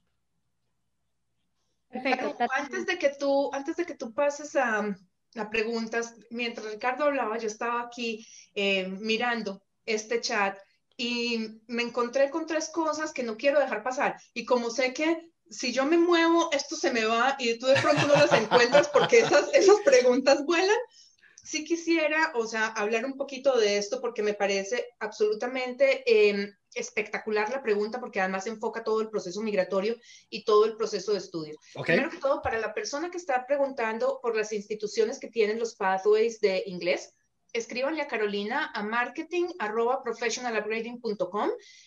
Perfecto. 1.90 2.36
antes 2.56 2.86
de 2.88 2.98
que 2.98 3.10
tú, 3.20 3.54
antes 3.54 3.76
de 3.76 3.86
que 3.86 3.94
tú 3.94 4.14
pases 4.14 4.56
a, 4.56 4.96
las 5.34 5.48
preguntas, 5.48 6.16
mientras 6.30 6.72
Ricardo 6.72 7.06
hablaba, 7.06 7.38
yo 7.38 7.48
estaba 7.48 7.82
aquí 7.82 8.26
eh, 8.54 8.88
mirando 8.88 9.64
este 9.86 10.22
chat 10.22 10.58
y 10.98 11.62
me 11.68 11.84
encontré 11.84 12.30
con 12.30 12.46
tres 12.46 12.70
cosas 12.70 13.12
que 13.14 13.24
no 13.24 13.38
quiero 13.38 13.60
dejar 13.60 13.84
pasar. 13.84 14.16
Y 14.34 14.46
como 14.46 14.70
sé 14.70 14.94
que 14.94 15.32
si 15.50 15.72
yo 15.72 15.86
me 15.86 15.98
muevo, 15.98 16.50
esto 16.52 16.76
se 16.76 16.92
me 16.92 17.06
va 17.06 17.36
y 17.40 17.58
tú 17.60 17.68
de 17.68 17.82
pronto 17.82 18.08
no 18.08 18.14
las 18.14 18.34
encuentras 18.34 18.90
porque 18.90 19.20
esas, 19.20 19.54
esas 19.54 19.80
preguntas 19.86 20.46
vuelan, 20.46 20.78
sí 21.44 21.64
quisiera, 21.66 22.32
o 22.36 22.48
sea, 22.48 22.68
hablar 22.68 23.06
un 23.06 23.18
poquito 23.18 23.58
de 23.58 23.78
esto 23.78 24.02
porque 24.02 24.24
me 24.24 24.34
parece 24.34 24.88
absolutamente 25.00 26.04
em, 26.08 26.52
espectacular 26.74 27.50
la 27.50 27.62
pregunta 27.62 28.00
porque 28.00 28.22
además 28.22 28.48
enfoca 28.48 28.84
todo 28.84 29.02
el 29.02 29.10
proceso 29.10 29.42
migratorio 29.42 29.98
y 30.30 30.44
todo 30.46 30.66
el 30.66 30.76
proceso 30.76 31.12
de 31.12 31.20
estudio. 31.20 31.60
Primero 31.86 32.10
que 32.10 32.18
todo, 32.18 32.42
para 32.42 32.60
la 32.60 32.74
persona 32.74 33.12
que 33.12 33.18
está 33.18 33.46
preguntando 33.46 34.20
por 34.22 34.36
las 34.36 34.54
instituciones 34.54 35.20
que 35.20 35.28
tienen 35.28 35.60
los 35.60 35.76
pathways 35.76 36.40
de 36.40 36.64
inglés, 36.66 37.14
escríbanle 37.54 38.02
a 38.02 38.08
Carolina 38.08 38.72
a 38.74 38.84
marketing 38.84 39.46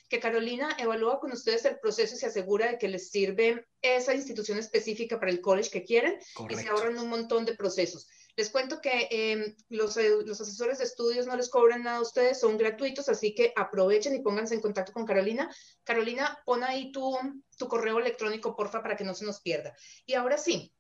que 0.08 0.20
Carolina 0.20 0.76
evalúa 0.78 1.18
con 1.18 1.32
ustedes 1.32 1.64
el 1.64 1.78
proceso 1.80 2.14
y 2.14 2.18
se 2.18 2.26
asegura 2.26 2.70
de 2.70 2.78
que 2.78 2.88
les 2.88 3.10
sirve 3.10 3.66
esa 3.82 4.14
institución 4.14 4.58
específica 4.58 5.18
para 5.18 5.32
el 5.32 5.40
college 5.40 5.70
que 5.70 5.84
quieren 5.84 6.18
y 6.48 6.54
se 6.54 6.68
ahorran 6.68 6.98
un 6.98 7.08
montón 7.08 7.44
de 7.44 7.54
procesos. 7.54 8.08
Les 8.36 8.50
cuento 8.50 8.80
que 8.82 9.08
em, 9.10 9.56
los, 9.70 9.96
eh, 9.96 10.10
los, 10.24 10.40
asesores 10.40 10.78
de 10.78 10.84
estudios 10.84 11.26
no 11.26 11.36
les 11.36 11.48
cobran 11.48 11.82
nada 11.82 11.98
a 11.98 12.02
ustedes, 12.02 12.38
son 12.38 12.58
gratuitos, 12.58 13.08
así 13.08 13.34
que 13.34 13.52
aprovechen 13.56 14.14
y 14.14 14.20
pónganse 14.20 14.54
en 14.54 14.60
contacto 14.60 14.92
con 14.92 15.06
Carolina. 15.06 15.50
Carolina, 15.84 16.38
pon 16.44 16.62
ahí 16.62 16.92
tu, 16.92 17.16
tu 17.56 17.66
correo 17.66 17.98
electrónico, 17.98 18.54
porfa, 18.54 18.82
para 18.82 18.94
que 18.94 19.04
no 19.04 19.14
se 19.14 19.24
nos 19.24 19.40
pierda. 19.40 19.74
Y 20.04 20.12
ahora 20.14 20.36
sí, 20.36 20.70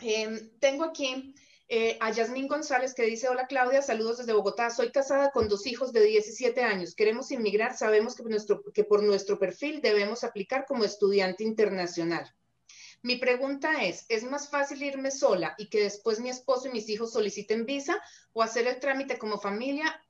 em, 0.00 0.58
tengo 0.58 0.82
aquí 0.82 1.34
eh, 1.68 1.98
a 2.00 2.10
Yasmín 2.10 2.48
González 2.48 2.94
que 2.94 3.02
dice, 3.02 3.28
hola 3.28 3.46
Claudia, 3.46 3.82
saludos 3.82 4.18
desde 4.18 4.32
Bogotá, 4.32 4.70
soy 4.70 4.90
casada 4.90 5.30
con 5.30 5.48
dos 5.48 5.66
hijos 5.66 5.92
de 5.92 6.02
17 6.02 6.62
años, 6.62 6.94
queremos 6.94 7.30
inmigrar, 7.30 7.76
sabemos 7.76 8.14
que, 8.14 8.22
nuestro, 8.22 8.62
que 8.72 8.84
por 8.84 9.02
nuestro 9.02 9.38
perfil 9.38 9.82
debemos 9.82 10.24
aplicar 10.24 10.64
como 10.66 10.84
estudiante 10.84 11.44
internacional. 11.44 12.34
Mi 13.02 13.16
pregunta 13.16 13.84
es, 13.84 14.06
¿es 14.08 14.24
más 14.24 14.48
fácil 14.48 14.82
irme 14.82 15.10
sola 15.10 15.54
y 15.58 15.68
que 15.68 15.82
después 15.82 16.20
mi 16.20 16.30
esposo 16.30 16.68
y 16.68 16.72
mis 16.72 16.88
hijos 16.88 17.12
soliciten 17.12 17.66
visa 17.66 18.00
o 18.32 18.42
hacer 18.42 18.66
el 18.66 18.80
trámite 18.80 19.18
como 19.18 19.38
familia? 19.38 20.02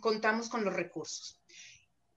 Contamos 0.00 0.48
con 0.48 0.64
los 0.64 0.74
recursos. 0.74 1.40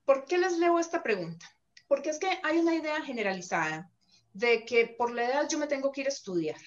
¿Por 0.06 0.26
qué 0.26 0.38
les 0.38 0.58
leo 0.58 0.80
esta 0.80 1.04
pregunta? 1.04 1.46
Porque 1.88 2.10
es 2.10 2.20
que 2.20 2.30
hay 2.42 2.58
una 2.58 2.74
idea 2.74 3.02
generalizada 3.04 3.92
de 4.34 4.66
que 4.66 4.88
por 4.88 5.12
la 5.12 5.26
edad 5.26 5.50
yo 5.50 5.60
me 5.60 5.68
tengo 5.68 5.92
que 5.92 6.02
ir 6.02 6.08
a 6.08 6.10
estudiar. 6.10 6.58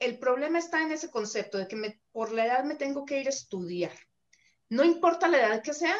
El 0.00 0.18
problema 0.18 0.58
está 0.58 0.82
en 0.82 0.92
ese 0.92 1.10
concepto 1.10 1.58
de 1.58 1.68
que 1.68 2.00
por 2.10 2.32
la 2.32 2.46
edad 2.46 2.64
me 2.64 2.74
tengo 2.74 3.04
que 3.04 3.20
ir 3.20 3.26
a 3.26 3.30
estudiar. 3.30 3.92
No 4.70 4.82
importa 4.82 5.28
la 5.28 5.38
edad 5.38 5.62
que 5.62 5.74
sea, 5.74 5.96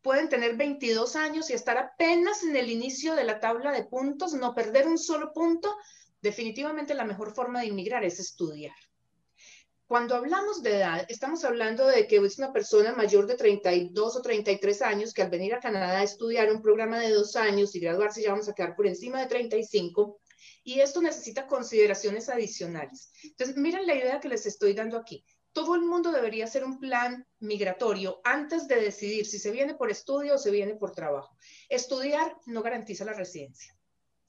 pueden 0.00 0.28
tener 0.28 0.56
22 0.56 1.16
años 1.16 1.50
y 1.50 1.54
estar 1.54 1.76
apenas 1.76 2.44
en 2.44 2.54
el 2.54 2.70
inicio 2.70 3.16
de 3.16 3.24
la 3.24 3.40
tabla 3.40 3.72
de 3.72 3.82
puntos, 3.82 4.32
no 4.34 4.54
perder 4.54 4.86
un 4.86 4.96
solo 4.96 5.32
punto, 5.32 5.74
definitivamente 6.20 6.94
la 6.94 7.04
mejor 7.04 7.34
forma 7.34 7.60
de 7.60 7.66
inmigrar 7.66 8.04
es 8.04 8.20
estudiar. 8.20 8.76
Cuando 9.88 10.14
hablamos 10.14 10.62
de 10.62 10.76
edad, 10.76 11.04
estamos 11.08 11.44
hablando 11.44 11.88
de 11.88 12.06
que 12.06 12.16
es 12.16 12.38
una 12.38 12.52
persona 12.52 12.94
mayor 12.94 13.26
de 13.26 13.34
32 13.34 14.16
o 14.16 14.22
33 14.22 14.82
años 14.82 15.12
que 15.12 15.22
al 15.22 15.30
venir 15.30 15.52
a 15.52 15.60
Canadá 15.60 15.98
a 15.98 16.04
estudiar 16.04 16.50
un 16.52 16.62
programa 16.62 17.00
de 17.00 17.10
dos 17.10 17.34
años 17.34 17.74
y 17.74 17.80
graduarse 17.80 18.22
ya 18.22 18.30
vamos 18.30 18.48
a 18.48 18.54
quedar 18.54 18.76
por 18.76 18.86
encima 18.86 19.20
de 19.20 19.26
35 19.26 20.21
y 20.64 20.80
esto 20.80 21.02
necesita 21.02 21.46
consideraciones 21.46 22.28
adicionales. 22.28 23.12
Entonces, 23.22 23.56
miren 23.56 23.86
la 23.86 23.94
idea 23.94 24.20
que 24.20 24.28
les 24.28 24.46
estoy 24.46 24.74
dando 24.74 24.96
aquí 24.96 25.24
todo 25.52 25.74
el 25.74 25.82
mundo 25.82 26.10
debería 26.10 26.44
hacer 26.44 26.64
un 26.64 26.78
plan 26.78 27.26
migratorio 27.40 28.20
antes 28.24 28.68
de 28.68 28.80
decidir 28.80 29.26
si 29.26 29.38
se 29.38 29.50
viene 29.50 29.74
por 29.74 29.90
estudio 29.90 30.34
o 30.34 30.38
se 30.38 30.50
viene 30.50 30.74
por 30.74 30.92
trabajo. 30.92 31.36
Estudiar 31.68 32.36
no 32.46 32.62
garantiza 32.62 33.04
la 33.04 33.12
residencia. 33.12 33.76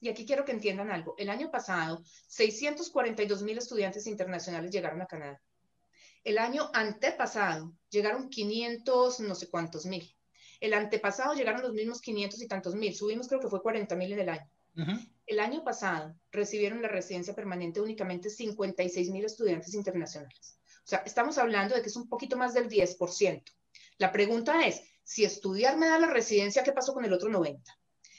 Y 0.00 0.08
aquí 0.08 0.26
quiero 0.26 0.44
que 0.44 0.52
entiendan 0.52 0.90
algo. 0.90 1.14
El 1.16 1.30
año 1.30 1.50
pasado, 1.50 2.02
642 2.28 3.42
mil 3.42 3.56
estudiantes 3.56 4.06
internacionales 4.06 4.70
llegaron 4.70 5.00
a 5.00 5.06
Canadá. 5.06 5.40
El 6.24 6.38
año 6.38 6.70
antepasado 6.74 7.72
llegaron 7.88 8.28
500, 8.28 9.20
no 9.20 9.34
sé 9.34 9.48
cuántos 9.48 9.86
mil. 9.86 10.14
El 10.60 10.74
antepasado 10.74 11.34
llegaron 11.34 11.62
los 11.62 11.72
mismos 11.72 12.00
500 12.02 12.42
y 12.42 12.48
tantos 12.48 12.74
mil. 12.74 12.94
Subimos 12.94 13.28
creo 13.28 13.40
que 13.40 13.48
fue 13.48 13.62
40 13.62 13.96
mil 13.96 14.12
en 14.12 14.18
el 14.20 14.28
año. 14.28 14.50
El 15.26 15.40
año 15.40 15.64
pasado 15.64 16.14
recibieron 16.30 16.82
la 16.82 16.88
residencia 16.88 17.34
permanente 17.34 17.80
únicamente 17.80 18.28
56 18.28 19.10
mil 19.10 19.24
estudiantes 19.24 19.72
internacionales. 19.74 20.58
O 20.84 20.86
sea, 20.86 20.98
estamos 21.06 21.38
hablando 21.38 21.74
de 21.74 21.80
que 21.80 21.88
es 21.88 21.96
un 21.96 22.08
poquito 22.08 22.36
más 22.36 22.52
del 22.52 22.68
10%. 22.68 23.42
La 23.98 24.12
pregunta 24.12 24.66
es, 24.66 24.82
si 25.02 25.24
estudiar 25.24 25.78
me 25.78 25.86
da 25.86 25.98
la 25.98 26.08
residencia, 26.08 26.62
¿qué 26.62 26.72
pasó 26.72 26.92
con 26.92 27.04
el 27.04 27.12
otro 27.12 27.30
90? 27.30 27.72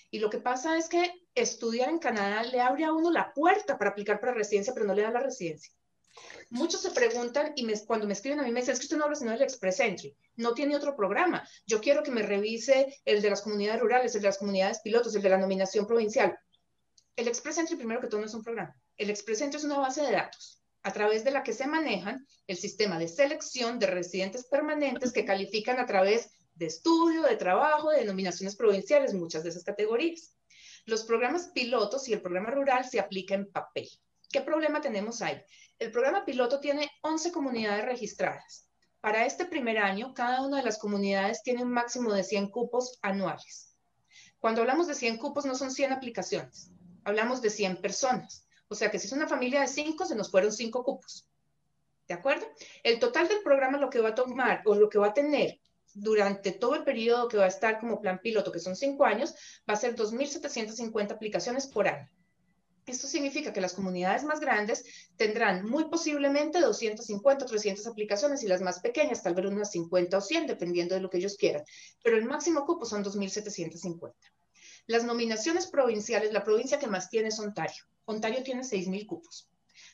Y 0.10 0.20
lo 0.20 0.30
que 0.30 0.40
pasa 0.40 0.78
es 0.78 0.90
que 0.90 1.12
estudiar 1.36 1.90
en 1.90 2.00
Canadá 2.00 2.44
le 2.44 2.62
abre 2.62 2.86
a 2.86 2.94
uno 2.94 3.12
la 3.12 3.34
puerta 3.34 3.78
para 3.78 3.92
aplicar 3.92 4.20
para 4.20 4.34
residencia, 4.34 4.74
pero 4.74 4.86
no 4.86 4.94
le 4.94 5.04
da 5.04 5.12
la 5.12 5.20
residencia. 5.20 5.72
Muchos 6.50 6.82
se 6.82 6.92
preguntan 6.92 7.52
y 7.56 7.68
cuando 7.86 8.08
me 8.08 8.14
escriben 8.14 8.40
a 8.40 8.44
mí 8.44 8.52
me 8.52 8.62
dicen, 8.62 8.74
es 8.74 8.80
que 8.80 8.86
usted 8.86 8.98
no 8.98 9.04
habla 9.04 9.18
sino 9.18 9.32
del 9.32 9.42
Express 9.42 9.80
Entry, 9.82 10.16
no 10.38 10.54
tiene 10.54 10.76
otro 10.76 10.96
programa. 10.96 11.48
Yo 11.66 11.82
quiero 11.82 12.04
que 12.04 12.12
me 12.12 12.24
revise 12.24 13.02
el 13.04 13.22
de 13.22 13.30
las 13.30 13.42
comunidades 13.42 13.82
rurales, 13.82 14.16
el 14.16 14.22
de 14.22 14.30
las 14.30 14.38
comunidades 14.38 14.80
pilotos, 14.80 15.14
el 15.16 15.22
de 15.22 15.30
la 15.30 15.38
nominación 15.38 15.86
provincial. 15.86 16.38
El 17.16 17.28
Express 17.30 17.58
Entry, 17.60 17.78
primero 17.78 18.02
que 18.02 18.08
todo, 18.08 18.20
no 18.20 18.28
es 18.28 18.34
un 18.34 18.44
programa. 18.44 18.76
El 18.98 19.10
Express 19.10 19.42
Entry 19.42 19.58
es 19.58 19.64
una 19.64 19.80
base 19.80 20.02
de 20.02 20.12
datos 20.12 20.62
a 20.84 20.92
través 20.92 21.24
de 21.24 21.32
la 21.32 21.44
que 21.44 21.54
se 21.54 21.66
manejan 21.66 22.28
el 22.46 22.58
sistema 22.58 23.00
de 23.00 23.08
selección 23.08 23.80
de 23.80 23.88
residentes 23.88 24.46
permanentes 24.46 25.12
que 25.12 25.26
califican 25.26 25.80
a 25.80 25.86
través 25.86 26.30
de 26.54 26.68
estudio, 26.68 27.24
de 27.24 27.38
trabajo, 27.38 27.90
de 27.90 28.02
denominaciones 28.02 28.56
provinciales, 28.56 29.14
muchas 29.14 29.44
de 29.44 29.50
esas 29.50 29.64
categorías. 29.64 30.36
Los 30.86 31.04
programas 31.04 31.48
pilotos 31.48 32.08
y 32.08 32.14
el 32.14 32.22
programa 32.22 32.52
rural 32.52 32.86
se 32.86 33.00
aplican 33.00 33.42
en 33.42 33.52
papel. 33.52 33.90
¿Qué 34.30 34.42
problema 34.42 34.82
tenemos 34.82 35.22
ahí? 35.22 35.42
El 35.80 35.92
programa 35.92 36.26
piloto 36.26 36.60
tiene 36.60 36.92
11 37.02 37.32
comunidades 37.32 37.86
registradas. 37.86 38.70
Para 39.02 39.26
este 39.26 39.46
primer 39.46 39.78
año, 39.78 40.14
cada 40.14 40.42
una 40.42 40.58
de 40.58 40.64
las 40.64 40.78
comunidades 40.78 41.42
tiene 41.44 41.64
un 41.64 41.72
máximo 41.72 42.14
de 42.14 42.24
100 42.24 42.50
cupos 42.50 43.00
anuales. 43.02 43.76
Cuando 44.40 44.62
hablamos 44.62 44.88
de 44.88 44.96
100 44.96 45.18
cupos, 45.18 45.46
no 45.46 45.56
son 45.56 45.72
100 45.72 45.94
aplicaciones, 45.94 46.72
hablamos 47.06 47.42
de 47.42 47.50
100 47.50 47.78
personas. 47.78 48.46
O 48.68 48.76
sea 48.76 48.92
que 48.92 49.00
si 49.00 49.08
es 49.08 49.14
una 49.14 49.28
familia 49.28 49.62
de 49.62 49.68
5, 49.68 50.06
se 50.06 50.16
nos 50.16 50.30
fueron 50.30 50.52
5 50.52 50.84
cupos. 50.84 51.30
¿De 52.08 52.14
acuerdo? 52.14 52.46
El 52.84 53.00
total 53.00 53.28
del 53.28 53.42
programa 53.42 53.78
lo 53.78 53.90
que 53.90 54.00
va 54.00 54.10
a 54.10 54.16
tomar 54.16 54.62
o 54.66 54.76
lo 54.76 54.90
que 54.90 55.00
va 55.00 55.08
a 55.08 55.14
tener 55.14 55.60
durante 55.94 56.52
todo 56.52 56.76
el 56.76 56.84
periodo 56.84 57.30
que 57.30 57.38
va 57.38 57.46
a 57.46 57.48
estar 57.48 57.80
como 57.80 58.02
plan 58.02 58.20
piloto, 58.22 58.52
que 58.52 58.60
son 58.60 58.76
5 58.76 59.06
años, 59.06 59.34
va 59.68 59.76
a 59.76 59.78
ser 59.78 59.96
2.750 59.96 61.12
aplicaciones 61.12 61.68
por 61.68 61.88
año. 61.88 62.10
Esto 62.86 63.08
significa 63.08 63.52
que 63.52 63.62
las 63.62 63.74
comunidades 63.74 64.24
más 64.24 64.40
grandes 64.40 64.84
tendrán 65.16 65.68
muy 65.68 65.86
posiblemente 65.86 66.60
250 66.60 67.46
o 67.46 67.48
300 67.48 67.88
aplicaciones 67.88 68.44
y 68.44 68.48
las 68.48 68.62
más 68.62 68.80
pequeñas 68.80 69.24
tal 69.24 69.34
vez 69.34 69.46
unas 69.46 69.72
50 69.72 70.18
o 70.18 70.22
100, 70.22 70.48
dependiendo 70.48 70.94
de 70.94 71.02
lo 71.02 71.10
que 71.10 71.18
ellos 71.18 71.38
quieran. 71.38 71.64
Pero 72.04 72.18
el 72.18 72.26
máximo 72.26 72.64
cupo 72.66 72.86
son 72.86 73.04
2.750. 73.04 74.14
Las 74.88 75.04
nominaciones 75.04 75.68
provinciales, 75.68 76.32
la 76.32 76.44
provincia 76.44 76.80
que 76.80 76.88
más 76.88 77.10
tiene 77.10 77.30
es 77.30 77.40
Ontario. 77.40 77.84
Ontario 78.06 78.44
tiene 78.44 78.62
6.000 78.62 79.06
cupos. 79.06 79.50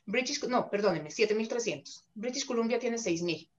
British, 0.06 0.44
no, 0.48 0.70
perdónenme, 0.70 1.10
7.300. 1.10 2.06
British 2.14 2.46
Columbia 2.46 2.80
tiene 2.80 2.98
6.000. 2.98 3.50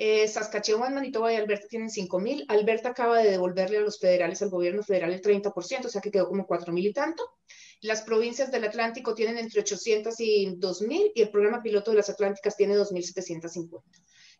Eh, 0.00 0.28
Saskatchewan, 0.28 0.94
Manitoba 0.94 1.32
y 1.32 1.36
Alberta 1.36 1.66
tienen 1.68 1.88
5.000. 1.88 2.44
Alberta 2.48 2.90
acaba 2.90 3.18
de 3.18 3.30
devolverle 3.30 3.78
a 3.78 3.80
los 3.80 3.98
federales, 3.98 4.40
al 4.42 4.48
gobierno 4.48 4.82
federal, 4.82 5.12
el 5.12 5.20
30%, 5.20 5.86
o 5.86 5.88
sea 5.88 6.00
que 6.00 6.10
quedó 6.10 6.28
como 6.28 6.46
4.000 6.46 6.86
y 6.86 6.92
tanto. 6.92 7.38
Las 7.80 8.02
provincias 8.02 8.50
del 8.50 8.64
Atlántico 8.64 9.14
tienen 9.14 9.38
entre 9.38 9.60
800 9.60 10.14
y 10.20 10.46
2.000 10.56 11.12
y 11.14 11.22
el 11.22 11.30
programa 11.30 11.62
piloto 11.62 11.90
de 11.90 11.98
las 11.98 12.08
Atlánticas 12.08 12.56
tiene 12.56 12.76
2.750. 12.76 13.82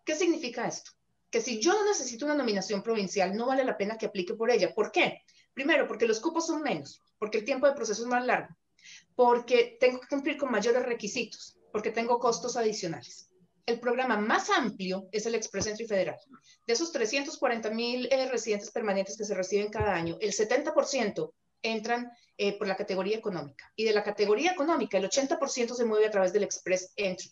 ¿Qué 0.05 0.15
significa 0.15 0.67
esto? 0.67 0.93
Que 1.29 1.41
si 1.41 1.61
yo 1.61 1.75
no 1.75 1.85
necesito 1.85 2.25
una 2.25 2.35
nominación 2.35 2.83
provincial, 2.83 3.37
no 3.37 3.47
vale 3.47 3.65
la 3.65 3.77
pena 3.77 3.99
que 3.99 4.07
aplique 4.07 4.35
por 4.35 4.51
ella. 4.51 4.73
¿Por 4.75 4.91
qué? 4.91 5.23
Primero, 5.59 5.89
porque 5.89 6.07
los 6.07 6.21
cupos 6.21 6.47
son 6.47 6.63
menos, 6.63 7.03
porque 7.19 7.39
el 7.39 7.45
tiempo 7.45 7.67
de 7.67 7.75
proceso 7.75 8.03
es 8.03 8.09
más 8.09 8.25
largo, 8.25 8.55
porque 9.17 9.77
tengo 9.81 9.99
que 9.99 10.07
cumplir 10.07 10.37
con 10.37 10.53
mayores 10.53 10.87
requisitos, 10.87 11.59
porque 11.73 11.91
tengo 11.91 12.21
costos 12.21 12.57
adicionales 12.57 13.29
el 13.67 13.81
programa 13.81 14.17
más 14.17 14.49
amplio 14.49 15.09
es 15.13 15.27
el 15.27 15.35
Express 15.35 15.67
Entry 15.67 15.87
Federal. 15.87 16.17
De 16.67 16.73
esos 16.73 16.91
340 16.91 17.69
mil 17.69 18.09
eh, 18.11 18.27
residentes 18.31 18.71
permanentes 18.71 19.19
que 19.19 19.27
se 19.27 19.35
reciben 19.35 19.69
cada 19.69 19.95
año, 19.95 20.17
el 20.23 20.33
70% 20.33 21.33
entran 21.61 22.11
eh, 22.39 22.57
por 22.57 22.67
la 22.67 22.77
categoría 22.77 23.19
económica. 23.19 23.71
Y 23.77 23.85
de 23.85 23.93
la 23.93 24.03
categoría 24.03 24.53
económica, 24.53 24.97
el 24.97 25.05
80% 25.05 25.75
se 25.75 25.85
mueve 25.85 26.07
a 26.07 26.11
través 26.11 26.33
del 26.33 26.45
Express 26.45 26.95
Entry. 26.97 27.31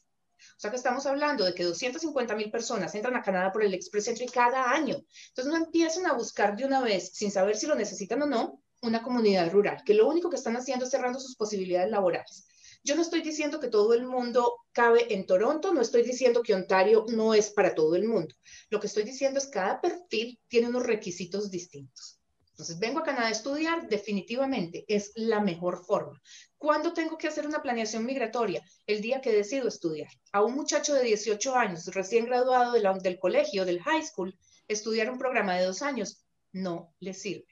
O 0.56 0.60
sea 0.60 0.70
que 0.70 0.76
estamos 0.76 1.06
hablando 1.06 1.44
de 1.44 1.54
que 1.54 1.64
250 1.64 2.34
mil 2.34 2.50
personas 2.50 2.94
entran 2.94 3.16
a 3.16 3.22
Canadá 3.22 3.52
por 3.52 3.62
el 3.62 3.74
Express 3.74 4.08
Entry 4.08 4.26
cada 4.26 4.70
año. 4.70 4.96
Entonces 5.28 5.52
no 5.52 5.56
empiecen 5.56 6.06
a 6.06 6.12
buscar 6.12 6.56
de 6.56 6.64
una 6.64 6.80
vez, 6.80 7.12
sin 7.14 7.30
saber 7.30 7.56
si 7.56 7.66
lo 7.66 7.74
necesitan 7.74 8.22
o 8.22 8.26
no, 8.26 8.62
una 8.82 9.02
comunidad 9.02 9.50
rural, 9.50 9.82
que 9.84 9.94
lo 9.94 10.08
único 10.08 10.30
que 10.30 10.36
están 10.36 10.56
haciendo 10.56 10.84
es 10.84 10.90
cerrando 10.90 11.18
sus 11.18 11.36
posibilidades 11.36 11.90
laborales. 11.90 12.46
Yo 12.84 12.94
no 12.94 13.02
estoy 13.02 13.20
diciendo 13.20 13.58
que 13.58 13.68
todo 13.68 13.94
el 13.94 14.06
mundo 14.06 14.60
cabe 14.72 15.12
en 15.12 15.26
Toronto, 15.26 15.74
no 15.74 15.80
estoy 15.80 16.02
diciendo 16.04 16.42
que 16.42 16.54
Ontario 16.54 17.04
no 17.08 17.34
es 17.34 17.50
para 17.50 17.74
todo 17.74 17.96
el 17.96 18.06
mundo. 18.06 18.34
Lo 18.70 18.78
que 18.78 18.86
estoy 18.86 19.02
diciendo 19.02 19.38
es 19.38 19.46
que 19.46 19.52
cada 19.52 19.80
perfil 19.80 20.38
tiene 20.46 20.68
unos 20.68 20.84
requisitos 20.84 21.50
distintos. 21.50 22.15
Entonces, 22.56 22.78
vengo 22.78 23.00
a 23.00 23.04
Canadá 23.04 23.26
a 23.26 23.32
estudiar, 23.32 23.86
definitivamente 23.86 24.86
es 24.88 25.12
la 25.14 25.40
mejor 25.40 25.84
forma. 25.84 26.18
¿Cuándo 26.56 26.94
tengo 26.94 27.18
que 27.18 27.28
hacer 27.28 27.46
una 27.46 27.60
planeación 27.60 28.06
migratoria? 28.06 28.64
El 28.86 29.02
día 29.02 29.20
que 29.20 29.30
decido 29.30 29.68
estudiar. 29.68 30.08
A 30.32 30.42
un 30.42 30.54
muchacho 30.54 30.94
de 30.94 31.04
18 31.04 31.54
años, 31.54 31.86
recién 31.88 32.24
graduado 32.24 32.72
del 32.72 33.18
colegio, 33.18 33.66
del 33.66 33.82
high 33.82 34.02
school, 34.02 34.38
estudiar 34.68 35.10
un 35.10 35.18
programa 35.18 35.54
de 35.54 35.66
dos 35.66 35.82
años 35.82 36.24
no 36.52 36.94
le 36.98 37.12
sirve. 37.12 37.46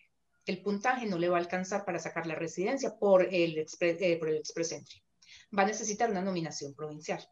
El 0.46 0.62
puntaje 0.62 1.04
no 1.04 1.18
le 1.18 1.28
va 1.28 1.36
a 1.36 1.40
alcanzar 1.40 1.84
para 1.84 1.98
sacar 1.98 2.26
la 2.26 2.34
residencia 2.34 2.96
por 2.98 3.22
el, 3.30 3.58
eh, 3.58 4.16
por 4.18 4.28
el 4.30 4.36
Express 4.36 4.72
Entry 4.72 5.04
va 5.56 5.62
a 5.62 5.66
necesitar 5.66 6.10
una 6.10 6.22
nominación 6.22 6.74
provincial. 6.74 7.24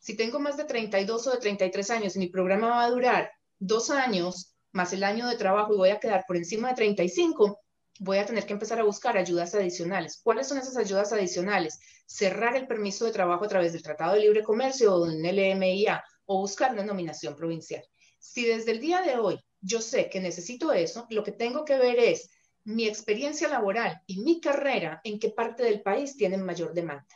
Si 0.00 0.16
tengo 0.16 0.38
más 0.38 0.56
de 0.56 0.64
32 0.64 1.26
o 1.26 1.30
de 1.32 1.38
33 1.38 1.90
años 1.90 2.16
y 2.16 2.18
mi 2.18 2.28
programa 2.28 2.68
va 2.68 2.84
a 2.84 2.90
durar 2.90 3.30
dos 3.58 3.90
años 3.90 4.54
más 4.72 4.92
el 4.92 5.04
año 5.04 5.28
de 5.28 5.36
trabajo 5.36 5.74
y 5.74 5.78
voy 5.78 5.90
a 5.90 6.00
quedar 6.00 6.24
por 6.26 6.36
encima 6.36 6.68
de 6.68 6.74
35, 6.74 7.60
voy 8.00 8.18
a 8.18 8.26
tener 8.26 8.46
que 8.46 8.52
empezar 8.52 8.78
a 8.78 8.84
buscar 8.84 9.16
ayudas 9.16 9.54
adicionales. 9.54 10.20
¿Cuáles 10.22 10.48
son 10.48 10.58
esas 10.58 10.76
ayudas 10.76 11.12
adicionales? 11.12 11.78
Cerrar 12.06 12.56
el 12.56 12.66
permiso 12.66 13.04
de 13.04 13.12
trabajo 13.12 13.44
a 13.44 13.48
través 13.48 13.72
del 13.72 13.82
Tratado 13.82 14.14
de 14.14 14.20
Libre 14.20 14.42
Comercio 14.42 14.94
o 14.94 15.04
un 15.04 15.22
LMIA 15.22 16.02
o 16.26 16.40
buscar 16.40 16.72
una 16.72 16.84
nominación 16.84 17.34
provincial. 17.34 17.82
Si 18.18 18.44
desde 18.44 18.72
el 18.72 18.80
día 18.80 19.02
de 19.02 19.16
hoy 19.16 19.40
yo 19.60 19.80
sé 19.80 20.08
que 20.08 20.20
necesito 20.20 20.72
eso, 20.72 21.06
lo 21.10 21.24
que 21.24 21.32
tengo 21.32 21.64
que 21.64 21.76
ver 21.76 21.98
es 21.98 22.30
mi 22.64 22.86
experiencia 22.86 23.48
laboral 23.48 24.02
y 24.06 24.20
mi 24.20 24.40
carrera 24.40 25.00
en 25.04 25.18
qué 25.18 25.30
parte 25.30 25.64
del 25.64 25.82
país 25.82 26.16
tienen 26.16 26.44
mayor 26.44 26.74
demanda. 26.74 27.06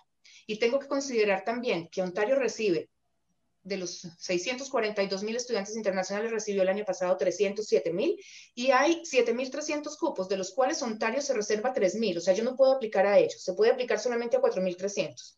Y 0.46 0.58
tengo 0.58 0.78
que 0.78 0.88
considerar 0.88 1.44
también 1.44 1.88
que 1.90 2.02
Ontario 2.02 2.36
recibe, 2.36 2.90
de 3.64 3.76
los 3.76 4.08
642 4.18 5.22
mil 5.22 5.36
estudiantes 5.36 5.76
internacionales, 5.76 6.30
recibió 6.30 6.62
el 6.62 6.68
año 6.68 6.84
pasado 6.84 7.16
307 7.16 7.92
mil 7.92 8.18
y 8.54 8.70
hay 8.70 9.02
7.300 9.02 9.96
cupos, 9.98 10.28
de 10.28 10.36
los 10.36 10.52
cuales 10.52 10.82
Ontario 10.82 11.20
se 11.22 11.34
reserva 11.34 11.72
3.000. 11.72 12.18
O 12.18 12.20
sea, 12.20 12.34
yo 12.34 12.44
no 12.44 12.56
puedo 12.56 12.72
aplicar 12.72 13.06
a 13.06 13.18
ellos, 13.18 13.42
se 13.42 13.54
puede 13.54 13.72
aplicar 13.72 13.98
solamente 13.98 14.36
a 14.36 14.40
4.300. 14.40 15.36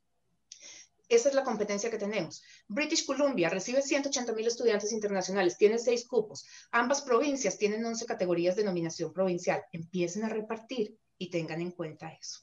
Esa 1.09 1.29
es 1.29 1.35
la 1.35 1.45
competencia 1.45 1.91
que 1.91 1.99
tenemos. 1.99 2.43
British 2.67 3.05
Columbia 3.05 3.51
recibe 3.51 3.83
180 3.83 4.33
mil 4.33 4.47
estudiantes 4.47 4.91
internacionales, 4.91 5.59
tiene 5.59 5.79
seis 5.79 6.07
cupos. 6.07 6.47
Ambas 6.71 7.03
provincias 7.03 7.59
tienen 7.59 7.85
11 7.85 8.07
categorías 8.07 8.57
de 8.57 8.65
nominación 8.65 9.13
provincial. 9.13 9.63
Empiecen 9.73 10.25
a 10.25 10.31
repartir 10.31 10.99
y 11.19 11.31
tengan 11.31 11.61
en 11.61 11.73
cuenta 11.73 12.09
eso. 12.09 12.41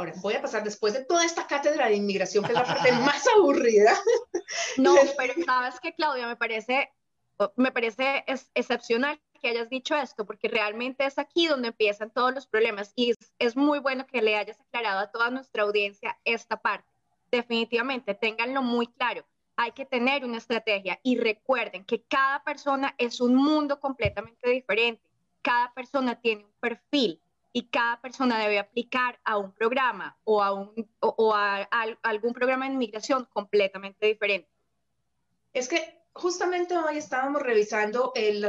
Ahora, 0.00 0.14
voy 0.22 0.32
a 0.32 0.40
pasar 0.40 0.64
después 0.64 0.94
de 0.94 1.04
toda 1.04 1.26
esta 1.26 1.46
cátedra 1.46 1.88
de 1.88 1.96
inmigración, 1.96 2.42
que 2.42 2.52
es 2.52 2.58
la 2.58 2.64
parte 2.64 2.90
más 3.04 3.22
aburrida. 3.36 3.92
No, 4.78 4.94
pero 5.18 5.34
sabes 5.44 5.78
que, 5.78 5.92
Claudia, 5.92 6.26
me 6.26 6.36
parece, 6.36 6.90
me 7.56 7.70
parece 7.70 8.24
excepcional 8.54 9.20
que 9.38 9.48
hayas 9.48 9.68
dicho 9.68 9.94
esto, 9.94 10.24
porque 10.24 10.48
realmente 10.48 11.04
es 11.04 11.18
aquí 11.18 11.48
donde 11.48 11.68
empiezan 11.68 12.10
todos 12.10 12.32
los 12.32 12.46
problemas 12.46 12.94
y 12.96 13.10
es, 13.10 13.18
es 13.38 13.56
muy 13.56 13.78
bueno 13.78 14.06
que 14.06 14.22
le 14.22 14.38
hayas 14.38 14.58
aclarado 14.58 15.00
a 15.00 15.10
toda 15.10 15.28
nuestra 15.28 15.64
audiencia 15.64 16.18
esta 16.24 16.56
parte. 16.56 16.90
Definitivamente, 17.30 18.14
ténganlo 18.14 18.62
muy 18.62 18.86
claro. 18.86 19.26
Hay 19.56 19.72
que 19.72 19.84
tener 19.84 20.24
una 20.24 20.38
estrategia 20.38 20.98
y 21.02 21.18
recuerden 21.18 21.84
que 21.84 22.04
cada 22.04 22.42
persona 22.42 22.94
es 22.96 23.20
un 23.20 23.34
mundo 23.34 23.78
completamente 23.78 24.48
diferente. 24.48 25.06
Cada 25.42 25.74
persona 25.74 26.18
tiene 26.18 26.46
un 26.46 26.54
perfil 26.58 27.20
y 27.52 27.68
cada 27.68 28.00
persona 28.00 28.38
debe 28.38 28.58
aplicar 28.58 29.18
a 29.24 29.38
un 29.38 29.52
programa 29.52 30.18
o 30.24 30.42
a, 30.42 30.52
un, 30.52 30.88
o, 31.00 31.34
a, 31.34 31.68
algún 32.02 32.32
programa 32.32 32.66
de 32.66 32.74
inmigración 32.74 33.26
completamente 33.32 34.06
diferente. 34.06 34.48
Es 35.52 35.68
que 35.68 36.00
justamente 36.12 36.76
hoy 36.76 36.98
estábamos 36.98 37.42
revisando 37.42 38.12
el, 38.14 38.48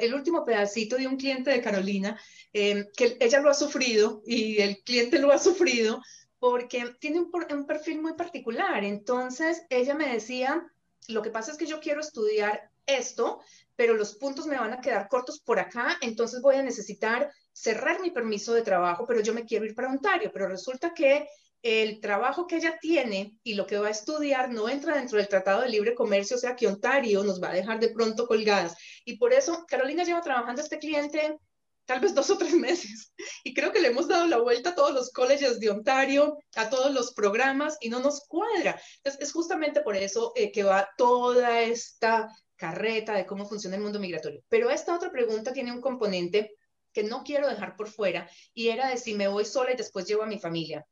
el 0.00 0.14
último 0.14 0.44
pedacito 0.44 0.96
de 0.96 1.06
un 1.06 1.16
cliente 1.16 1.50
de 1.50 1.62
Carolina, 1.62 2.20
em, 2.52 2.86
que 2.96 3.16
ella 3.20 3.40
lo 3.40 3.50
ha 3.50 3.54
sufrido 3.54 4.22
y 4.26 4.60
el 4.60 4.82
cliente 4.82 5.18
lo 5.18 5.32
ha 5.32 5.38
sufrido 5.38 6.02
porque 6.38 6.94
tiene 7.00 7.20
un, 7.20 7.30
un 7.50 7.66
perfil 7.66 8.00
muy 8.02 8.14
particular. 8.14 8.84
Entonces, 8.84 9.62
ella 9.70 9.94
me 9.94 10.12
decía, 10.12 10.66
lo 11.08 11.22
que 11.22 11.30
pasa 11.30 11.52
es 11.52 11.58
que 11.58 11.66
yo 11.66 11.80
quiero 11.80 12.00
estudiar 12.00 12.70
esto, 12.86 13.40
pero 13.76 13.94
los 13.94 14.14
puntos 14.14 14.46
me 14.46 14.58
van 14.58 14.72
a 14.72 14.80
quedar 14.80 15.08
cortos 15.08 15.40
por 15.40 15.58
acá, 15.58 15.96
entonces 16.00 16.42
voy 16.42 16.56
a 16.56 16.62
necesitar 16.62 17.30
cerrar 17.60 18.00
mi 18.00 18.10
permiso 18.10 18.54
de 18.54 18.62
trabajo, 18.62 19.06
pero 19.06 19.20
yo 19.20 19.34
me 19.34 19.44
quiero 19.44 19.66
ir 19.66 19.74
para 19.74 19.90
Ontario, 19.90 20.30
pero 20.32 20.48
resulta 20.48 20.94
que 20.94 21.28
el 21.62 22.00
trabajo 22.00 22.46
que 22.46 22.56
ella 22.56 22.78
tiene 22.80 23.36
y 23.42 23.52
lo 23.52 23.66
que 23.66 23.76
va 23.76 23.88
a 23.88 23.90
estudiar 23.90 24.50
no 24.50 24.70
entra 24.70 24.96
dentro 24.96 25.18
del 25.18 25.28
Tratado 25.28 25.60
de 25.60 25.68
Libre 25.68 25.94
Comercio, 25.94 26.38
o 26.38 26.40
sea 26.40 26.56
que 26.56 26.66
Ontario 26.66 27.22
nos 27.22 27.42
va 27.42 27.50
a 27.50 27.54
dejar 27.54 27.78
de 27.78 27.90
pronto 27.90 28.26
colgadas. 28.26 28.74
Y 29.04 29.18
por 29.18 29.34
eso 29.34 29.66
Carolina 29.68 30.04
lleva 30.04 30.22
trabajando 30.22 30.62
este 30.62 30.78
cliente 30.78 31.36
tal 31.84 32.00
vez 32.00 32.14
dos 32.14 32.30
o 32.30 32.38
tres 32.38 32.54
meses. 32.68 33.12
Y 33.44 33.52
creo 33.52 33.72
que 33.72 33.80
le 33.80 33.88
hemos 33.88 34.08
dado 34.08 34.26
la 34.26 34.38
vuelta 34.38 34.70
a 34.70 34.74
todos 34.74 34.94
los 34.94 35.10
colleges 35.10 35.60
de 35.60 35.68
Ontario, 35.68 36.38
a 36.56 36.70
todos 36.70 36.94
los 36.94 37.12
programas 37.12 37.76
y 37.82 37.90
no 37.90 38.00
nos 38.00 38.26
cuadra. 38.26 38.80
Entonces, 38.96 39.20
es 39.20 39.32
justamente 39.32 39.82
por 39.82 39.96
eso 39.96 40.32
eh, 40.36 40.50
que 40.50 40.62
va 40.62 40.88
toda 40.96 41.60
esta 41.60 42.28
carreta 42.56 43.12
de 43.12 43.26
cómo 43.26 43.46
funciona 43.46 43.76
el 43.76 43.82
mundo 43.82 44.00
migratorio. 44.00 44.42
Pero 44.48 44.70
esta 44.70 44.94
otra 44.94 45.10
pregunta 45.10 45.52
tiene 45.52 45.72
un 45.72 45.82
componente 45.82 46.56
que 46.92 47.04
no 47.04 47.22
quiero 47.24 47.48
dejar 47.48 47.76
por 47.76 47.88
fuera 47.88 48.28
y 48.54 48.68
era 48.68 48.88
de 48.88 48.96
si 48.96 49.14
me 49.14 49.28
voy 49.28 49.44
sola 49.44 49.72
y 49.72 49.76
después 49.76 50.06
llevo 50.06 50.22
a 50.22 50.26
mi 50.26 50.38
familia. 50.38 50.86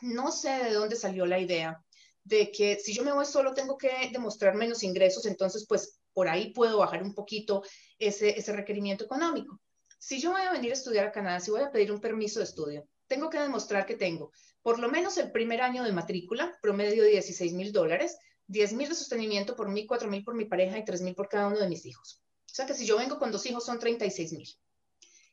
No 0.00 0.30
sé 0.30 0.50
de 0.64 0.72
dónde 0.72 0.96
salió 0.96 1.26
la 1.26 1.38
idea 1.38 1.82
de 2.24 2.50
que 2.52 2.78
si 2.78 2.92
yo 2.92 3.02
me 3.02 3.12
voy 3.12 3.24
solo 3.24 3.54
tengo 3.54 3.78
que 3.78 4.10
demostrar 4.12 4.54
menos 4.54 4.82
ingresos, 4.82 5.26
entonces 5.26 5.66
pues 5.68 6.00
por 6.12 6.28
ahí 6.28 6.52
puedo 6.52 6.78
bajar 6.78 7.02
un 7.02 7.14
poquito 7.14 7.62
ese, 7.98 8.38
ese 8.38 8.52
requerimiento 8.52 9.04
económico. 9.04 9.60
Si 9.98 10.20
yo 10.20 10.32
voy 10.32 10.42
a 10.42 10.52
venir 10.52 10.70
a 10.70 10.74
estudiar 10.74 11.06
a 11.06 11.12
Canadá, 11.12 11.40
si 11.40 11.50
voy 11.50 11.62
a 11.62 11.72
pedir 11.72 11.90
un 11.90 12.00
permiso 12.00 12.38
de 12.38 12.44
estudio, 12.44 12.86
tengo 13.06 13.30
que 13.30 13.38
demostrar 13.38 13.86
que 13.86 13.96
tengo 13.96 14.30
por 14.62 14.78
lo 14.78 14.90
menos 14.90 15.16
el 15.16 15.30
primer 15.30 15.62
año 15.62 15.82
de 15.82 15.92
matrícula, 15.92 16.58
promedio 16.60 17.02
de 17.02 17.08
16 17.08 17.54
mil 17.54 17.72
dólares, 17.72 18.18
10 18.48 18.74
mil 18.74 18.88
de 18.88 18.94
sostenimiento 18.94 19.56
por 19.56 19.70
mí, 19.70 19.86
4 19.86 20.10
mil 20.10 20.22
por 20.22 20.34
mi 20.34 20.44
pareja 20.44 20.76
y 20.76 20.84
3 20.84 21.00
mil 21.00 21.14
por 21.14 21.28
cada 21.28 21.46
uno 21.46 21.58
de 21.58 21.68
mis 21.70 21.86
hijos. 21.86 22.22
O 22.44 22.54
sea 22.54 22.66
que 22.66 22.74
si 22.74 22.84
yo 22.84 22.98
vengo 22.98 23.18
con 23.18 23.32
dos 23.32 23.46
hijos 23.46 23.64
son 23.64 23.78
36 23.78 24.32
mil. 24.32 24.48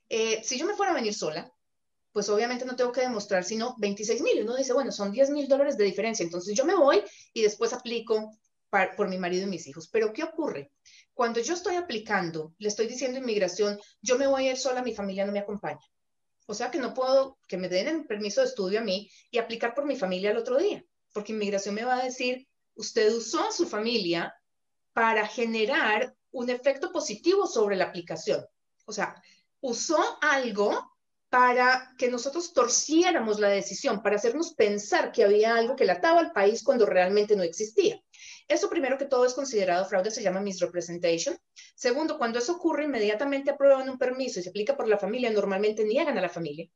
Eh, 0.10 0.42
si 0.44 0.58
yo 0.58 0.66
me 0.66 0.76
fuera 0.76 0.92
a 0.92 0.96
venir 0.96 1.14
sola, 1.14 1.52
pues 2.12 2.30
obviamente 2.30 2.66
no 2.66 2.76
tengo 2.76 2.92
que 2.92 3.02
demostrar 3.02 3.44
sino 3.44 3.76
26 3.78 4.22
mil. 4.22 4.44
Uno 4.44 4.56
dice, 4.56 4.74
bueno, 4.74 4.92
son 4.92 5.12
10 5.12 5.32
mil 5.32 5.48
dólares 5.48 5.78
de 5.78 5.84
diferencia. 5.84 6.24
Entonces 6.24 6.56
yo 6.56 6.66
me 6.66 6.76
voy 6.76 7.04
y 7.34 7.42
después 7.42 7.74
aplico 7.74 8.32
por 8.98 9.08
mi 9.08 9.18
marido 9.18 9.48
y 9.48 9.50
mis 9.50 9.68
hijos. 9.68 9.88
Pero 9.92 10.12
¿qué 10.14 10.24
ocurre? 10.24 10.72
Cuando 11.14 11.40
yo 11.40 11.54
estoy 11.54 11.76
aplicando, 11.76 12.54
le 12.58 12.68
estoy 12.68 12.88
diciendo 12.88 13.20
inmigración, 13.20 13.80
yo 14.02 14.18
me 14.18 14.28
voy 14.28 14.48
a 14.48 14.52
ir 14.52 14.58
sola, 14.58 14.82
mi 14.82 14.94
familia 14.94 15.26
no 15.26 15.32
me 15.32 15.40
acompaña. 15.40 15.80
O 16.48 16.54
sea 16.54 16.70
que 16.70 16.80
no 16.80 16.94
puedo 16.94 17.38
que 17.48 17.58
me 17.58 17.70
den 17.70 17.88
el 17.88 18.06
permiso 18.06 18.42
de 18.42 18.48
estudio 18.48 18.80
a 18.80 18.84
mí 18.84 19.10
y 19.32 19.38
aplicar 19.38 19.74
por 19.74 19.86
mi 19.86 19.96
familia 19.96 20.32
el 20.32 20.38
otro 20.38 20.58
día, 20.58 20.84
porque 21.14 21.32
inmigración 21.32 21.74
me 21.74 21.86
va 21.86 21.98
a 21.98 22.04
decir, 22.04 22.48
usted 22.76 23.12
usó 23.14 23.42
a 23.48 23.52
su 23.52 23.68
familia 23.68 24.34
para 24.94 25.28
generar 25.28 26.16
un 26.32 26.50
efecto 26.50 26.92
positivo 26.92 27.48
sobre 27.48 27.76
la 27.76 27.86
aplicación. 27.86 28.46
O 28.86 28.94
sea, 28.94 29.22
usó 29.62 29.98
algo 30.22 30.92
para 31.30 31.94
que 31.98 32.10
nosotros 32.10 32.54
torciéramos 32.54 33.40
la 33.40 33.50
decisión, 33.50 34.02
para 34.02 34.16
hacernos 34.16 34.54
pensar 34.54 35.12
que 35.12 35.24
había 35.24 35.56
algo 35.56 35.76
que 35.76 35.90
ataba 35.90 36.20
al 36.20 36.32
país 36.32 36.64
cuando 36.64 36.86
realmente 36.86 37.36
no 37.36 37.44
existía. 37.44 38.00
Eso 38.48 38.70
primero 38.70 38.98
que 38.98 39.06
todo 39.06 39.26
es 39.26 39.34
considerado 39.34 39.86
fraude, 39.86 40.12
se 40.12 40.24
llama 40.24 40.40
misrepresentation. 40.40 41.38
Segundo, 41.76 42.18
cuando 42.18 42.40
eso 42.40 42.54
ocurre, 42.54 42.86
inmediatamente 42.86 43.52
aprueban 43.52 43.90
un 43.90 43.98
permiso 43.98 44.40
y 44.40 44.44
se 44.44 44.50
aplica 44.50 44.78
por 44.78 44.88
la 44.88 44.98
familia, 44.98 45.30
normalmente 45.32 45.84
niegan 45.84 46.18
a 46.18 46.22
la 46.22 46.30
familia 46.30 46.70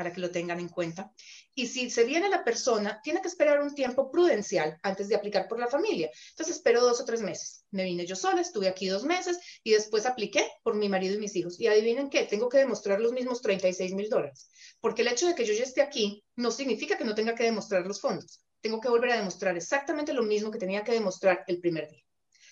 para 0.00 0.14
que 0.14 0.20
lo 0.22 0.30
tengan 0.30 0.58
en 0.58 0.70
cuenta. 0.70 1.12
Y 1.54 1.66
si 1.66 1.90
se 1.90 2.04
viene 2.04 2.30
la 2.30 2.42
persona, 2.42 3.02
tiene 3.04 3.20
que 3.20 3.28
esperar 3.28 3.60
un 3.60 3.74
tiempo 3.74 4.10
prudencial 4.10 4.78
antes 4.82 5.08
de 5.08 5.14
aplicar 5.14 5.46
por 5.46 5.58
la 5.58 5.66
familia. 5.66 6.10
Entonces 6.30 6.56
espero 6.56 6.80
dos 6.80 7.02
o 7.02 7.04
tres 7.04 7.20
meses. 7.20 7.66
Me 7.70 7.84
vine 7.84 8.06
yo 8.06 8.16
sola, 8.16 8.40
estuve 8.40 8.66
aquí 8.66 8.86
dos 8.86 9.04
meses 9.04 9.38
y 9.62 9.72
después 9.72 10.06
apliqué 10.06 10.48
por 10.62 10.74
mi 10.74 10.88
marido 10.88 11.16
y 11.16 11.18
mis 11.18 11.36
hijos. 11.36 11.60
Y 11.60 11.66
adivinen 11.66 12.08
qué, 12.08 12.22
tengo 12.22 12.48
que 12.48 12.56
demostrar 12.56 12.98
los 12.98 13.12
mismos 13.12 13.42
36 13.42 13.92
mil 13.92 14.08
dólares. 14.08 14.48
Porque 14.80 15.02
el 15.02 15.08
hecho 15.08 15.26
de 15.26 15.34
que 15.34 15.44
yo 15.44 15.52
ya 15.52 15.64
esté 15.64 15.82
aquí 15.82 16.24
no 16.34 16.50
significa 16.50 16.96
que 16.96 17.04
no 17.04 17.14
tenga 17.14 17.34
que 17.34 17.44
demostrar 17.44 17.86
los 17.86 18.00
fondos 18.00 18.40
tengo 18.62 18.78
que 18.78 18.90
volver 18.90 19.12
a 19.12 19.16
demostrar 19.16 19.56
exactamente 19.56 20.12
lo 20.12 20.22
mismo 20.22 20.50
que 20.50 20.58
tenía 20.58 20.84
que 20.84 20.92
demostrar 20.92 21.44
el 21.46 21.60
primer 21.60 21.88
día. 21.88 22.02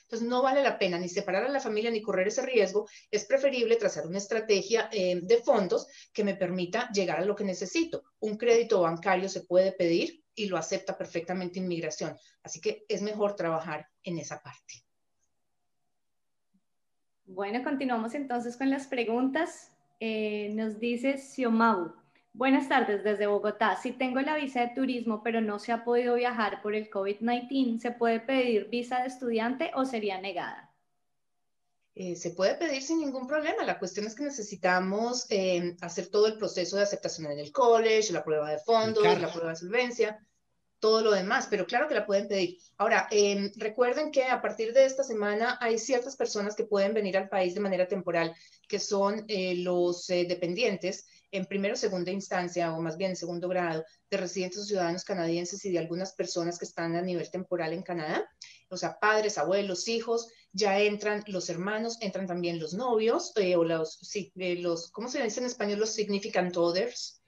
Entonces, 0.09 0.27
no 0.27 0.41
vale 0.41 0.63
la 0.63 0.79
pena 0.79 0.99
ni 0.99 1.07
separar 1.07 1.45
a 1.45 1.51
la 1.51 1.61
familia 1.61 1.91
ni 1.91 2.01
correr 2.01 2.29
ese 2.29 2.41
riesgo. 2.41 2.89
Es 3.11 3.27
preferible 3.27 3.77
trazar 3.77 4.07
una 4.07 4.17
estrategia 4.17 4.89
eh, 4.91 5.21
de 5.23 5.37
fondos 5.43 5.87
que 6.15 6.25
me 6.25 6.35
permita 6.35 6.91
llegar 6.93 7.19
a 7.19 7.27
lo 7.27 7.37
que 7.37 7.45
necesito. 7.45 8.05
Un 8.21 8.39
crédito 8.39 8.81
bancario 8.81 9.29
se 9.29 9.43
puede 9.43 9.73
pedir 9.73 10.25
y 10.35 10.47
lo 10.47 10.57
acepta 10.57 10.97
perfectamente 10.97 11.59
inmigración. 11.59 12.17
Así 12.43 12.59
que 12.59 12.87
es 12.89 13.03
mejor 13.03 13.37
trabajar 13.37 13.87
en 14.03 14.17
esa 14.17 14.41
parte. 14.41 14.83
Bueno, 17.27 17.63
continuamos 17.63 18.15
entonces 18.15 18.57
con 18.57 18.71
las 18.71 18.87
preguntas. 18.87 19.73
Eh, 20.01 20.49
nos 20.55 20.79
dice 20.79 21.19
Xiomau. 21.19 21.98
Buenas 22.39 22.69
tardes 22.69 23.03
desde 23.03 23.27
Bogotá. 23.27 23.77
Si 23.83 23.91
tengo 23.91 24.21
la 24.21 24.37
visa 24.37 24.61
de 24.61 24.69
turismo 24.69 25.25
pero 25.25 25.41
no 25.41 25.59
se 25.59 25.73
ha 25.73 25.83
podido 25.83 26.15
viajar 26.15 26.63
por 26.63 26.73
el 26.73 26.89
COVID-19, 26.89 27.81
¿se 27.81 27.91
puede 27.91 28.21
pedir 28.21 28.69
visa 28.69 29.01
de 29.01 29.09
estudiante 29.09 29.73
o 29.75 29.85
sería 29.85 30.21
negada? 30.21 30.73
Eh, 31.97 32.15
se 32.15 32.31
puede 32.31 32.55
pedir 32.55 32.81
sin 32.81 33.01
ningún 33.01 33.27
problema. 33.27 33.65
La 33.65 33.81
cuestión 33.81 34.07
es 34.07 34.15
que 34.15 34.23
necesitamos 34.23 35.27
eh, 35.31 35.75
hacer 35.81 36.07
todo 36.07 36.29
el 36.29 36.39
proceso 36.39 36.77
de 36.77 36.85
aceptación 36.85 37.33
en 37.33 37.41
el 37.41 37.51
college, 37.51 38.13
la 38.13 38.23
prueba 38.23 38.53
de 38.53 38.59
fondos, 38.59 39.03
la 39.03 39.33
prueba 39.33 39.51
de 39.51 39.57
solvencia, 39.57 40.25
todo 40.79 41.03
lo 41.03 41.11
demás, 41.11 41.49
pero 41.51 41.67
claro 41.67 41.89
que 41.89 41.97
la 41.97 42.07
pueden 42.07 42.29
pedir. 42.29 42.57
Ahora, 42.77 43.09
em, 43.11 43.51
recuerden 43.57 44.13
que 44.13 44.23
a 44.23 44.41
partir 44.41 44.73
de 44.73 44.85
esta 44.85 45.03
semana 45.03 45.59
hay 45.61 45.77
ciertas 45.77 46.15
personas 46.15 46.55
que 46.55 46.63
pueden 46.63 46.95
venir 46.95 47.17
al 47.17 47.29
país 47.29 47.55
de 47.55 47.61
manera 47.61 47.89
temporal, 47.89 48.33
que 48.69 48.79
son 48.79 49.25
eh, 49.27 49.57
los 49.57 50.07
dependientes 50.07 51.05
en 51.31 51.45
primero 51.45 51.75
o 51.75 51.77
segunda 51.77 52.11
instancia, 52.11 52.73
o 52.73 52.81
más 52.81 52.97
bien 52.97 53.11
en 53.11 53.17
segundo 53.17 53.49
grado, 53.49 53.85
de 54.11 54.17
residentes 54.17 54.61
o 54.61 54.65
ciudadanos 54.65 55.05
canadienses 55.05 55.65
y 55.65 55.73
de 55.73 55.79
algunas 55.79 56.15
personas 56.15 56.59
que 56.59 56.65
están 56.65 56.97
a 56.97 57.03
nivel 57.03 57.31
temporal 57.31 57.73
en 57.73 57.83
Canadá, 57.83 58.29
o 58.71 58.77
sea, 58.77 58.99
padres, 58.99 59.39
abuelos, 59.39 59.89
hijos, 59.89 60.29
ya 60.53 60.79
entran 60.79 61.23
los 61.27 61.49
hermanos, 61.49 61.99
entran 62.01 62.27
también 62.27 62.59
los 62.59 62.75
novios, 62.75 63.33
eh, 63.37 63.57
o 63.57 63.65
los, 63.65 63.99
sí, 64.03 64.33
eh, 64.37 64.57
los, 64.57 64.91
¿cómo 64.91 65.09
se 65.09 65.23
dice 65.23 65.41
en 65.41 65.47
español? 65.47 65.79
Los 65.79 65.91
significant 65.91 66.57
others. 66.57 67.23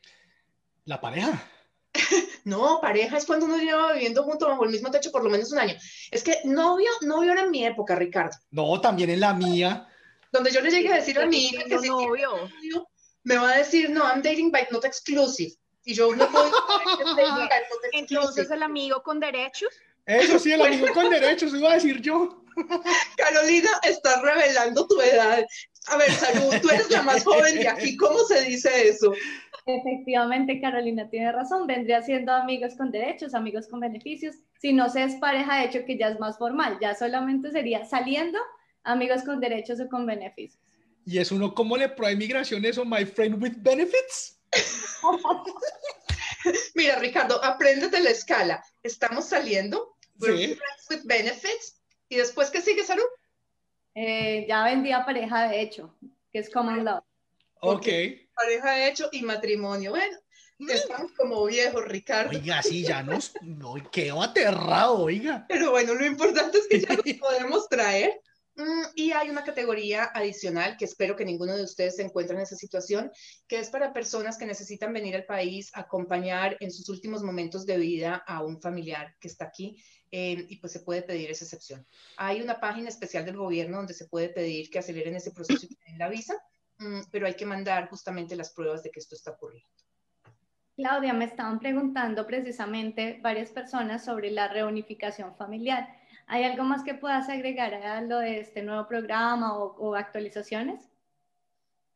La 0.85 1.01
pareja. 1.01 1.49
No, 2.43 2.79
pareja 2.81 3.19
es 3.19 3.27
cuando 3.27 3.45
uno 3.45 3.59
lleva 3.59 3.93
viviendo 3.93 4.23
junto 4.23 4.49
bajo 4.49 4.65
el 4.65 4.71
mismo 4.71 4.91
techo 4.91 5.13
por 5.13 5.23
lo 5.23 5.29
menos 5.29 5.53
un 5.53 5.59
año. 5.59 5.75
Es 6.11 6.23
que 6.23 6.39
novio, 6.45 6.89
novio 7.03 7.33
era 7.33 7.43
en 7.43 7.51
mi 7.51 7.67
época, 7.67 7.95
Ricardo. 7.95 8.35
No, 8.51 8.81
también 8.81 9.11
en 9.11 9.21
la 9.21 9.35
mía. 9.35 9.87
Donde 10.33 10.51
yo 10.51 10.63
le 10.63 10.71
llegué 10.71 10.91
a 10.91 10.97
decir 10.97 11.19
a 11.19 11.27
mi 11.27 11.49
hija 11.49 11.65
que 11.65 11.79
si 11.79 11.89
novio 11.89 12.49
me 13.25 13.37
va 13.37 13.51
a 13.51 13.59
decir, 13.59 13.91
no, 13.91 14.05
I'm 14.05 14.23
dating 14.23 14.51
by 14.51 14.67
not 14.71 14.85
exclusive. 14.85 15.53
Y 15.85 15.95
yo 15.95 16.15
no 16.15 16.29
puedo 16.31 16.51
Entonces, 17.93 18.51
el 18.51 18.63
amigo 18.63 19.03
con 19.03 19.19
derechos. 19.19 19.71
Eso 20.07 20.39
sí, 20.39 20.53
el 20.53 20.63
amigo 20.63 20.89
con 20.93 21.11
derechos, 21.11 21.55
iba 21.55 21.71
a 21.71 21.75
decir 21.75 22.01
yo. 22.01 22.43
Carolina, 23.17 23.71
estás 23.83 24.21
revelando 24.23 24.87
tu 24.87 25.01
edad. 25.01 25.45
A 25.87 25.97
ver, 25.97 26.11
salud, 26.11 26.55
tú 26.61 26.69
eres 26.69 26.91
la 26.91 27.03
más 27.03 27.25
joven 27.25 27.57
de 27.57 27.69
aquí, 27.69 27.97
¿cómo 27.97 28.19
se 28.25 28.43
dice 28.43 28.89
eso? 28.89 29.13
Efectivamente, 29.67 30.61
Carolina 30.61 31.09
tiene 31.09 31.33
razón, 31.33 31.67
vendría 31.67 32.03
siendo 32.03 32.33
amigos 32.33 32.75
con 32.77 32.91
derechos, 32.91 33.35
amigos 33.35 33.69
con 33.69 33.81
beneficios. 33.81 34.37
Si 34.59 34.73
no 34.73 34.89
se 34.89 35.05
es 35.05 35.15
pareja, 35.17 35.57
de 35.57 35.67
hecho, 35.67 35.85
que 35.87 35.97
ya 35.97 36.09
es 36.09 36.19
más 36.19 36.39
formal, 36.39 36.79
ya 36.81 36.95
solamente 36.95 37.51
sería 37.51 37.85
saliendo 37.85 38.39
amigos 38.83 39.23
con 39.23 39.41
derechos 39.41 39.81
o 39.81 39.89
con 39.89 40.07
beneficios. 40.07 40.61
Y 41.11 41.19
es 41.19 41.33
uno, 41.33 41.53
¿cómo 41.53 41.77
le 41.77 41.89
prueba 41.89 42.13
inmigración 42.13 42.65
eso? 42.65 42.85
My 42.85 43.05
friend 43.05 43.43
with 43.43 43.55
benefits. 43.57 44.39
Mira, 46.77 47.01
Ricardo, 47.01 47.43
apréndete 47.43 47.99
la 47.99 48.11
escala. 48.11 48.65
Estamos 48.85 49.29
saliendo. 49.29 49.97
Sí. 50.21 50.57
with 50.89 51.01
benefits. 51.03 51.83
¿Y 52.09 52.15
después 52.15 52.51
qué 52.51 52.63
sigue, 52.63 52.85
Saru? 52.85 53.03
Eh, 53.97 54.47
ya 54.49 54.63
vendía 54.63 55.05
pareja 55.05 55.49
de 55.49 55.63
hecho, 55.63 55.93
que 56.33 56.39
es 56.39 56.49
common 56.49 56.85
law. 56.85 57.03
Ok. 57.61 57.89
Pareja 58.33 58.71
de 58.71 58.87
hecho 58.87 59.09
y 59.11 59.23
matrimonio. 59.23 59.91
Bueno, 59.91 60.17
estamos 60.69 61.11
como 61.17 61.45
viejos, 61.47 61.87
Ricardo. 61.87 62.39
Oiga, 62.39 62.63
sí, 62.63 62.85
ya 62.85 63.03
nos, 63.03 63.33
no, 63.43 63.75
quedo 63.91 64.23
aterrado, 64.23 65.01
oiga. 65.01 65.45
Pero 65.49 65.73
bueno, 65.73 65.93
lo 65.93 66.07
importante 66.07 66.59
es 66.59 66.69
que 66.69 66.81
ya 66.83 66.95
nos 66.95 67.05
podemos 67.19 67.69
traer 67.69 68.21
y 68.95 69.13
hay 69.13 69.31
una 69.31 69.45
categoría 69.45 70.11
adicional 70.15 70.77
que 70.77 70.85
espero 70.85 71.17
que 71.17 71.25
ninguno 71.25 71.57
de 71.57 71.65
ustedes 71.65 71.97
se 71.97 72.03
encuentre 72.03 72.37
en 72.37 72.43
esa 72.43 72.57
situación, 72.57 73.11
que 73.47 73.59
es 73.59 73.71
para 73.71 73.93
personas 73.93 74.37
que 74.37 74.47
necesitan 74.47 74.93
venir 74.93 75.17
al 75.17 75.25
país 75.25 75.71
a 75.75 75.81
acompañar 75.81 76.57
en 76.61 76.71
sus 76.71 76.89
últimos 76.89 77.23
momentos 77.23 77.65
de 77.65 77.79
vida 77.79 78.23
a 78.27 78.43
un 78.45 78.61
familiar 78.61 79.17
que 79.21 79.29
está 79.29 79.47
aquí 79.47 79.83
eh, 80.11 80.45
y 80.49 80.57
pues 80.57 80.73
se 80.73 80.81
puede 80.81 81.03
pedir 81.03 81.31
esa 81.31 81.45
excepción. 81.45 81.87
Hay 82.17 82.43
una 82.43 82.61
página 82.61 82.89
especial 82.89 83.25
del 83.25 83.37
gobierno 83.37 83.79
donde 83.79 83.95
se 83.95 84.09
puede 84.09 84.29
pedir 84.29 84.69
que 84.69 84.81
aceleren 84.81 85.15
ese 85.15 85.31
proceso 85.31 85.67
y 85.69 85.79
den 85.87 85.99
la 85.99 86.09
visa, 86.09 86.35
mm, 86.79 87.03
pero 87.11 87.27
hay 87.27 87.35
que 87.35 87.47
mandar 87.47 87.89
justamente 87.89 88.37
las 88.37 88.53
pruebas 88.53 88.83
de 88.83 88.91
que 88.91 89.01
esto 89.01 89.15
está 89.15 89.31
ocurriendo. 89.31 89.71
Claudia, 90.77 91.13
me 91.13 91.27
estaban 91.27 91.59
preguntando 91.59 92.27
precisamente 92.27 93.21
varias 93.23 93.51
personas 93.51 94.05
sobre 94.05 94.31
la 94.31 94.49
reunificación 94.49 95.37
familiar. 95.37 96.00
¿Hay 96.33 96.45
algo 96.45 96.63
más 96.63 96.85
que 96.85 96.95
puedas 96.95 97.29
agregar 97.29 97.75
a 97.75 98.01
lo 98.03 98.21
de 98.21 98.39
este 98.39 98.63
nuevo 98.63 98.87
programa 98.87 99.59
o, 99.59 99.97
actualizaciones? 99.97 100.89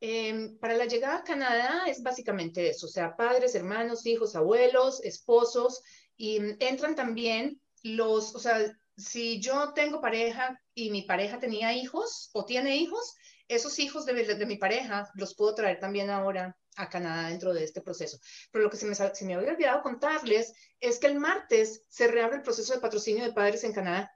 Em, 0.01 0.59
para 0.59 0.75
la 0.75 0.87
llegada 0.87 1.19
a 1.19 1.23
Canadá 1.23 1.85
es 1.87 2.03
básicamente 2.03 2.69
eso, 2.69 2.87
o 2.87 2.89
sea, 2.89 3.15
padres, 3.15 3.55
hermanos, 3.55 4.05
hijos, 4.07 4.35
abuelos, 4.35 5.01
esposos, 5.05 5.83
y 6.17 6.41
entran 6.59 6.97
también 6.97 7.61
los, 7.85 8.35
o 8.35 8.41
sea, 8.41 8.59
si 8.97 9.41
yo 9.41 9.73
tengo 9.73 10.01
pareja 10.01 10.61
y 10.75 10.91
mi 10.91 11.03
pareja 11.03 11.39
tenía 11.39 11.73
hijos 11.73 12.31
o 12.33 12.45
tiene 12.45 12.77
hijos, 12.77 13.15
esos 13.47 13.79
hijos 13.79 14.05
de, 14.05 14.15
de, 14.15 14.47
mi 14.47 14.57
pareja 14.57 15.09
los 15.15 15.37
puedo 15.37 15.55
traer 15.55 15.79
también 15.79 16.11
ahora 16.11 16.57
a 16.75 16.89
Canadá 16.89 17.29
dentro 17.29 17.55
de 17.55 17.63
este 17.63 17.81
proceso. 17.83 18.19
Pero 18.51 18.65
lo 18.65 18.71
que 18.71 18.79
se 18.79 18.87
me, 18.87 18.97
se 18.97 19.25
me 19.25 19.35
había 19.35 19.53
olvidado 19.53 19.83
contarles 19.83 20.53
es 20.81 20.99
que 20.99 21.07
el 21.07 21.21
martes 21.21 21.85
se 21.89 22.09
reabre 22.09 22.39
el 22.39 22.43
proceso 22.43 22.75
de 22.75 22.81
patrocinio 22.81 23.23
de 23.23 23.33
padres 23.33 23.63
en 23.63 23.73
Canadá. 23.73 24.11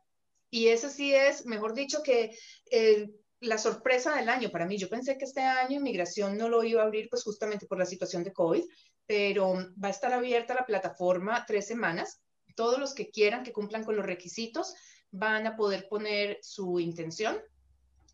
Y 0.50 0.68
ese 0.68 0.90
sí 0.90 1.14
es, 1.14 1.46
mejor 1.46 1.74
dicho, 1.74 2.02
que 2.02 2.36
eh, 2.70 3.10
la 3.40 3.58
sorpresa 3.58 4.14
del 4.16 4.28
año 4.28 4.50
para 4.50 4.66
mí. 4.66 4.78
Yo 4.78 4.88
pensé 4.88 5.16
que 5.16 5.24
este 5.24 5.40
año 5.40 5.78
inmigración 5.78 6.36
no 6.36 6.48
lo 6.48 6.64
iba 6.64 6.82
a 6.82 6.86
abrir 6.86 7.08
pues 7.08 7.22
justamente 7.22 7.66
por 7.66 7.78
la 7.78 7.86
situación 7.86 8.24
de 8.24 8.32
COVID, 8.32 8.64
pero 9.06 9.54
va 9.82 9.88
a 9.88 9.92
estar 9.92 10.12
abierta 10.12 10.54
la 10.54 10.66
plataforma 10.66 11.44
tres 11.46 11.66
semanas 11.66 12.20
todos 12.58 12.80
los 12.80 12.92
que 12.92 13.08
quieran 13.08 13.44
que 13.44 13.52
cumplan 13.52 13.84
con 13.84 13.94
los 13.94 14.04
requisitos 14.04 14.74
van 15.12 15.46
a 15.46 15.54
poder 15.54 15.86
poner 15.88 16.40
su 16.42 16.80
intención 16.80 17.40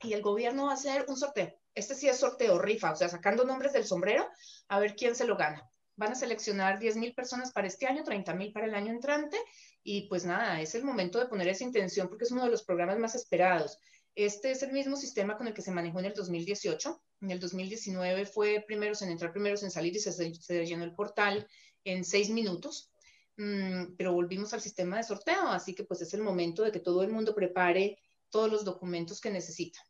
y 0.02 0.12
el 0.12 0.20
gobierno 0.20 0.66
va 0.66 0.72
a 0.72 0.74
hacer 0.74 1.06
un 1.08 1.16
sorteo. 1.16 1.58
Este 1.74 1.94
sí 1.94 2.08
es 2.08 2.18
sorteo, 2.18 2.58
rifa, 2.58 2.92
o 2.92 2.96
sea, 2.96 3.08
sacando 3.08 3.46
nombres 3.46 3.72
del 3.72 3.86
sombrero 3.86 4.28
a 4.68 4.78
ver 4.78 4.96
quién 4.96 5.14
se 5.14 5.24
lo 5.24 5.38
gana. 5.38 5.66
Van 5.96 6.12
a 6.12 6.14
seleccionar 6.14 6.78
10 6.78 6.96
mil 6.96 7.14
personas 7.14 7.52
para 7.52 7.68
este 7.68 7.86
año, 7.86 8.04
30 8.04 8.34
mil 8.34 8.52
para 8.52 8.66
el 8.66 8.74
año 8.74 8.92
entrante 8.92 9.38
y 9.84 10.08
pues 10.08 10.24
nada, 10.24 10.60
es 10.62 10.74
el 10.74 10.82
momento 10.82 11.18
de 11.18 11.26
poner 11.26 11.46
esa 11.46 11.62
intención 11.62 12.08
porque 12.08 12.24
es 12.24 12.32
uno 12.32 12.44
de 12.44 12.50
los 12.50 12.64
programas 12.64 12.98
más 12.98 13.14
esperados. 13.14 13.78
Este 14.14 14.50
es 14.50 14.62
el 14.62 14.72
mismo 14.72 14.96
sistema 14.96 15.36
con 15.36 15.46
el 15.46 15.52
que 15.52 15.60
se 15.60 15.70
manejó 15.70 16.00
en 16.00 16.06
el 16.06 16.14
2018. 16.14 17.02
En 17.20 17.30
el 17.30 17.38
2019 17.38 18.24
fue 18.24 18.64
primeros 18.66 19.02
en 19.02 19.10
entrar, 19.10 19.32
primeros 19.32 19.62
en 19.62 19.70
salir 19.70 19.94
y 19.94 20.00
se, 20.00 20.12
se 20.12 20.66
llenó 20.66 20.84
el 20.84 20.94
portal 20.94 21.46
en 21.84 22.04
seis 22.04 22.30
minutos. 22.30 22.90
Mm, 23.36 23.96
pero 23.98 24.14
volvimos 24.14 24.54
al 24.54 24.60
sistema 24.60 24.96
de 24.96 25.02
sorteo, 25.02 25.48
así 25.48 25.74
que 25.74 25.84
pues 25.84 26.00
es 26.00 26.14
el 26.14 26.22
momento 26.22 26.62
de 26.62 26.72
que 26.72 26.80
todo 26.80 27.02
el 27.02 27.10
mundo 27.10 27.34
prepare 27.34 27.98
todos 28.30 28.50
los 28.50 28.64
documentos 28.64 29.20
que 29.20 29.30
necesita. 29.30 29.80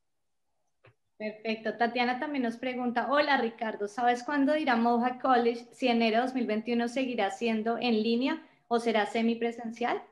Perfecto. 1.17 1.77
Tatiana 1.77 2.19
también 2.19 2.43
nos 2.43 2.57
pregunta, 2.57 3.07
hola 3.11 3.37
Ricardo, 3.37 3.87
¿sabes 3.87 4.25
cuándo 4.25 4.57
irá 4.57 4.75
Mohawk 4.75 5.21
College? 5.23 5.69
Si 5.73 5.87
enero 5.87 6.17
de 6.17 6.23
2021 6.25 6.89
seguirá 6.89 7.31
siendo 7.31 7.79
en 7.79 8.03
línea 8.03 8.43
o 8.69 8.81
será 8.81 9.07
semipresencial? 9.07 10.03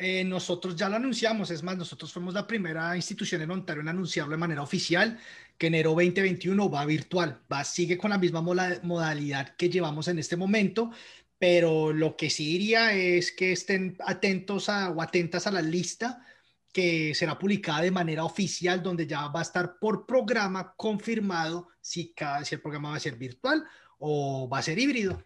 Eh, 0.00 0.22
nosotros 0.22 0.76
ya 0.76 0.88
lo 0.88 0.94
anunciamos, 0.94 1.50
es 1.50 1.64
más, 1.64 1.76
nosotros 1.76 2.12
fuimos 2.12 2.32
la 2.32 2.46
primera 2.46 2.94
institución 2.94 3.42
en 3.42 3.50
Ontario 3.50 3.82
en 3.82 3.88
anunciarlo 3.88 4.30
de 4.30 4.38
manera 4.38 4.62
oficial, 4.62 5.18
que 5.58 5.66
enero 5.66 5.90
2021 5.90 6.70
va 6.70 6.84
virtual, 6.84 7.40
va, 7.52 7.64
sigue 7.64 7.98
con 7.98 8.10
la 8.10 8.18
misma 8.18 8.40
modalidad 8.40 9.56
que 9.56 9.68
llevamos 9.68 10.06
en 10.06 10.20
este 10.20 10.36
momento, 10.36 10.92
pero 11.36 11.92
lo 11.92 12.16
que 12.16 12.30
sí 12.30 12.46
diría 12.46 12.92
es 12.92 13.32
que 13.32 13.50
estén 13.50 13.96
atentos 14.06 14.68
a, 14.68 14.90
o 14.90 15.02
atentas 15.02 15.48
a 15.48 15.50
la 15.50 15.62
lista 15.62 16.24
que 16.72 17.12
será 17.14 17.36
publicada 17.36 17.82
de 17.82 17.90
manera 17.90 18.24
oficial, 18.24 18.80
donde 18.80 19.04
ya 19.04 19.26
va 19.26 19.40
a 19.40 19.42
estar 19.42 19.80
por 19.80 20.06
programa 20.06 20.74
confirmado 20.76 21.70
si, 21.80 22.12
cada, 22.12 22.44
si 22.44 22.54
el 22.54 22.60
programa 22.60 22.90
va 22.90 22.96
a 22.96 23.00
ser 23.00 23.16
virtual 23.16 23.64
o 23.98 24.48
va 24.48 24.58
a 24.58 24.62
ser 24.62 24.78
híbrido. 24.78 25.24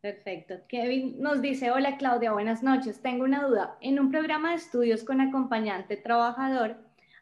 Perfecto. 0.00 0.54
Kevin 0.68 1.20
nos 1.20 1.42
dice, 1.42 1.72
hola 1.72 1.96
Claudia, 1.96 2.30
buenas 2.30 2.62
noches. 2.62 3.02
Tengo 3.02 3.24
una 3.24 3.42
duda. 3.44 3.76
En 3.80 3.98
un 3.98 4.10
programa 4.12 4.50
de 4.50 4.56
estudios 4.56 5.02
con 5.02 5.20
acompañante 5.20 5.96
trabajador, 5.96 6.76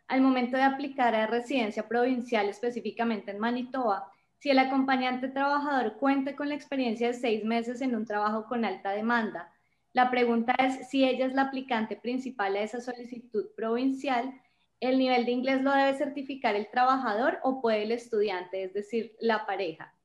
al 0.08 0.20
momento 0.20 0.58
de 0.58 0.62
aplicar 0.62 1.14
a 1.14 1.26
residencia 1.26 1.88
provincial, 1.88 2.50
específicamente 2.50 3.30
en 3.30 3.38
Manitoba, 3.38 4.12
si 4.38 4.50
el 4.50 4.58
acompañante 4.58 5.28
trabajador 5.28 5.96
cuenta 5.96 6.36
con 6.36 6.50
la 6.50 6.54
experiencia 6.54 7.06
de 7.08 7.14
seis 7.14 7.44
meses 7.44 7.80
en 7.80 7.96
un 7.96 8.04
trabajo 8.04 8.44
con 8.44 8.64
alta 8.66 8.90
demanda. 8.90 9.50
La 9.94 10.10
pregunta 10.10 10.54
es 10.58 10.90
si 10.90 11.06
ella 11.06 11.24
es 11.24 11.32
la 11.32 11.42
aplicante 11.42 11.96
principal 11.96 12.56
a 12.56 12.60
esa 12.60 12.82
solicitud 12.82 13.46
provincial, 13.56 14.38
¿el 14.80 14.98
nivel 14.98 15.24
de 15.24 15.32
inglés 15.32 15.62
lo 15.62 15.72
debe 15.72 15.96
certificar 15.96 16.54
el 16.54 16.68
trabajador 16.70 17.38
o 17.42 17.62
puede 17.62 17.84
el 17.84 17.92
estudiante, 17.92 18.64
es 18.64 18.74
decir, 18.74 19.16
la 19.18 19.46
pareja? 19.46 19.95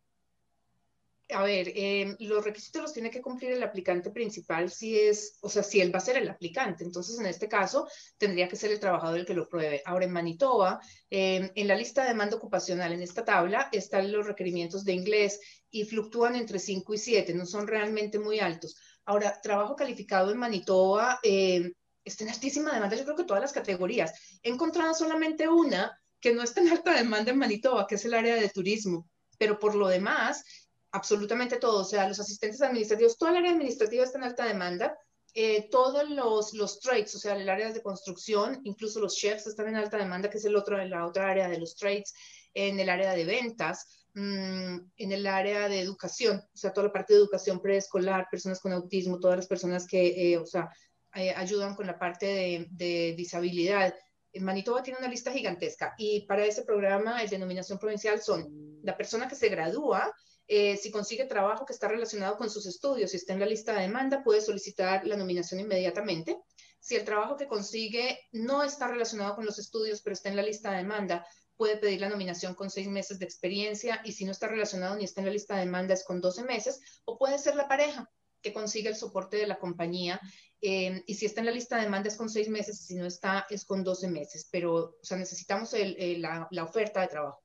A 1.32 1.44
ver, 1.44 1.72
em, 1.76 2.16
los 2.20 2.44
requisitos 2.44 2.82
los 2.82 2.94
tiene 2.94 3.10
que 3.10 3.22
cumplir 3.22 3.52
el 3.52 3.64
aplicante 3.64 4.12
principal 4.12 4.70
si 4.72 5.00
es, 5.00 5.38
o 5.42 5.50
sea, 5.50 5.64
si 5.64 5.82
él 5.82 5.94
va 5.94 6.00
a 6.00 6.02
ser 6.02 6.18
el 6.18 6.30
aplicante. 6.30 6.84
Entonces, 6.84 7.20
en 7.20 7.26
este 7.26 7.48
caso, 7.48 7.88
tendría 8.18 8.48
que 8.48 8.56
ser 8.56 8.72
el 8.72 8.80
trabajador 8.80 9.20
el 9.20 9.26
que 9.26 9.34
lo 9.34 9.48
pruebe. 9.48 9.82
Ahora, 9.86 10.06
en 10.06 10.12
Manitoba, 10.12 10.80
em, 11.10 11.50
en 11.56 11.68
la 11.68 11.76
lista 11.76 12.04
de 12.04 12.10
demanda 12.10 12.38
ocupacional, 12.38 12.94
en 12.94 13.02
esta 13.02 13.26
tabla, 13.26 13.70
están 13.72 14.12
los 14.12 14.26
requerimientos 14.26 14.84
de 14.84 14.94
inglés 14.94 15.40
y 15.70 15.86
fluctúan 15.86 16.36
entre 16.36 16.60
5 16.60 16.94
y 16.94 16.98
7, 16.98 17.34
no 17.34 17.46
son 17.46 17.68
realmente 17.68 18.20
muy 18.20 18.40
altos. 18.40 18.76
Ahora, 19.06 19.40
trabajo 19.42 19.76
calificado 19.76 20.32
en 20.32 20.38
Manitoba 20.38 21.20
eh, 21.24 21.74
está 22.04 22.24
en 22.24 22.32
altísima 22.32 22.74
demanda, 22.74 22.96
yo 22.96 23.04
creo 23.04 23.16
que 23.16 23.24
todas 23.24 23.42
las 23.42 23.54
categorías. 23.54 24.14
He 24.44 24.50
encontrado 24.50 24.94
solamente 24.94 25.48
una 25.48 25.98
que 26.20 26.34
no 26.34 26.44
está 26.44 26.62
en 26.62 26.70
alta 26.70 26.94
demanda 26.94 27.32
en 27.32 27.38
Manitoba, 27.38 27.88
que 27.88 27.96
es 27.96 28.06
el 28.06 28.14
área 28.14 28.36
de 28.36 28.50
turismo 28.50 29.08
pero 29.42 29.58
por 29.58 29.74
lo 29.74 29.88
demás, 29.88 30.46
absolutamente 30.92 31.58
todo, 31.58 31.82
o 31.82 31.86
sea, 31.86 32.08
los 32.08 32.20
asistentes 32.20 32.62
administrativos, 32.62 33.18
toda 33.18 33.32
el 33.32 33.38
área 33.38 33.52
administrativa 33.52 34.04
está 34.04 34.18
en 34.18 34.26
alta 34.26 34.46
demanda, 34.46 34.98
eh, 35.34 35.70
todos 35.70 36.10
los, 36.10 36.54
los 36.54 36.80
trades, 36.82 37.16
o 37.16 37.20
sea, 37.20 37.36
el 37.36 37.48
área 37.48 37.72
de 37.72 37.82
construcción, 37.82 38.60
incluso 38.66 39.00
los 39.00 39.16
chefs 39.16 39.48
están 39.48 39.70
en 39.70 39.78
alta 39.78 39.98
demanda, 39.98 40.30
que 40.30 40.38
es 40.38 40.46
el 40.46 40.58
otro, 40.58 40.78
la 40.84 41.06
otra 41.06 41.30
área 41.30 41.48
de 41.48 41.58
los 41.58 41.76
trades, 41.78 42.14
en 42.54 42.80
el 42.80 42.89
área 42.89 43.14
de 43.14 43.24
ventas, 43.24 44.06
mm, 44.14 44.78
en 44.98 45.12
el 45.12 45.26
área 45.26 45.70
de 45.70 45.80
educación, 45.80 46.44
o 46.54 46.58
sea, 46.58 46.74
toda 46.74 46.88
la 46.88 46.94
parte 46.94 47.14
de 47.14 47.20
educación 47.20 47.62
preescolar, 47.62 48.28
personas 48.30 48.60
con 48.60 48.74
autismo, 48.74 49.20
todas 49.20 49.38
las 49.38 49.48
personas 49.48 49.88
que, 49.88 50.34
eh, 50.34 50.38
o 50.38 50.46
sea, 50.46 50.70
eh, 51.16 51.34
ayudan 51.36 51.76
con 51.76 51.88
la 51.88 51.98
parte 51.98 52.26
de, 52.26 52.68
de 52.72 53.14
disabilidad. 53.16 53.94
Manitoba 54.39 54.84
tiene 54.84 55.00
una 55.00 55.10
lista 55.10 55.32
gigantesca 55.32 55.94
y 55.98 56.26
para 56.26 56.46
ese 56.46 56.64
programa, 56.64 57.22
el 57.22 57.30
denominación 57.30 57.80
provincial 57.80 58.22
son 58.22 58.80
la 58.84 58.98
persona 58.98 59.28
que 59.28 59.36
se 59.36 59.50
gradúa, 59.50 60.14
eh, 60.54 60.76
si 60.76 60.91
consigue 60.91 61.24
trabajo 61.24 61.66
que 61.66 61.72
está 61.72 61.88
relacionado 61.88 62.36
con 62.36 62.49
sus 62.49 62.66
estudios 62.66 63.14
y 63.14 63.16
está 63.16 63.32
en 63.32 63.39
la 63.39 63.45
lista 63.45 63.74
de 63.74 63.84
demanda, 63.84 64.22
puede 64.22 64.41
solicitar 64.41 65.08
la 65.08 65.16
nominación 65.16 65.62
inmediatamente. 65.62 66.41
Si 66.78 66.97
el 66.97 67.06
trabajo 67.06 67.38
que 67.38 67.47
consigue 67.47 68.20
no 68.34 68.62
está 68.62 68.89
relacionado 68.89 69.34
con 69.36 69.45
los 69.45 69.60
estudios, 69.60 70.02
pero 70.02 70.14
está 70.14 70.28
en 70.28 70.36
la 70.36 70.43
lista 70.43 70.72
de 70.72 70.80
demanda, 70.80 71.26
puede 71.56 71.78
pedir 71.78 72.02
la 72.02 72.10
nominación 72.10 72.54
con 72.54 72.70
seis 72.70 72.89
meses 72.89 73.18
de 73.18 73.24
experiencia 73.24 74.02
y 74.04 74.12
si 74.12 74.26
no 74.26 74.34
está 74.34 74.49
relacionado 74.49 74.97
ni 74.97 75.06
está 75.06 75.22
en 75.22 75.28
la 75.28 75.32
lista 75.32 75.54
de 75.56 75.62
demanda 75.62 75.93
es 75.93 76.04
con 76.04 76.20
12 76.20 76.43
meses 76.43 76.82
o 77.06 77.18
puede 77.18 77.38
ser 77.38 77.56
la 77.56 77.70
pareja 77.70 78.12
que 78.41 78.52
consigue 78.52 78.89
el 78.89 78.97
soporte 78.97 79.38
de 79.38 79.47
la 79.47 79.58
compañía 79.58 80.20
eh, 80.60 81.02
y 81.08 81.14
si 81.14 81.28
está 81.28 81.39
en 81.39 81.45
la 81.45 81.54
lista 81.54 81.78
de 81.78 81.84
demanda 81.84 82.10
es 82.10 82.18
con 82.18 82.30
seis 82.30 82.49
meses 82.49 82.82
y 82.82 82.84
si 82.88 82.95
no 82.95 83.06
está 83.06 83.45
es 83.49 83.64
con 83.64 83.86
12 83.86 84.10
meses, 84.10 84.49
pero 84.52 84.74
o 84.74 84.97
sea, 85.02 85.16
necesitamos 85.16 85.74
la 86.20 86.64
oferta 86.66 86.99
de 86.99 87.08
trabajo. 87.08 87.41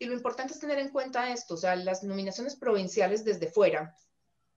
Y 0.00 0.06
lo 0.06 0.14
importante 0.14 0.54
es 0.54 0.58
tener 0.58 0.78
en 0.78 0.88
cuenta 0.88 1.30
esto, 1.30 1.54
o 1.54 1.56
sea, 1.58 1.76
las 1.76 2.02
nominaciones 2.02 2.56
provinciales 2.56 3.22
desde 3.22 3.50
fuera 3.50 3.94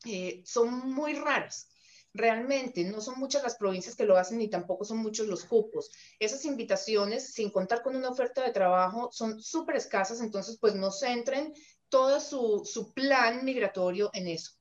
eh, 0.06 0.42
son 0.46 0.90
muy 0.90 1.16
raras. 1.16 1.68
Realmente 2.14 2.86
no 2.86 3.02
son 3.02 3.20
muchas 3.20 3.44
las 3.44 3.58
provincias 3.58 3.96
que 3.98 4.06
lo 4.06 4.16
hacen 4.16 4.38
ni 4.38 4.50
tampoco 4.50 4.86
son 4.86 5.00
muchos 5.00 5.28
los 5.28 5.44
cupos. 5.44 5.92
Esas 6.18 6.46
invitaciones, 6.46 7.34
sin 7.34 7.52
contar 7.52 7.84
con 7.84 7.98
una 7.98 8.10
oferta 8.10 8.42
de 8.42 8.54
trabajo, 8.54 9.12
son 9.12 9.42
súper 9.42 9.76
escasas, 9.76 10.22
entonces 10.22 10.58
pues 10.62 10.76
no 10.76 10.92
centren 10.92 11.54
todo 11.90 12.22
su, 12.22 12.62
su 12.64 12.94
plan 12.94 13.44
migratorio 13.44 14.12
en 14.14 14.30
eso. 14.30 14.52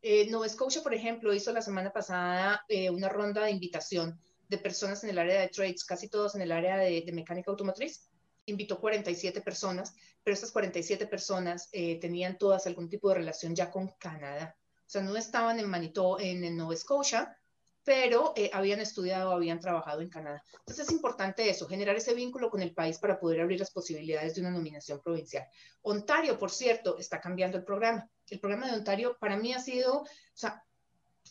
Eh, 0.00 0.28
Nova 0.28 0.48
Scotia, 0.48 0.82
por 0.82 0.92
ejemplo, 0.92 1.32
hizo 1.32 1.52
la 1.52 1.62
semana 1.62 1.92
pasada 1.92 2.64
eh, 2.68 2.90
una 2.90 3.08
ronda 3.08 3.44
de 3.44 3.52
invitación 3.52 4.20
de 4.48 4.58
personas 4.58 5.04
en 5.04 5.10
el 5.10 5.18
área 5.18 5.40
de 5.40 5.48
trades, 5.50 5.84
casi 5.84 6.08
todos 6.08 6.34
en 6.34 6.40
el 6.42 6.50
área 6.50 6.78
de, 6.78 7.02
de 7.06 7.12
mecánica 7.12 7.52
automotriz, 7.52 8.08
invitó 8.46 8.80
47 8.80 9.40
personas, 9.40 9.94
pero 10.22 10.34
estas 10.34 10.50
47 10.50 11.06
personas 11.06 11.68
eh, 11.72 11.98
tenían 12.00 12.38
todas 12.38 12.66
algún 12.66 12.88
tipo 12.88 13.08
de 13.08 13.16
relación 13.16 13.54
ya 13.54 13.70
con 13.70 13.88
Canadá. 13.98 14.56
O 14.78 14.90
sea, 14.92 15.02
no 15.02 15.16
estaban 15.16 15.58
en 15.58 15.68
Manitoba, 15.68 16.22
en, 16.22 16.44
en 16.44 16.56
Nova 16.56 16.76
Scotia, 16.76 17.36
pero 17.84 18.32
eh, 18.36 18.50
habían 18.52 18.80
estudiado, 18.80 19.32
habían 19.32 19.58
trabajado 19.58 20.00
en 20.00 20.08
Canadá. 20.08 20.42
Entonces 20.60 20.86
es 20.86 20.92
importante 20.92 21.48
eso, 21.48 21.66
generar 21.66 21.96
ese 21.96 22.14
vínculo 22.14 22.50
con 22.50 22.62
el 22.62 22.74
país 22.74 22.98
para 22.98 23.18
poder 23.18 23.40
abrir 23.40 23.58
las 23.58 23.72
posibilidades 23.72 24.34
de 24.34 24.40
una 24.40 24.50
nominación 24.50 25.00
provincial. 25.00 25.46
Ontario, 25.82 26.38
por 26.38 26.50
cierto, 26.50 26.98
está 26.98 27.20
cambiando 27.20 27.56
el 27.56 27.64
programa. 27.64 28.08
El 28.28 28.40
programa 28.40 28.68
de 28.68 28.78
Ontario 28.78 29.16
para 29.20 29.36
mí 29.36 29.52
ha 29.52 29.58
sido, 29.58 30.02
o 30.02 30.06
sea, 30.34 30.64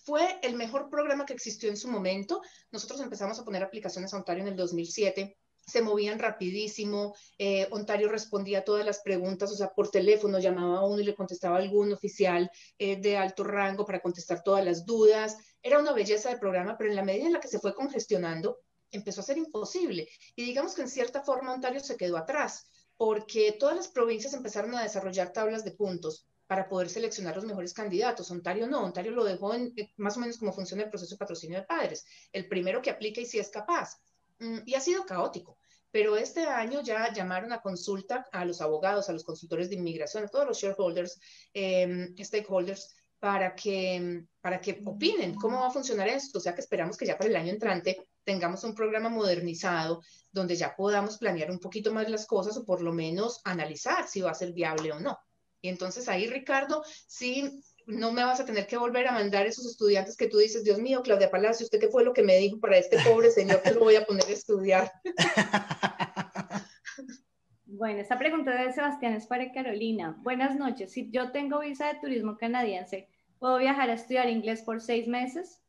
fue 0.04 0.40
el 0.42 0.56
mejor 0.56 0.90
programa 0.90 1.26
que 1.26 1.34
existió 1.34 1.70
en 1.70 1.78
su 1.78 1.88
momento. 1.88 2.42
Nosotros 2.72 3.00
empezamos 3.02 3.40
a 3.40 3.46
poner 3.46 3.64
aplicaciones 3.64 4.14
a 4.14 4.18
Ontario 4.18 4.44
en 4.44 4.50
el 4.50 4.56
2007 4.56 5.38
se 5.72 5.82
movían 5.82 6.20
rapidísimo, 6.20 7.16
eh, 7.38 7.68
Ontario 7.72 8.10
respondía 8.10 8.60
a 8.60 8.64
todas 8.64 8.86
las 8.86 9.00
preguntas, 9.00 9.52
o 9.52 9.56
sea, 9.56 9.70
por 9.70 9.90
teléfono 9.90 10.40
llamaba 10.40 10.80
a 10.80 10.86
uno 10.86 11.00
y 11.00 11.06
le 11.06 11.16
contestaba 11.16 11.56
a 11.56 11.60
algún 11.60 11.94
oficial 11.94 12.52
eh, 12.78 12.98
de 12.98 13.18
alto 13.18 13.44
rango 13.44 13.86
para 13.86 14.02
contestar 14.02 14.44
todas 14.44 14.66
las 14.66 14.86
dudas. 14.86 15.38
Era 15.62 15.80
una 15.80 15.94
belleza 15.94 16.30
de 16.30 16.38
programa, 16.38 16.78
pero 16.78 16.90
en 16.90 16.96
la 16.96 17.04
medida 17.04 17.26
en 17.28 17.34
la 17.34 17.40
que 17.40 17.48
se 17.48 17.60
fue 17.60 17.74
congestionando, 17.74 18.60
empezó 18.92 19.22
a 19.22 19.24
ser 19.24 19.38
imposible. 19.38 20.08
Y 20.36 20.44
digamos 20.44 20.76
que 20.76 20.82
en 20.82 20.90
cierta 20.90 21.24
forma 21.24 21.54
Ontario 21.54 21.80
se 21.80 21.98
quedó 21.98 22.18
atrás, 22.18 22.70
porque 22.98 23.56
todas 23.60 23.76
las 23.76 23.88
provincias 23.88 24.34
empezaron 24.34 24.76
a 24.76 24.84
desarrollar 24.84 25.32
tablas 25.32 25.64
de 25.64 25.72
puntos 25.72 26.28
para 26.52 26.68
poder 26.68 26.90
seleccionar 26.90 27.36
los 27.36 27.46
mejores 27.46 27.74
candidatos. 27.74 28.30
Ontario 28.30 28.68
no, 28.68 28.84
Ontario 28.84 29.12
lo 29.12 29.24
dejó 29.24 29.54
en 29.54 29.74
eh, 29.78 29.94
más 29.96 30.18
o 30.18 30.20
menos 30.20 30.38
como 30.38 30.52
funciona 30.52 30.84
el 30.84 30.90
proceso 30.90 31.16
de 31.16 31.20
patrocinio 31.20 31.58
de 31.58 31.66
padres. 31.66 32.06
El 32.34 32.50
primero 32.50 32.82
que 32.82 32.90
aplica 32.90 33.22
y 33.22 33.26
si 33.26 33.40
es 33.40 33.50
capaz. 33.50 34.02
Mm, 34.40 34.60
y 34.66 34.74
ha 34.74 34.82
sido 34.82 35.06
caótico. 35.06 35.58
Pero 35.92 36.18
este 36.18 36.46
año 36.46 36.82
ya 36.82 37.12
llamaron 37.14 37.52
a 37.54 37.62
consulta 37.62 38.26
a 38.32 38.46
los 38.46 38.62
abogados, 38.62 39.10
a 39.10 39.14
los 39.14 39.24
consultores 39.24 39.70
de 39.70 39.76
inmigración, 39.76 40.24
a 40.24 40.28
todos 40.28 40.48
los 40.48 40.58
shareholders, 40.58 41.20
eh, 41.54 42.14
stakeholders, 42.20 42.96
para 43.22 43.54
que, 43.54 44.26
para 44.42 44.60
que 44.60 44.82
opinen 44.84 45.36
cómo 45.36 45.60
va 45.60 45.68
a 45.68 45.72
funcionar 45.72 46.08
esto. 46.08 46.40
O 46.40 46.42
sea 46.42 46.56
que 46.56 46.62
esperamos 46.62 46.98
que 46.98 47.06
ya 47.06 47.18
para 47.18 47.30
el 47.30 47.36
año 47.36 47.52
entrante 47.52 48.08
tengamos 48.24 48.64
un 48.64 48.74
programa 48.74 49.10
modernizado 49.10 50.02
donde 50.32 50.56
ya 50.56 50.76
podamos 50.76 51.20
planear 51.20 51.52
un 51.52 51.60
poquito 51.60 51.94
más 51.94 52.10
las 52.10 52.26
cosas 52.26 52.58
o 52.58 52.66
por 52.66 52.82
lo 52.82 52.92
menos 52.92 53.40
analizar 53.44 54.08
si 54.08 54.22
va 54.22 54.32
a 54.32 54.36
ser 54.36 54.54
viable 54.54 54.92
o 54.92 55.00
no. 55.00 55.20
Y 55.62 55.70
entonces 55.70 56.10
ahí, 56.10 56.28
Ricardo, 56.28 56.84
sí, 57.06 57.62
no 57.88 58.12
me 58.12 58.24
vas 58.24 58.40
a 58.40 58.46
tener 58.46 58.68
que 58.68 58.78
volver 58.78 59.08
a 59.08 59.12
mandar 59.12 59.46
esos 59.46 59.66
estudiantes 59.66 60.18
que 60.18 60.28
tú 60.28 60.38
dices, 60.38 60.64
Dios 60.64 60.80
mío, 60.80 61.02
Claudia 61.04 61.32
Palacio, 61.32 61.66
¿usted 61.66 61.80
qué 61.80 61.90
fue 61.90 62.04
lo 62.04 62.14
que 62.14 62.24
me 62.24 62.38
dijo 62.38 62.60
para 62.60 62.78
este 62.78 62.98
pobre 63.04 63.32
señor 63.32 63.62
que 63.62 63.72
lo 63.72 63.82
voy 63.82 63.96
a 63.96 64.06
poner 64.06 64.26
a 64.26 64.32
estudiar? 64.32 64.92
Bueno, 67.74 68.02
esta 68.02 68.20
pregunta 68.20 68.52
de 68.52 68.74
Sebastián 68.74 69.14
es 69.14 69.26
para 69.26 69.52
Carolina. 69.54 70.16
Buenas 70.20 70.56
noches. 70.56 70.92
Si 70.92 71.10
yo 71.10 71.32
tengo 71.32 71.62
visa 71.62 71.88
de 71.88 72.00
turismo 72.00 72.38
canadiense, 72.38 73.08
¿puedo 73.40 73.58
viajar 73.58 73.90
a 73.90 73.94
estudiar 73.94 74.30
inglés 74.30 74.62
por 74.62 74.82
seis 74.82 75.08
meses? 75.08 75.62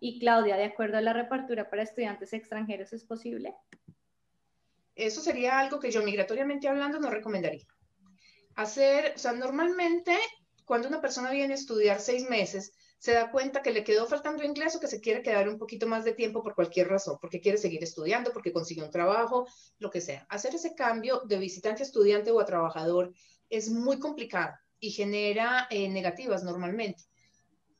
Y 0.00 0.18
Claudia, 0.18 0.56
de 0.56 0.64
acuerdo 0.64 0.96
a 0.96 1.00
la 1.02 1.12
repartura 1.12 1.70
para 1.70 1.82
estudiantes 1.82 2.32
extranjeros, 2.32 2.92
¿es 2.92 3.04
posible? 3.04 3.54
Eso 4.96 5.20
sería 5.20 5.60
algo 5.60 5.78
que 5.78 5.92
yo 5.92 6.02
migratoriamente 6.02 6.66
hablando 6.66 6.98
no 6.98 7.10
recomendaría 7.10 7.66
hacer, 8.60 9.12
o 9.14 9.18
sea, 9.18 9.32
normalmente 9.32 10.16
cuando 10.70 10.86
una 10.86 11.00
persona 11.00 11.32
viene 11.32 11.54
a 11.54 11.56
estudiar 11.56 12.00
seis 12.00 12.30
meses, 12.30 12.72
se 12.96 13.12
da 13.12 13.32
cuenta 13.32 13.60
que 13.60 13.72
le 13.72 13.82
quedó 13.82 14.06
faltando 14.06 14.44
inglés 14.44 14.76
o 14.76 14.78
que 14.78 14.86
se 14.86 15.00
quiere 15.00 15.20
quedar 15.20 15.48
un 15.48 15.58
poquito 15.58 15.88
más 15.88 16.04
de 16.04 16.12
tiempo 16.12 16.44
por 16.44 16.54
cualquier 16.54 16.86
razón, 16.86 17.18
porque 17.20 17.40
quiere 17.40 17.58
seguir 17.58 17.82
estudiando, 17.82 18.32
porque 18.32 18.52
consiguió 18.52 18.84
un 18.84 18.92
trabajo, 18.92 19.48
lo 19.80 19.90
que 19.90 20.00
sea. 20.00 20.24
Hacer 20.28 20.54
ese 20.54 20.76
cambio 20.76 21.22
de 21.26 21.38
visitante 21.38 21.82
a 21.82 21.86
estudiante 21.86 22.30
o 22.30 22.38
a 22.38 22.44
trabajador 22.44 23.12
es 23.48 23.68
muy 23.68 23.98
complicado 23.98 24.54
y 24.78 24.92
genera 24.92 25.66
eh, 25.70 25.88
negativas 25.88 26.44
normalmente. 26.44 27.02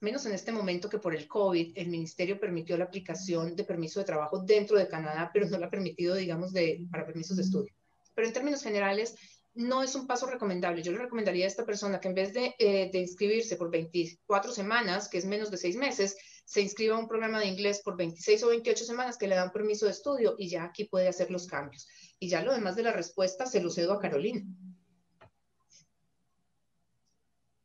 Menos 0.00 0.26
en 0.26 0.32
este 0.32 0.50
momento 0.50 0.88
que 0.88 0.98
por 0.98 1.14
el 1.14 1.28
COVID, 1.28 1.74
el 1.76 1.90
ministerio 1.90 2.40
permitió 2.40 2.76
la 2.76 2.86
aplicación 2.86 3.54
de 3.54 3.62
permiso 3.62 4.00
de 4.00 4.06
trabajo 4.06 4.40
dentro 4.40 4.76
de 4.76 4.88
Canadá, 4.88 5.30
pero 5.32 5.46
no 5.46 5.58
lo 5.58 5.66
ha 5.66 5.70
permitido, 5.70 6.16
digamos, 6.16 6.52
de, 6.52 6.88
para 6.90 7.06
permisos 7.06 7.36
de 7.36 7.44
estudio. 7.44 7.72
Pero 8.16 8.26
en 8.26 8.34
términos 8.34 8.64
generales, 8.64 9.14
no 9.54 9.82
es 9.82 9.94
un 9.94 10.06
paso 10.06 10.26
recomendable. 10.26 10.82
Yo 10.82 10.92
le 10.92 10.98
recomendaría 10.98 11.44
a 11.44 11.48
esta 11.48 11.64
persona 11.64 12.00
que 12.00 12.08
en 12.08 12.14
vez 12.14 12.32
eh, 12.34 12.90
de, 12.92 12.98
inscribirse 12.98 13.56
por 13.56 13.70
24 13.70 14.52
semanas, 14.52 15.08
que 15.08 15.18
es 15.18 15.24
menos 15.24 15.50
de 15.50 15.56
seis 15.56 15.76
meses, 15.76 16.16
se 16.44 16.60
inscriba 16.60 16.96
a 16.96 16.98
un 16.98 17.08
programa 17.08 17.40
de 17.40 17.46
inglés 17.46 17.80
por 17.84 17.96
26 17.96 18.42
o 18.44 18.48
28 18.48 18.84
semanas 18.84 19.16
que 19.16 19.28
le 19.28 19.36
dan 19.36 19.52
permiso 19.52 19.86
de 19.86 19.92
estudio 19.92 20.34
y 20.38 20.48
ya 20.48 20.64
aquí 20.64 20.84
puede 20.84 21.08
hacer 21.08 21.30
los 21.30 21.46
cambios. 21.46 21.88
Y 22.18 22.28
ya 22.28 22.42
lo 22.42 22.52
demás 22.52 22.76
de 22.76 22.82
la 22.82 22.92
respuesta 22.92 23.46
se 23.46 23.60
lo 23.60 23.70
cedo 23.70 23.92
a 23.92 24.00
Carolina. 24.00 24.42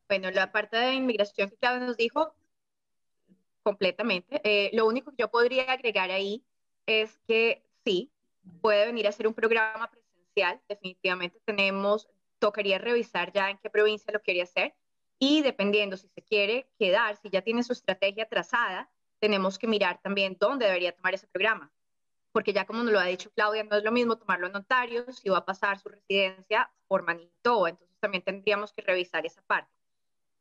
Bueno, 0.08 0.30
la 0.32 0.52
parte 0.52 0.78
de 0.78 0.94
inmigración 0.94 1.50
que 1.50 1.58
Claudia 1.58 1.88
nos 1.88 1.98
dijo, 1.98 2.36
completamente. 3.64 4.40
Eh, 4.44 4.70
lo 4.74 4.86
único 4.86 5.12
que 5.12 5.18
yo 5.24 5.32
podría 5.32 5.64
agregar 5.72 6.12
ahí 6.12 6.44
es 6.86 7.18
que 7.28 7.64
sí, 7.84 8.12
puede 8.62 8.86
venir 8.86 9.08
a 9.08 9.12
ser 9.12 9.28
un 9.28 9.34
programa 9.34 9.90
definitivamente 10.68 11.40
tenemos, 11.46 12.08
tocaría 12.40 12.78
revisar 12.78 13.32
ya 13.32 13.50
en 13.50 13.58
qué 13.58 13.70
provincia 13.70 14.14
lo 14.14 14.22
quería 14.22 14.44
hacer 14.44 14.76
y 15.20 15.42
dependiendo 15.42 15.98
si 15.98 16.08
se 16.10 16.22
quiere 16.22 16.70
quedar, 16.78 17.16
si 17.18 17.30
ya 17.30 17.42
tiene 17.42 17.64
su 17.64 17.74
estrategia 17.74 18.28
trazada, 18.28 18.90
tenemos 19.20 19.58
que 19.58 19.68
mirar 19.68 20.02
también 20.02 20.38
dónde 20.40 20.66
debería 20.66 20.92
tomar 20.92 21.14
ese 21.14 21.28
programa. 21.28 21.72
Porque 22.32 22.52
ya 22.52 22.66
como 22.66 22.84
nos 22.84 22.92
lo 22.92 23.00
ha 23.00 23.06
dicho 23.06 23.32
Claudia, 23.32 23.64
no 23.64 23.78
es 23.78 23.84
lo 23.84 23.92
mismo 23.92 24.18
tomarlo 24.18 24.48
en 24.48 24.56
Ontario 24.56 25.10
si 25.14 25.30
va 25.30 25.38
a 25.38 25.46
pasar 25.46 25.80
su 25.80 25.88
residencia 25.88 26.70
por 26.88 27.04
Manitoba. 27.04 27.70
Entonces 27.70 27.98
también 28.00 28.24
tendríamos 28.24 28.74
que 28.74 28.82
revisar 28.82 29.26
esa 29.26 29.42
parte. 29.44 29.72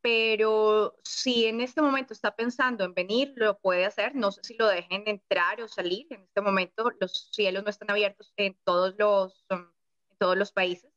Pero 0.01 0.99
si 1.03 1.47
en 1.47 1.61
este 1.61 1.81
momento 1.81 2.13
está 2.13 2.35
pensando 2.35 2.85
en 2.85 2.95
venir, 2.95 3.33
lo 3.37 3.59
puede 3.59 3.87
hacer. 3.87 4.15
No 4.15 4.33
sé 4.33 4.43
si 4.43 4.57
lo 4.57 4.67
dejen 4.67 5.05
entrar 5.07 5.63
o 5.63 5.69
salir. 5.69 6.07
En 6.11 6.23
este 6.23 6.41
momento 6.41 6.91
los 7.01 7.31
cielos 7.33 7.63
no 7.63 7.71
están 7.71 7.91
abiertos 7.91 8.35
en 8.37 8.59
todos 8.65 8.95
los 8.99 9.47
um, 9.51 9.74
todos 10.15 10.37
los 10.37 10.53
países, 10.53 10.91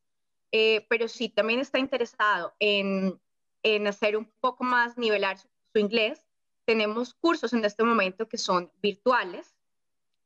eh, 0.52 0.86
pero 0.88 1.08
si 1.08 1.28
también 1.28 1.60
está 1.60 1.78
interesado 1.78 2.54
en, 2.58 3.20
en, 3.62 3.86
hacer 3.86 4.16
un 4.16 4.30
poco 4.40 4.64
más, 4.64 4.96
nivelar 4.96 5.38
su, 5.38 5.48
inglés, 5.74 6.24
tenemos 6.64 7.14
cursos 7.14 7.52
en 7.52 7.64
este 7.64 7.84
momento 7.84 8.28
que 8.28 8.38
son 8.38 8.72
virtuales 8.82 9.54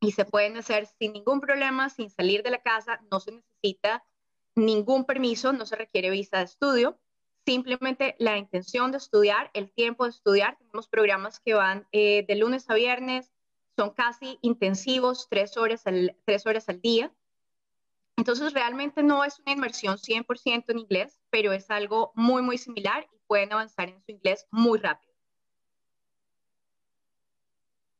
y 0.01 0.13
se 0.13 0.25
pueden 0.25 0.57
hacer 0.57 0.87
sin 0.87 1.13
ningún 1.13 1.41
problema, 1.41 1.91
sin 1.91 2.09
salir 2.09 2.43
de 2.43 2.51
la 2.51 2.63
casa, 2.63 3.01
no 3.11 3.21
se 3.21 3.33
necesita 3.33 4.05
ningún 4.55 5.05
permiso, 5.05 5.53
no 5.53 5.67
se 5.67 5.77
requiere 5.77 6.11
visa 6.11 6.39
de 6.39 6.45
estudio, 6.45 6.99
simplemente 7.45 8.15
la 8.19 8.39
intención 8.39 8.93
de 8.93 8.99
estudiar, 8.99 9.51
el 9.55 9.71
tiempo 9.73 10.05
de 10.05 10.11
estudiar. 10.11 10.57
Tenemos 10.59 10.89
programas 10.89 11.41
que 11.41 11.55
van 11.55 11.87
eh, 11.93 12.25
de 12.27 12.37
lunes 12.37 12.69
a 12.71 12.75
viernes, 12.75 13.33
son 13.77 13.91
casi 13.91 14.39
intensivos, 14.43 15.29
tres 15.29 15.57
horas 15.57 15.85
tres 16.25 16.47
horas 16.47 16.69
al 16.69 16.81
día. 16.81 17.13
Entonces, 18.17 18.53
realmente 18.53 19.03
no 19.03 19.25
es 19.25 19.39
una 19.41 19.53
inmersión 19.53 19.97
100% 19.99 20.65
en 20.69 20.79
inglés, 20.79 21.21
pero 21.31 21.53
es 21.53 21.71
algo 21.71 22.13
muy, 22.15 22.43
muy 22.43 22.59
similar 22.59 23.07
y 23.13 23.19
pueden 23.27 23.53
avanzar 23.53 23.89
en 23.89 24.01
su 24.03 24.13
inglés 24.13 24.47
muy 24.51 24.79
rápido. 24.79 25.13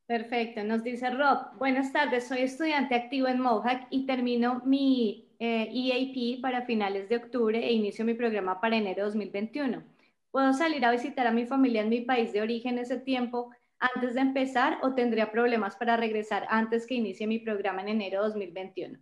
Perfecto, 0.05 0.63
nos 0.63 0.83
dice 0.83 1.09
Rob, 1.09 1.57
buenas 1.57 1.93
tardes, 1.93 2.27
soy 2.27 2.39
estudiante 2.39 2.93
activo 2.93 3.27
en 3.27 3.39
Mohawk 3.39 3.87
y 3.89 4.05
termino 4.05 4.61
mi 4.65 5.29
EAP 5.39 6.15
eh, 6.17 6.35
e 6.35 6.39
para 6.41 6.65
finales 6.65 7.07
de 7.07 7.15
octubre 7.15 7.57
e 7.57 7.71
inicio 7.71 8.03
mi 8.03 8.13
programa 8.13 8.59
para 8.59 8.75
enero 8.75 8.97
de 8.97 9.05
2021. 9.05 9.81
¿Puedo 10.29 10.53
salir 10.53 10.83
a 10.83 10.91
visitar 10.91 11.25
a 11.25 11.31
mi 11.31 11.45
familia 11.45 11.81
en 11.81 11.89
mi 11.89 12.01
país 12.01 12.33
de 12.33 12.41
origen 12.41 12.77
ese 12.79 12.97
tiempo 12.97 13.51
antes 13.79 14.15
de 14.15 14.21
empezar 14.21 14.77
o 14.83 14.93
tendría 14.93 15.31
problemas 15.31 15.77
para 15.77 15.95
regresar 15.95 16.45
antes 16.49 16.85
que 16.85 16.95
inicie 16.95 17.25
mi 17.25 17.39
programa 17.39 17.81
en 17.81 17.89
enero 17.89 18.21
de 18.21 18.27
2021? 18.27 18.99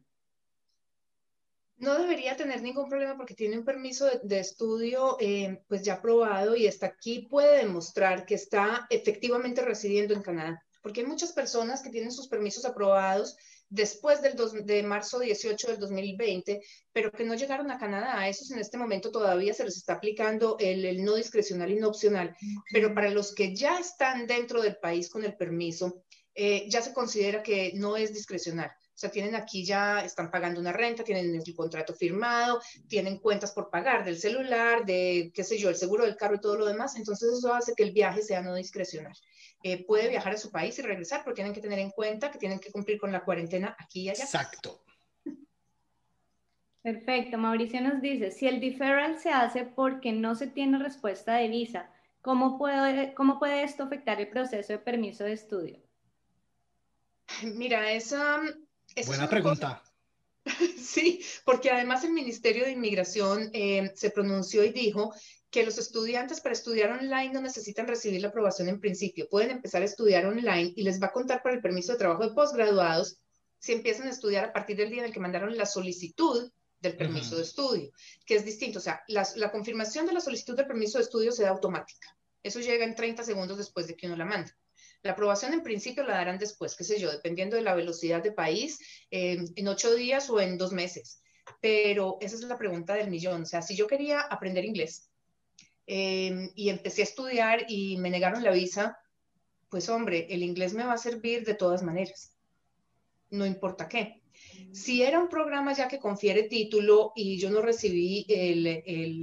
No 1.82 1.98
debería 1.98 2.38
tener 2.38 2.62
ningún 2.62 2.88
problema 2.88 3.18
porque 3.18 3.34
tiene 3.34 3.58
un 3.58 3.66
permiso 3.66 4.08
de, 4.24 4.40
estudio 4.40 5.18
eh, 5.20 5.64
pues 5.68 5.82
ya 5.82 5.96
aprobado 5.96 6.56
y 6.56 6.68
hasta 6.68 6.86
aquí 6.86 7.28
puede 7.30 7.58
demostrar 7.58 8.26
que 8.26 8.36
está 8.36 8.86
efectivamente 8.92 9.62
residiendo 9.62 10.14
en 10.14 10.22
Canadá. 10.22 10.64
Porque 10.84 11.02
hay 11.02 11.08
muchas 11.08 11.32
personas 11.32 11.82
que 11.82 11.90
tienen 11.90 12.12
sus 12.12 12.28
permisos 12.28 12.66
aprobados 12.66 13.36
después 13.68 14.22
del 14.22 14.36
de 14.66 14.84
marzo 14.84 15.20
18 15.20 15.68
del 15.68 15.80
2020, 15.80 16.62
pero 16.94 17.12
que 17.12 17.24
no 17.24 17.34
llegaron 17.34 17.72
a 17.72 17.80
Canadá. 17.80 18.20
A 18.20 18.30
esos 18.30 18.52
en 18.52 18.60
este 18.60 18.78
momento 18.78 19.10
todavía 19.10 19.54
se 19.54 19.64
les 19.64 19.78
está 19.78 19.94
aplicando 19.94 20.58
el, 20.60 21.04
no 21.04 21.16
discrecional 21.16 21.72
y 21.72 21.80
no 21.80 21.88
opcional. 21.88 22.36
Pero 22.72 22.94
para 22.94 23.10
los 23.10 23.34
que 23.34 23.56
ya 23.56 23.80
están 23.80 24.28
dentro 24.28 24.62
del 24.62 24.78
país 24.78 25.10
con 25.10 25.24
el 25.24 25.36
permiso, 25.36 26.04
eh, 26.36 26.68
ya 26.70 26.84
se 26.84 26.94
considera 26.94 27.42
que 27.42 27.72
no 27.74 27.98
es 27.98 28.14
discrecional. 28.14 28.72
O 29.02 29.06
sea, 29.06 29.10
tienen 29.10 29.34
aquí 29.34 29.66
ya, 29.66 30.06
están 30.06 30.30
pagando 30.30 30.62
una 30.62 30.72
renta, 30.72 31.04
tienen 31.04 31.34
el 31.34 31.56
contrato 31.56 31.92
firmado, 31.92 32.62
tienen 32.88 33.18
cuentas 33.18 33.52
por 33.52 33.72
pagar 33.72 34.06
del 34.06 34.20
celular, 34.20 34.86
de, 34.86 35.32
qué 35.34 35.44
sé 35.44 35.58
yo, 35.58 35.70
el 35.70 35.76
seguro 35.76 36.06
del 36.06 36.16
carro 36.16 36.36
y 36.36 36.40
todo 36.40 36.56
lo 36.56 36.68
demás. 36.68 36.96
Entonces 36.96 37.34
eso 37.36 37.52
hace 37.52 37.74
que 37.76 37.82
el 37.82 37.94
viaje 37.94 38.22
sea 38.22 38.44
no 38.44 38.54
discrecional. 38.54 39.18
Eh, 39.64 39.84
puede 39.88 40.08
viajar 40.08 40.34
a 40.34 40.38
su 40.38 40.52
país 40.52 40.78
y 40.78 40.84
regresar, 40.84 41.24
pero 41.24 41.34
tienen 41.34 41.52
que 41.52 41.62
tener 41.62 41.80
en 41.80 41.90
cuenta 41.90 42.30
que 42.30 42.38
tienen 42.38 42.60
que 42.60 42.72
cumplir 42.72 43.00
con 43.00 43.12
la 43.12 43.24
cuarentena 43.24 43.76
aquí 43.80 44.02
y 44.02 44.10
allá. 44.10 44.24
Exacto. 44.24 44.84
Perfecto. 46.84 47.40
Mauricio 47.40 47.82
nos 47.82 48.04
dice, 48.04 48.30
si 48.30 48.48
el 48.48 48.62
deferral 48.62 49.18
se 49.18 49.32
hace 49.32 49.66
porque 49.66 50.12
no 50.12 50.36
se 50.36 50.46
tiene 50.46 50.78
respuesta 50.78 51.38
de 51.38 51.48
visa, 51.48 51.90
¿cómo 52.22 52.60
puede, 52.60 53.16
cómo 53.16 53.40
puede 53.40 53.64
esto 53.64 53.82
afectar 53.82 54.22
el 54.22 54.30
proceso 54.30 54.74
de 54.74 54.78
permiso 54.78 55.24
de 55.24 55.34
estudio? 55.34 55.80
Mira, 57.56 57.92
esa 57.94 58.42
Buena 59.06 59.30
pregunta. 59.30 59.84
Sí, 60.78 61.24
porque 61.46 61.70
además 61.70 62.04
el 62.04 62.12
Ministerio 62.12 62.66
de 62.66 62.72
Inmigración 62.72 63.50
eh, 63.54 63.92
se 63.96 64.10
pronunció 64.10 64.64
y 64.64 64.72
dijo 64.72 65.14
que 65.52 65.64
los 65.64 65.78
estudiantes 65.78 66.42
para 66.42 66.54
estudiar 66.54 66.92
online 66.92 67.32
no 67.32 67.42
necesitan 67.42 67.88
recibir 67.88 68.22
la 68.22 68.30
aprobación 68.30 68.70
en 68.70 68.80
principio. 68.80 69.28
Pueden 69.30 69.52
empezar 69.52 69.82
a 69.82 69.86
estudiar 69.86 70.26
online 70.26 70.74
y 70.76 70.84
les 70.84 71.02
va 71.02 71.08
a 71.08 71.12
contar 71.12 71.44
para 71.44 71.56
el 71.56 71.62
permiso 71.62 71.92
de 71.92 72.00
trabajo 72.00 72.28
de 72.28 72.34
posgraduados 72.34 73.20
si 73.60 73.74
empiezan 73.74 74.08
a 74.08 74.12
estudiar 74.12 74.46
a 74.46 74.54
partir 74.54 74.78
del 74.78 74.90
día 74.90 75.02
en 75.02 75.06
el 75.06 75.14
que 75.14 75.20
mandaron 75.20 75.56
la 75.56 75.66
solicitud 75.66 76.52
del 76.80 76.98
permiso 76.98 77.36
de 77.36 77.44
estudio, 77.44 77.92
que 78.26 78.36
es 78.36 78.44
distinto. 78.44 78.80
O 78.80 78.82
sea, 78.82 79.04
la, 79.08 79.28
la 79.36 79.52
confirmación 79.52 80.08
de 80.08 80.14
la 80.14 80.22
solicitud 80.22 80.56
del 80.56 80.66
permiso 80.66 80.98
de 80.98 81.04
estudio 81.04 81.32
se 81.32 81.44
da 81.44 81.50
automática. 81.50 82.18
Eso 82.42 82.60
llega 82.60 82.86
en 82.86 82.96
30 82.96 83.24
segundos 83.24 83.58
después 83.58 83.88
de 83.88 83.96
que 83.96 84.08
uno 84.08 84.16
la 84.16 84.26
manda. 84.26 84.52
La 85.04 85.14
aprobación 85.14 85.54
en 85.54 85.64
principio 85.64 86.04
la 86.04 86.14
darán 86.16 86.38
después, 86.38 86.76
qué 86.76 86.84
sé 86.84 87.00
yo, 87.00 87.12
dependiendo 87.12 87.56
de 87.56 87.64
la 87.64 87.76
velocidad 87.76 88.22
de 88.22 88.32
país, 88.32 88.80
eh, 89.10 89.40
en 89.56 89.68
ocho 89.68 89.94
días 89.96 90.30
o 90.30 90.40
en 90.40 90.58
dos 90.58 90.72
meses. 90.72 91.22
pero 91.60 92.18
esa 92.22 92.36
es 92.36 92.42
la 92.44 92.58
pregunta 92.58 92.94
del 92.94 93.10
millón. 93.10 93.44
O 93.44 93.46
sea, 93.46 93.62
si 93.62 93.76
yo 93.76 93.88
quería 93.88 94.22
aprender 94.22 94.64
inglés 94.66 95.10
em, 95.88 96.50
y 96.56 96.70
empecé 96.70 97.02
a 97.02 97.06
estudiar 97.06 97.66
y 97.68 97.98
me 97.98 98.10
negaron 98.10 98.44
la 98.44 98.52
visa, 98.52 98.98
pues 99.70 99.90
hombre, 99.90 100.28
el 100.30 100.44
inglés 100.44 100.74
me 100.74 100.84
va 100.84 100.94
a 100.94 100.98
servir 100.98 101.46
de 101.46 101.56
todas 101.56 101.84
maneras, 101.84 102.36
no 103.32 103.46
importa 103.46 103.88
qué. 103.88 104.22
Si 104.72 105.04
era 105.04 105.20
un 105.20 105.30
programa 105.30 105.74
ya 105.74 105.88
que 105.88 106.00
confiere 106.00 106.44
título 106.44 107.12
y 107.16 107.40
yo 107.40 107.50
no 107.50 107.62
recibí 107.62 108.26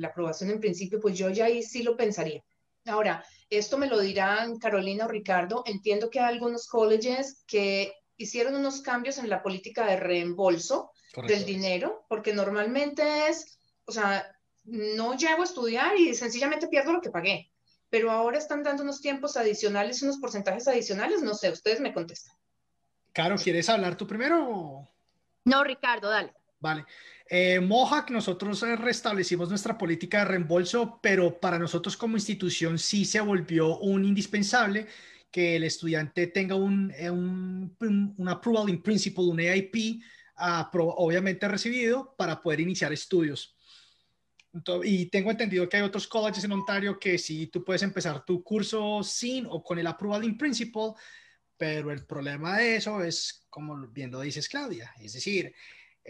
la 0.01 0.09
aprobación 0.09 0.51
en 0.51 0.61
principio, 0.61 1.01
pues 1.01 1.16
yo 1.16 1.31
ya 1.31 1.47
ahí 1.47 1.62
sí 1.62 1.83
lo 1.83 1.97
pensaría. 1.97 2.43
Ahora, 2.87 3.24
esto 3.51 3.78
me 3.78 3.86
lo 3.86 3.99
dirán 3.99 4.59
Carolina 4.59 5.07
o 5.07 5.09
Ricardo. 5.09 5.62
Entiendo 5.66 6.11
que 6.11 6.20
hay 6.20 6.34
algunos 6.34 6.66
colleges 6.66 7.44
que 7.46 7.92
hicieron 8.16 8.57
unos 8.57 8.82
cambios 8.82 9.18
en 9.18 9.30
la 9.30 9.42
política 9.42 9.86
de 9.86 9.96
reembolso 9.96 10.90
del 11.26 11.44
dinero, 11.44 12.05
porque 12.09 12.32
normalmente 12.32 13.28
es, 13.28 13.59
o 13.86 13.92
sea, 13.92 14.26
no 14.64 15.16
llego 15.16 15.42
a 15.42 15.44
estudiar 15.44 15.96
y 15.96 16.14
sencillamente 16.14 16.68
pierdo 16.68 16.92
lo 16.92 17.01
que 17.01 17.11
pagué. 17.11 17.51
Pero 17.90 18.11
ahora 18.11 18.36
están 18.36 18.62
dando 18.62 18.82
unos 18.82 19.01
tiempos 19.01 19.36
adicionales, 19.36 20.03
unos 20.03 20.18
porcentajes 20.18 20.68
adicionales, 20.68 21.22
no 21.22 21.34
sé, 21.34 21.51
ustedes 21.51 21.80
me 21.80 21.94
contestan. 21.94 22.36
Caro, 23.12 23.36
¿quieres 23.36 23.68
hablar 23.68 23.96
tú 23.96 24.07
primero? 24.07 24.86
No, 25.44 25.64
Ricardo, 25.64 26.11
dale. 26.11 26.34
Vale. 26.61 26.84
Eh, 27.31 27.61
Mohawk, 27.61 28.11
nosotros 28.11 28.62
eh, 28.62 28.74
restablecimos 28.74 29.51
nuestra 29.51 29.76
política 29.76 30.20
de 30.20 30.24
reembolso, 30.24 30.99
pero 31.03 31.39
para 31.39 31.59
nosotros 31.59 31.95
como 31.95 32.16
institución 32.16 32.79
sí 32.79 33.05
se 33.05 33.20
volvió 33.20 33.79
un 33.79 34.07
indispensable 34.07 34.87
que 35.31 35.57
el 35.57 35.64
estudiante 35.64 36.29
tenga 36.29 36.55
un, 36.55 36.91
eh, 36.97 37.11
un, 37.11 37.76
un 38.16 38.29
approval 38.29 38.70
in 38.70 38.83
principle, 38.83 39.24
un 39.24 39.41
AIP, 39.41 40.03
obviamente 40.72 41.47
recibido 41.49 42.14
para 42.16 42.41
poder 42.41 42.61
iniciar 42.61 42.93
estudios. 42.93 43.55
y 44.85 45.07
tengo 45.07 45.31
entendido 45.31 45.68
que 45.68 45.76
hay 45.76 45.83
otros 45.83 46.09
colleges 46.09 46.45
en 46.45 46.53
Ontario 46.53 46.99
que 46.99 47.18
sí, 47.18 47.49
tú 47.49 47.62
puedes 47.62 47.83
empezar 47.83 48.24
tu 48.24 48.43
curso 48.43 49.03
sin 49.03 49.45
o 49.47 49.62
con 49.62 49.79
el 49.79 49.87
approval 49.87 50.24
in 50.24 50.39
principle, 50.39 50.95
pero 51.59 51.91
el 51.93 52.07
problema 52.07 52.57
de 52.57 52.76
eso 52.76 53.03
es, 53.03 53.47
como 53.51 53.87
bien 53.89 54.11
lo 54.11 54.20
dices 54.20 54.49
Claudia, 54.49 54.95
es 54.99 55.12
decir, 55.12 55.53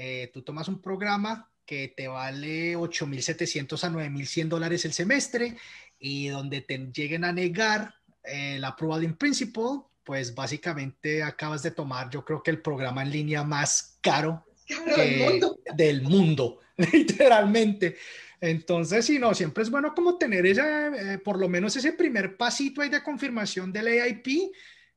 eh, 0.01 0.31
tú 0.33 0.43
tomas 0.43 0.69
un 0.69 0.81
programa 0.81 1.51
que 1.67 1.93
te 1.97 2.07
vale 2.07 2.77
8.700 2.77 3.83
a 3.83 3.91
9.100 3.91 4.47
dólares 4.47 4.85
el 4.85 4.93
semestre 4.93 5.57
y 5.99 6.29
donde 6.29 6.61
te 6.61 6.79
lleguen 6.95 7.25
a 7.25 7.33
negar 7.33 7.97
el 8.23 8.65
approval 8.65 9.03
in 9.03 9.17
principle, 9.17 9.83
pues 10.05 10.37
básicamente 10.37 11.25
acabas 11.25 11.65
de 11.65 11.73
tomar, 11.73 12.11
yo 12.11 12.25
creo 12.25 12.45
que 12.45 12.53
el 12.53 12.63
programa 12.63 13.03
en 13.03 13.11
línea 13.11 13.43
más 13.43 13.99
caro, 14.01 14.47
del, 14.97 15.19
mundo. 15.19 15.59
del 15.75 16.03
mundo, 16.15 16.61
literalmente. 16.77 17.97
Entonces, 18.41 19.05
sí, 19.05 19.19
no, 19.19 19.35
siempre 19.35 19.65
es 19.65 19.71
bueno 19.71 19.97
como 19.97 20.17
tener 20.17 20.47
ese, 20.47 20.63
eh, 20.63 21.19
por 21.19 21.41
lo 21.41 21.49
menos 21.49 21.75
ese 21.75 21.93
primer 21.93 22.37
pasito 22.37 22.83
ahí 22.83 22.89
de 22.89 23.03
confirmación 23.03 23.73
del 23.73 23.89
AIP, 23.89 24.53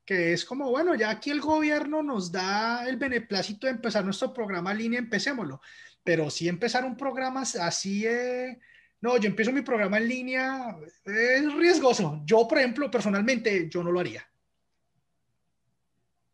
que 0.06 0.34
es 0.34 0.46
como, 0.46 0.70
bueno, 0.70 0.96
ya 0.96 1.10
aquí 1.10 1.30
el 1.30 1.42
gobierno 1.42 2.02
nos 2.04 2.32
da 2.32 2.88
el 2.88 2.98
beneplácito 2.98 3.68
de 3.68 3.74
empezar 3.74 4.04
nuestro 4.04 4.34
programa 4.34 4.72
en 4.72 4.78
línea, 4.78 5.00
empecémoslo. 5.00 5.62
Pero 6.04 6.30
si 6.30 6.48
empezar 6.48 6.84
un 6.84 6.98
programa 6.98 7.42
así, 7.42 8.06
eh, 8.06 8.60
no, 9.02 9.18
yo 9.18 9.28
empiezo 9.30 9.52
mi 9.52 9.62
programa 9.62 9.98
en 9.98 10.08
línea, 10.08 10.76
es 11.06 11.54
riesgoso. 11.54 12.22
Yo, 12.26 12.48
por 12.48 12.58
ejemplo, 12.58 12.90
personalmente, 12.90 13.70
yo 13.70 13.84
no 13.84 13.92
lo 13.92 14.00
haría. 14.00 14.26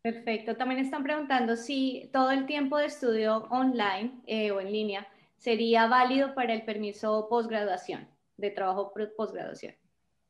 Perfecto. 0.01 0.55
También 0.55 0.79
están 0.79 1.03
preguntando 1.03 1.57
si 1.57 2.09
todo 2.13 2.31
el 2.31 2.45
tiempo 2.45 2.77
de 2.77 2.85
estudio 2.85 3.47
online 3.49 4.21
eh, 4.25 4.51
o 4.51 4.61
en 4.61 4.71
línea 4.71 5.07
sería 5.37 5.87
válido 5.87 6.33
para 6.33 6.53
el 6.53 6.63
permiso 6.63 7.27
postgraduación, 7.29 8.07
de 8.37 8.51
trabajo 8.51 8.93
postgraduación. 9.17 9.75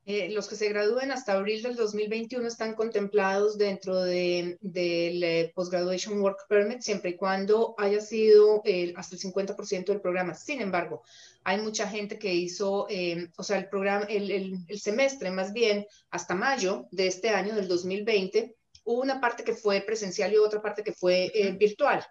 Eh, 0.10 0.30
los 0.30 0.48
que 0.48 0.56
se 0.56 0.70
gradúen 0.70 1.12
hasta 1.12 1.34
abril 1.34 1.62
del 1.62 1.76
2021 1.76 2.48
están 2.48 2.76
contemplados 2.76 3.58
dentro 3.58 4.04
del 4.04 4.58
de, 4.62 5.42
eh, 5.42 5.52
Postgraduation 5.54 6.22
Work 6.22 6.48
Permit, 6.48 6.80
siempre 6.80 7.10
y 7.10 7.18
cuando 7.18 7.76
haya 7.78 8.00
sido 8.00 8.64
hasta 8.96 9.16
el 9.16 9.22
50% 9.22 9.92
del 9.92 10.00
programa. 10.00 10.34
Sin 10.34 10.62
embargo, 10.62 11.04
hay 11.44 11.60
mucha 11.60 11.90
gente 11.90 12.18
que 12.18 12.34
hizo, 12.34 12.88
eh, 12.90 13.30
o 13.36 13.44
sea, 13.44 13.58
el 13.58 13.68
programa, 13.68 14.06
el, 14.06 14.32
el, 14.32 14.80
semestre 14.80 15.30
más 15.30 15.52
bien, 15.52 15.86
hasta 16.10 16.36
mayo 16.36 16.88
de 16.92 17.08
este 17.08 17.28
año, 17.28 17.54
del 17.54 17.68
2020, 17.68 18.56
hubo 18.86 19.02
una 19.02 19.20
parte 19.20 19.44
que 19.44 19.56
fue 19.56 19.82
presencial 19.82 20.32
y 20.32 20.38
otra 20.38 20.62
parte 20.62 20.84
que 20.84 20.94
fue 20.94 21.30
virtual 21.60 22.02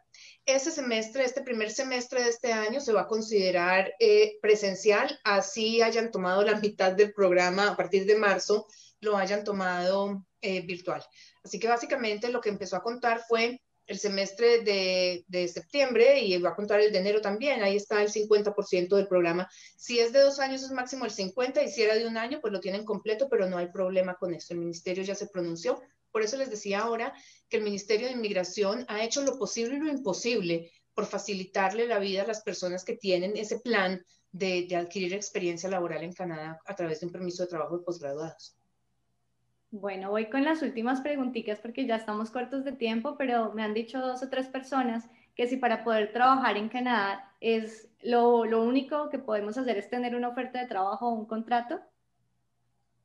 ese 0.46 0.70
semestre, 0.70 1.24
este 1.24 1.42
primer 1.42 1.70
semestre 1.70 2.22
de 2.22 2.30
este 2.30 2.52
año 2.52 2.80
se 2.80 2.92
va 2.92 3.02
a 3.02 3.06
considerar 3.08 3.92
eh, 3.98 4.38
presencial, 4.40 5.18
así 5.24 5.82
hayan 5.82 6.12
tomado 6.12 6.42
la 6.42 6.60
mitad 6.60 6.92
del 6.92 7.12
programa 7.12 7.68
a 7.70 7.76
partir 7.76 8.06
de 8.06 8.16
marzo, 8.16 8.66
lo 9.00 9.16
hayan 9.16 9.42
tomado 9.42 10.24
eh, 10.40 10.60
virtual. 10.60 11.04
Así 11.44 11.58
que 11.58 11.68
básicamente 11.68 12.30
lo 12.30 12.40
que 12.40 12.48
empezó 12.48 12.76
a 12.76 12.82
contar 12.82 13.22
fue 13.28 13.60
el 13.86 13.98
semestre 13.98 14.62
de, 14.62 15.24
de, 15.28 15.48
septiembre 15.48 16.20
y 16.20 16.36
va 16.38 16.50
a 16.50 16.56
contar 16.56 16.80
el 16.80 16.92
de 16.92 16.98
enero 16.98 17.20
también. 17.20 17.62
Ahí 17.62 17.76
está 17.76 18.02
el 18.02 18.10
50% 18.10 18.96
del 18.96 19.06
programa. 19.06 19.48
Si 19.76 20.00
es 20.00 20.12
de 20.12 20.20
dos 20.20 20.40
años 20.40 20.62
es 20.62 20.72
máximo 20.72 21.04
el 21.04 21.12
50 21.12 21.62
y 21.62 21.70
si 21.70 21.82
era 21.82 21.94
de 21.94 22.06
un 22.06 22.16
año 22.16 22.40
pues 22.40 22.52
lo 22.52 22.60
tienen 22.60 22.84
completo, 22.84 23.28
pero 23.28 23.48
no 23.48 23.58
hay 23.58 23.68
problema 23.68 24.16
con 24.16 24.34
eso. 24.34 24.54
El 24.54 24.60
ministerio 24.60 25.04
ya 25.04 25.14
se 25.14 25.28
pronunció 25.28 25.80
por 26.16 26.22
eso 26.22 26.38
les 26.38 26.48
decía 26.48 26.80
ahora 26.80 27.12
que 27.46 27.58
el 27.58 27.62
Ministerio 27.62 28.06
de 28.06 28.14
Inmigración 28.14 28.86
ha 28.88 29.04
hecho 29.04 29.22
lo 29.22 29.36
posible 29.36 29.76
y 29.76 29.80
lo 29.80 29.90
imposible 29.90 30.70
por 30.94 31.04
facilitarle 31.04 31.86
la 31.86 31.98
vida 31.98 32.22
a 32.22 32.26
las 32.26 32.40
personas 32.40 32.86
que 32.86 32.96
tienen 32.96 33.36
ese 33.36 33.60
plan 33.60 34.02
de, 34.32 34.66
adquirir 34.74 35.12
experiencia 35.12 35.68
laboral 35.68 36.02
en 36.02 36.14
Canadá 36.14 36.58
a 36.64 36.74
través 36.74 37.00
de 37.00 37.06
un 37.08 37.12
permiso 37.12 37.42
de 37.42 37.50
trabajo 37.50 37.76
de 37.76 37.84
posgraduados. 37.84 38.56
Bueno, 39.70 40.08
voy 40.08 40.30
con 40.30 40.42
las 40.42 40.62
últimas 40.62 41.02
preguntitas 41.02 41.58
porque 41.60 41.84
ya 41.84 41.96
estamos 41.96 42.30
cortos 42.30 42.64
de 42.64 42.72
tiempo, 42.72 43.18
pero 43.18 43.52
me 43.52 43.62
han 43.62 43.74
dicho 43.74 44.00
dos 44.00 44.22
o 44.22 44.30
tres 44.30 44.46
personas 44.46 45.04
que 45.34 45.46
si 45.46 45.58
para 45.58 45.84
poder 45.84 46.14
trabajar 46.14 46.56
en 46.56 46.70
Canadá 46.70 47.30
es 47.42 47.90
lo, 48.00 48.46
lo 48.46 48.62
único 48.62 49.10
que 49.10 49.18
podemos 49.18 49.58
hacer 49.58 49.76
es 49.76 49.90
tener 49.90 50.16
una 50.16 50.28
oferta 50.28 50.62
de 50.62 50.66
trabajo 50.66 51.08
o 51.08 51.12
un 51.12 51.26
contrato. 51.26 51.78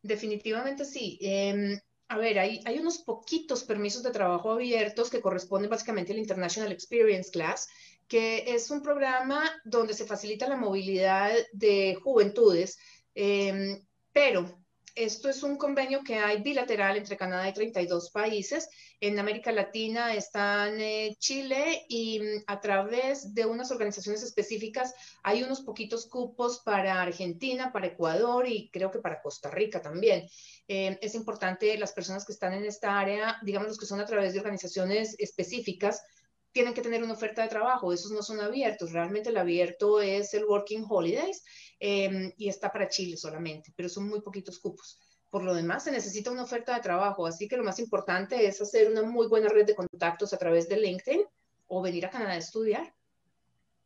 Definitivamente 0.01 0.85
sí. 0.85 1.19
Eh, 1.21 1.77
a 2.11 2.17
ver, 2.17 2.39
hay, 2.39 2.77
unos 2.77 2.97
poquitos 2.97 3.63
permisos 3.63 4.03
de 4.03 4.11
trabajo 4.11 4.51
abiertos 4.51 5.09
que 5.09 5.21
corresponden 5.21 5.69
básicamente 5.69 6.11
al 6.11 6.19
International 6.19 6.69
Experience 6.69 7.31
Class, 7.31 7.69
que 8.09 8.53
es 8.53 8.69
un 8.69 8.81
programa 8.81 9.49
donde 9.63 9.93
se 9.93 10.05
facilita 10.05 10.49
la 10.49 10.57
movilidad 10.57 11.31
de 11.53 11.97
juventudes, 12.03 12.77
em, 13.15 13.81
pero 14.11 14.60
esto 14.95 15.29
es 15.29 15.43
un 15.43 15.57
convenio 15.57 16.03
que 16.03 16.15
hay 16.15 16.41
bilateral 16.41 16.97
entre 16.97 17.17
Canadá 17.17 17.47
y 17.47 17.53
32 17.53 18.11
países. 18.11 18.69
En 18.99 19.17
América 19.19 19.51
Latina 19.51 20.13
están 20.13 20.79
eh, 20.79 21.15
Chile 21.19 21.85
y 21.87 22.19
mm, 22.19 22.43
a 22.47 22.59
través 22.59 23.33
de 23.33 23.45
unas 23.45 23.71
organizaciones 23.71 24.23
específicas 24.23 24.93
hay 25.23 25.43
unos 25.43 25.61
poquitos 25.61 26.07
cupos 26.07 26.59
para 26.59 27.01
Argentina, 27.01 27.71
para 27.71 27.87
Ecuador 27.87 28.47
y 28.47 28.69
creo 28.69 28.91
que 28.91 28.99
para 28.99 29.21
Costa 29.21 29.49
Rica 29.49 29.81
también. 29.81 30.27
Eh, 30.67 30.97
es 31.01 31.15
importante 31.15 31.77
las 31.77 31.93
personas 31.93 32.25
que 32.25 32.33
están 32.33 32.53
en 32.53 32.65
esta 32.65 32.99
área, 32.99 33.37
digamos 33.43 33.67
los 33.67 33.77
que 33.77 33.85
son 33.85 33.99
a 33.99 34.05
través 34.05 34.33
de 34.33 34.39
organizaciones 34.39 35.15
específicas, 35.19 36.03
tienen 36.51 36.73
que 36.73 36.81
tener 36.81 37.03
una 37.03 37.13
oferta 37.13 37.41
de 37.41 37.49
trabajo, 37.49 37.93
esos 37.93 38.11
no 38.11 38.21
son 38.21 38.39
abiertos, 38.39 38.91
realmente 38.91 39.29
el 39.29 39.37
abierto 39.37 40.01
es 40.01 40.33
el 40.33 40.45
Working 40.45 40.85
Holidays 40.87 41.43
em, 41.79 42.31
y 42.37 42.49
está 42.49 42.71
para 42.71 42.89
Chile 42.89 43.17
solamente, 43.17 43.71
pero 43.75 43.89
son 43.89 44.07
muy 44.07 44.21
poquitos 44.21 44.59
cupos. 44.59 44.99
Por 45.29 45.43
lo 45.43 45.53
demás, 45.53 45.85
se 45.85 45.91
necesita 45.91 46.29
una 46.29 46.43
oferta 46.43 46.75
de 46.75 46.81
trabajo, 46.81 47.25
así 47.25 47.47
que 47.47 47.55
lo 47.55 47.63
más 47.63 47.79
importante 47.79 48.45
es 48.45 48.61
hacer 48.61 48.91
una 48.91 49.03
muy 49.03 49.27
buena 49.27 49.47
red 49.47 49.65
de 49.65 49.75
contactos 49.75 50.33
a 50.33 50.37
través 50.37 50.67
de 50.67 50.77
LinkedIn 50.77 51.21
o 51.67 51.81
venir 51.81 52.05
a 52.05 52.09
Canadá 52.09 52.33
a 52.33 52.37
estudiar. 52.37 52.93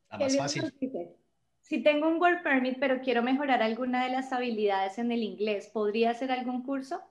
La 0.10 0.18
más 0.18 0.36
fácil. 0.36 0.74
Si 1.62 1.82
tengo 1.82 2.08
un 2.08 2.20
Work 2.20 2.44
Permit, 2.44 2.80
pero 2.80 3.02
quiero 3.02 3.24
mejorar 3.24 3.62
alguna 3.62 4.04
de 4.04 4.12
las 4.12 4.32
habilidades 4.32 4.98
en 4.98 5.12
el 5.12 5.24
inglés, 5.24 5.68
¿podría 5.68 6.12
hacer 6.12 6.32
algún 6.32 6.64
curso? 6.64 7.02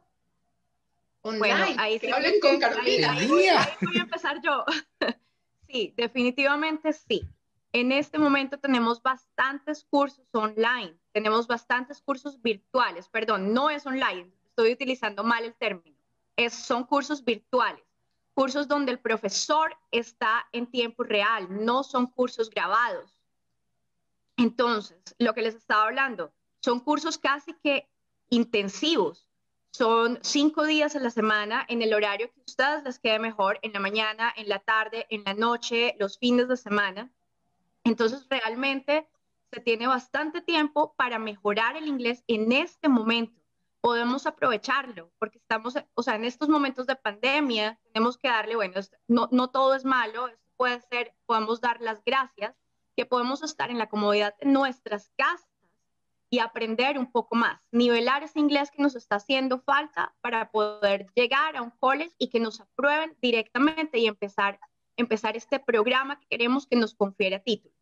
Bueno, 1.23 1.65
ahí 1.79 1.99
sí. 1.99 2.11
hablen 2.11 2.39
con 2.41 2.61
Carolina. 2.61 3.13
ahí 3.13 3.27
voy 3.27 3.47
a 3.47 3.67
empezar 3.95 4.41
yo. 4.43 4.65
Sí, 5.69 5.93
definitivamente 5.97 6.93
sí. 6.93 7.29
En 7.73 7.91
este 7.91 8.19
momento 8.19 8.59
tenemos 8.59 9.03
bastantes 9.03 9.85
cursos 9.91 10.25
online, 10.33 10.97
tenemos 11.13 11.49
bastantes 11.49 12.01
cursos 12.01 12.41
virtuales, 12.41 13.09
perdón, 13.09 13.53
no 13.53 13.69
es 13.69 13.85
online, 13.85 14.31
estoy 14.45 14.73
utilizando 14.73 15.25
mal 15.25 15.45
el 15.45 15.55
término, 15.55 15.97
son 16.51 16.85
cursos 16.85 17.25
virtuales, 17.25 17.85
cursos 18.33 18.69
donde 18.69 18.93
el 18.93 19.01
profesor 19.01 19.77
está 19.91 20.47
en 20.53 20.69
tiempo 20.69 21.03
real, 21.03 21.49
no 21.65 21.83
son 21.83 22.07
cursos 22.07 22.49
grabados. 22.49 23.19
Entonces, 24.37 24.99
lo 25.19 25.35
que 25.35 25.43
les 25.43 25.57
estaba 25.57 25.85
hablando, 25.85 26.33
son 26.61 26.79
cursos 26.79 27.19
casi 27.19 27.55
que 27.55 27.89
intensivos, 28.31 29.27
son 29.75 30.21
cinco 30.23 30.63
días 30.63 30.95
a 30.95 31.01
la 31.01 31.11
semana 31.11 31.67
en 31.69 31.83
el 31.83 31.95
horario 31.95 32.31
que 32.31 32.41
a 32.41 32.45
ustedes 32.47 32.85
les 32.85 33.01
quede 33.01 33.19
mejor, 33.19 33.59
en 33.63 33.73
la 33.73 33.81
mañana, 33.81 34.33
en 34.37 34.49
la 34.49 34.61
tarde, 34.61 35.05
en 35.11 35.25
la 35.25 35.35
noche, 35.35 35.97
los 35.99 36.17
fines 36.17 36.47
de 36.47 36.57
semana. 36.57 37.11
Entonces, 37.83 38.25
realmente 38.31 39.09
se 39.53 39.59
tiene 39.59 39.89
bastante 39.89 40.43
tiempo 40.43 40.95
para 40.97 41.19
mejorar 41.19 41.77
el 41.77 41.89
inglés 41.89 42.23
en 42.29 42.53
este 42.53 42.89
momento. 42.89 43.43
Podemos 43.81 44.29
aprovecharlo 44.29 45.11
porque 45.19 45.39
estamos, 45.39 45.75
o 45.95 46.03
sea, 46.05 46.15
en 46.15 46.25
estos 46.25 46.49
momentos 46.49 46.87
de 46.87 46.95
pandemia 46.95 47.81
tenemos 47.93 48.17
que 48.17 48.29
darle, 48.29 48.55
bueno, 48.55 48.81
no, 49.09 49.29
no 49.33 49.51
todo 49.51 49.75
es 49.75 49.85
malo, 49.85 50.31
puede 50.57 50.83
ser, 50.83 51.17
podemos 51.27 51.61
dar 51.61 51.81
las 51.81 52.01
gracias, 52.05 52.55
que 52.97 53.07
podemos 53.07 53.43
estar 53.43 53.73
en 53.73 53.79
la 53.79 53.89
comodidad 53.89 54.37
de 54.39 54.47
nuestras 54.47 55.11
casas 55.17 55.49
y 56.35 56.41
aprender 56.41 56.99
un 56.99 57.13
poco 57.13 57.37
más, 57.37 57.61
nivelar 57.71 58.25
ese 58.25 58.41
inglés 58.41 58.69
que 58.73 58.83
nos 58.83 58.97
está 58.97 59.17
haciendo 59.17 59.61
falta 59.61 60.17
para 60.21 60.51
poder 60.51 61.07
llegar 61.15 61.57
a 61.57 61.63
un 61.63 61.71
college 61.71 62.13
y 62.19 62.29
que 62.29 62.41
nos 62.41 62.61
aprueben 62.61 63.17
directamente 63.23 63.99
y 63.99 64.09
empezar, 64.09 64.59
empezar 64.97 65.37
este 65.37 65.61
programa 65.61 66.19
que 66.19 66.27
queremos 66.27 66.67
que 66.67 66.75
nos 66.75 66.93
confiere 66.93 67.39
título. 67.39 67.73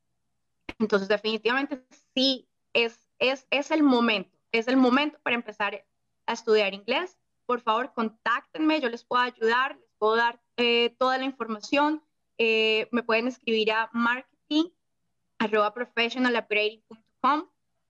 Entonces, 0.79 1.09
definitivamente 1.09 1.83
sí, 2.15 2.47
es, 2.75 3.09
es, 3.19 3.47
es 3.49 3.71
el 3.71 3.83
momento, 3.83 4.39
es 4.53 4.69
el 4.69 4.77
momento 4.77 5.19
para 5.23 5.35
empezar 5.35 5.87
a 6.27 6.33
estudiar 6.35 6.75
inglés. 6.75 7.19
Por 7.47 7.63
favor, 7.63 7.95
contáctenme, 7.95 8.83
yo 8.83 8.91
les 8.91 9.03
puedo 9.03 9.23
ayudar, 9.23 9.79
les 9.79 9.95
puedo 9.97 10.17
dar 10.17 10.43
eh, 10.59 10.95
toda 10.99 11.17
la 11.17 11.25
información. 11.25 12.03
Eh, 12.37 12.87
me 12.93 13.03
pueden 13.03 13.29
escribir 13.29 13.73
a 13.73 13.89
marketing 13.95 14.33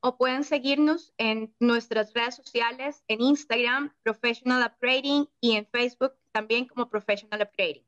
o 0.02 0.16
pueden 0.16 0.44
seguirnos 0.44 1.14
en 1.16 1.54
nuestras 1.60 2.12
redes 2.12 2.34
sociales, 2.34 3.04
en 3.08 3.20
Instagram, 3.20 3.94
Professional 4.02 4.70
Upgrading 4.70 5.28
y 5.40 5.56
en 5.56 5.66
Facebook 5.66 6.12
también 6.32 6.66
como 6.66 6.90
Professional 6.90 7.40
Upgrading. 7.42 7.84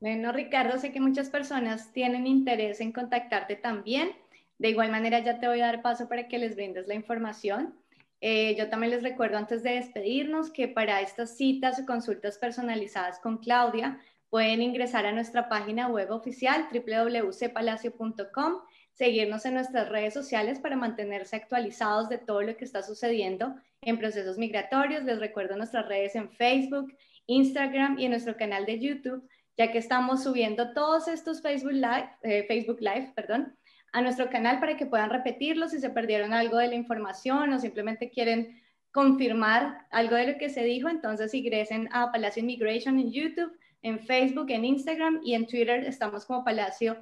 Bueno, 0.00 0.32
Ricardo, 0.32 0.78
sé 0.78 0.92
que 0.92 1.00
muchas 1.00 1.30
personas 1.30 1.92
tienen 1.92 2.26
interés 2.26 2.80
en 2.80 2.90
contactarte 2.92 3.56
también. 3.56 4.10
De 4.58 4.70
igual 4.70 4.90
manera, 4.90 5.20
ya 5.20 5.38
te 5.38 5.46
voy 5.46 5.60
a 5.60 5.66
dar 5.66 5.82
paso 5.82 6.08
para 6.08 6.26
que 6.26 6.38
les 6.38 6.56
brindes 6.56 6.88
la 6.88 6.94
información. 6.94 7.74
Eh, 8.20 8.54
yo 8.56 8.68
también 8.68 8.90
les 8.90 9.02
recuerdo 9.02 9.38
antes 9.38 9.62
de 9.62 9.72
despedirnos 9.72 10.50
que 10.50 10.68
para 10.68 11.00
estas 11.00 11.36
citas 11.36 11.78
o 11.80 11.86
consultas 11.86 12.38
personalizadas 12.38 13.18
con 13.20 13.38
Claudia 13.38 13.98
pueden 14.30 14.62
ingresar 14.62 15.06
a 15.06 15.12
nuestra 15.12 15.48
página 15.48 15.88
web 15.88 16.10
oficial 16.10 16.68
www.cpalacio.com, 16.72 18.54
seguirnos 19.00 19.46
en 19.46 19.54
nuestras 19.54 19.88
redes 19.88 20.12
sociales 20.12 20.58
para 20.58 20.76
mantenerse 20.76 21.34
actualizados 21.34 22.10
de 22.10 22.18
todo 22.18 22.42
lo 22.42 22.54
que 22.58 22.66
está 22.66 22.82
sucediendo 22.82 23.54
en 23.80 23.98
procesos 23.98 24.36
migratorios. 24.36 25.04
Les 25.04 25.18
recuerdo 25.18 25.56
nuestras 25.56 25.88
redes 25.88 26.14
en 26.16 26.28
Facebook, 26.28 26.94
Instagram 27.26 27.98
y 27.98 28.04
en 28.04 28.10
nuestro 28.10 28.36
canal 28.36 28.66
de 28.66 28.78
YouTube 28.78 29.26
ya 29.56 29.72
que 29.72 29.78
estamos 29.78 30.22
subiendo 30.22 30.72
todos 30.74 31.08
estos 31.08 31.40
Facebook 31.40 31.72
Live, 31.72 32.10
eh, 32.22 32.44
Facebook 32.46 32.78
Live 32.80 33.12
perdón, 33.14 33.56
a 33.92 34.02
nuestro 34.02 34.28
canal 34.28 34.60
para 34.60 34.76
que 34.76 34.86
puedan 34.86 35.08
repetirlos 35.08 35.70
si 35.70 35.80
se 35.80 35.90
perdieron 35.90 36.34
algo 36.34 36.58
de 36.58 36.68
la 36.68 36.74
información 36.74 37.54
o 37.54 37.58
simplemente 37.58 38.10
quieren 38.10 38.62
confirmar 38.92 39.86
algo 39.90 40.16
de 40.16 40.32
lo 40.32 40.38
que 40.38 40.50
se 40.50 40.62
dijo, 40.64 40.88
entonces 40.88 41.32
ingresen 41.32 41.88
a 41.92 42.12
Palacio 42.12 42.42
Immigration 42.42 42.98
en 42.98 43.12
YouTube, 43.12 43.52
en 43.82 43.98
Facebook, 44.00 44.50
en 44.50 44.64
Instagram 44.64 45.20
y 45.24 45.34
en 45.34 45.46
Twitter 45.46 45.84
estamos 45.84 46.26
como 46.26 46.44
Palacio 46.44 46.96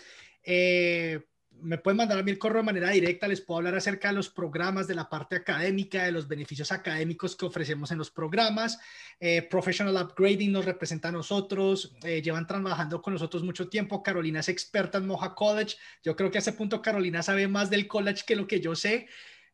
Eh, 0.44 1.27
me 1.62 1.78
pueden 1.78 1.98
mandar 1.98 2.18
a 2.20 2.24
mí 2.24 2.32
el 2.32 2.38
correo 2.38 2.62
de 2.62 2.66
manera 2.66 2.90
directa, 2.90 3.28
les 3.28 3.42
puedo 3.42 3.58
hablar 3.58 3.76
acerca 3.76 4.10
de 4.10 4.16
los 4.16 4.30
programas, 4.30 4.88
de 4.88 4.96
la 4.96 5.10
parte 5.10 5.36
académica, 5.36 6.04
de 6.04 6.12
los 6.12 6.28
beneficios 6.28 6.72
académicos 6.72 7.36
que 7.36 7.46
ofrecemos 7.46 7.92
en 7.92 7.98
los 7.98 8.12
programas. 8.12 8.80
Eh, 9.20 9.42
Professional 9.44 9.96
Upgrading 9.96 10.52
nos 10.52 10.66
representa 10.66 11.10
a 11.10 11.12
nosotros, 11.12 11.96
eh, 12.04 12.22
llevan 12.22 12.48
trabajando 12.48 13.02
con 13.02 13.14
nosotros 13.14 13.44
mucho 13.44 13.70
tiempo. 13.70 14.04
Carolina 14.04 14.40
es 14.40 14.50
experta 14.50 14.98
en 14.98 15.08
Moja 15.08 15.34
College. 15.34 15.78
Yo 16.04 16.16
creo 16.16 16.32
que 16.32 16.38
a 16.38 16.42
ese 16.42 16.54
punto 16.54 16.82
Carolina 16.82 17.24
sabe 17.24 17.48
más 17.48 17.70
del 17.70 17.88
college 17.88 18.24
que 18.26 18.36
lo 18.36 18.48
que 18.48 18.60
yo 18.60 18.76
sé. 18.76 19.08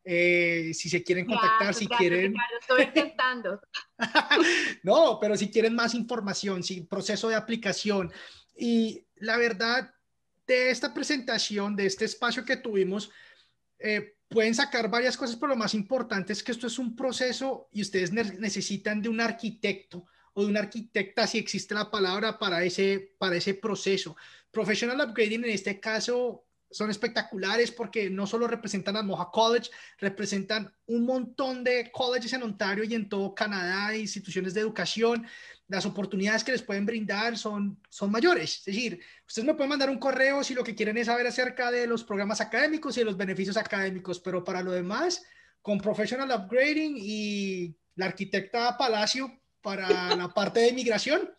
Eh, 0.06 0.72
si 0.74 0.90
se 0.90 1.02
quieren 1.02 1.24
contactar, 1.24 1.72
si 1.72 1.86
quieren. 1.86 2.34
estoy 2.60 2.82
intentando. 2.82 3.60
no, 4.82 5.18
pero 5.18 5.36
si 5.36 5.50
quieren 5.50 5.74
más 5.74 5.94
información, 5.94 6.62
si 6.62 6.82
proceso 6.82 7.28
de 7.28 7.36
aplicación. 7.36 8.12
Y 8.56 9.06
la 9.16 9.38
verdad, 9.38 9.93
de 10.46 10.70
esta 10.70 10.92
presentación, 10.92 11.76
de 11.76 11.86
este 11.86 12.04
espacio 12.04 12.44
que 12.44 12.56
tuvimos, 12.56 13.10
eh, 13.78 14.16
pueden 14.28 14.54
sacar 14.54 14.90
varias 14.90 15.16
cosas, 15.16 15.36
pero 15.36 15.48
lo 15.48 15.56
más 15.56 15.74
importante 15.74 16.32
es 16.32 16.42
que 16.42 16.52
esto 16.52 16.66
es 16.66 16.78
un 16.78 16.96
proceso 16.96 17.68
y 17.72 17.82
ustedes 17.82 18.12
necesitan 18.12 19.00
de 19.00 19.08
un 19.08 19.20
arquitecto 19.20 20.06
o 20.34 20.42
de 20.42 20.48
una 20.48 20.60
arquitecta, 20.60 21.26
si 21.26 21.38
existe 21.38 21.74
la 21.74 21.90
palabra, 21.90 22.38
para 22.38 22.64
ese, 22.64 23.14
para 23.18 23.36
ese 23.36 23.54
proceso. 23.54 24.16
Professional 24.50 25.08
Upgrading 25.08 25.44
en 25.44 25.50
este 25.50 25.78
caso 25.78 26.43
son 26.74 26.90
espectaculares 26.90 27.70
porque 27.70 28.10
no 28.10 28.26
solo 28.26 28.46
representan 28.46 28.96
a 28.96 29.02
Moja 29.02 29.30
College, 29.32 29.70
representan 29.98 30.72
un 30.86 31.06
montón 31.06 31.64
de 31.64 31.90
colleges 31.92 32.32
en 32.32 32.42
Ontario 32.42 32.84
y 32.84 32.94
en 32.94 33.08
todo 33.08 33.34
Canadá, 33.34 33.96
instituciones 33.96 34.54
de 34.54 34.60
educación 34.60 35.26
las 35.68 35.86
oportunidades 35.86 36.44
que 36.44 36.52
les 36.52 36.62
pueden 36.62 36.84
brindar 36.84 37.38
son, 37.38 37.80
son 37.88 38.10
mayores. 38.10 38.58
Es 38.58 38.64
decir, 38.66 39.00
ustedes 39.26 39.46
me 39.46 39.54
pueden 39.54 39.70
mandar 39.70 39.88
un 39.88 39.98
correo 39.98 40.44
si 40.44 40.54
lo 40.54 40.62
que 40.62 40.74
quieren 40.74 40.96
es 40.98 41.06
saber 41.06 41.26
acerca 41.26 41.70
de 41.70 41.86
los 41.86 42.04
programas 42.04 42.40
académicos 42.40 42.96
y 42.96 43.00
de 43.00 43.06
los 43.06 43.16
beneficios 43.16 43.56
académicos, 43.56 44.20
pero 44.20 44.44
para 44.44 44.62
lo 44.62 44.72
demás, 44.72 45.24
con 45.62 45.80
Professional 45.80 46.30
Upgrading 46.30 46.96
y 46.98 47.74
la 47.96 48.06
arquitecta 48.06 48.76
Palacio 48.76 49.40
para 49.62 50.14
la 50.14 50.28
parte 50.28 50.60
de 50.60 50.72
migración. 50.72 51.30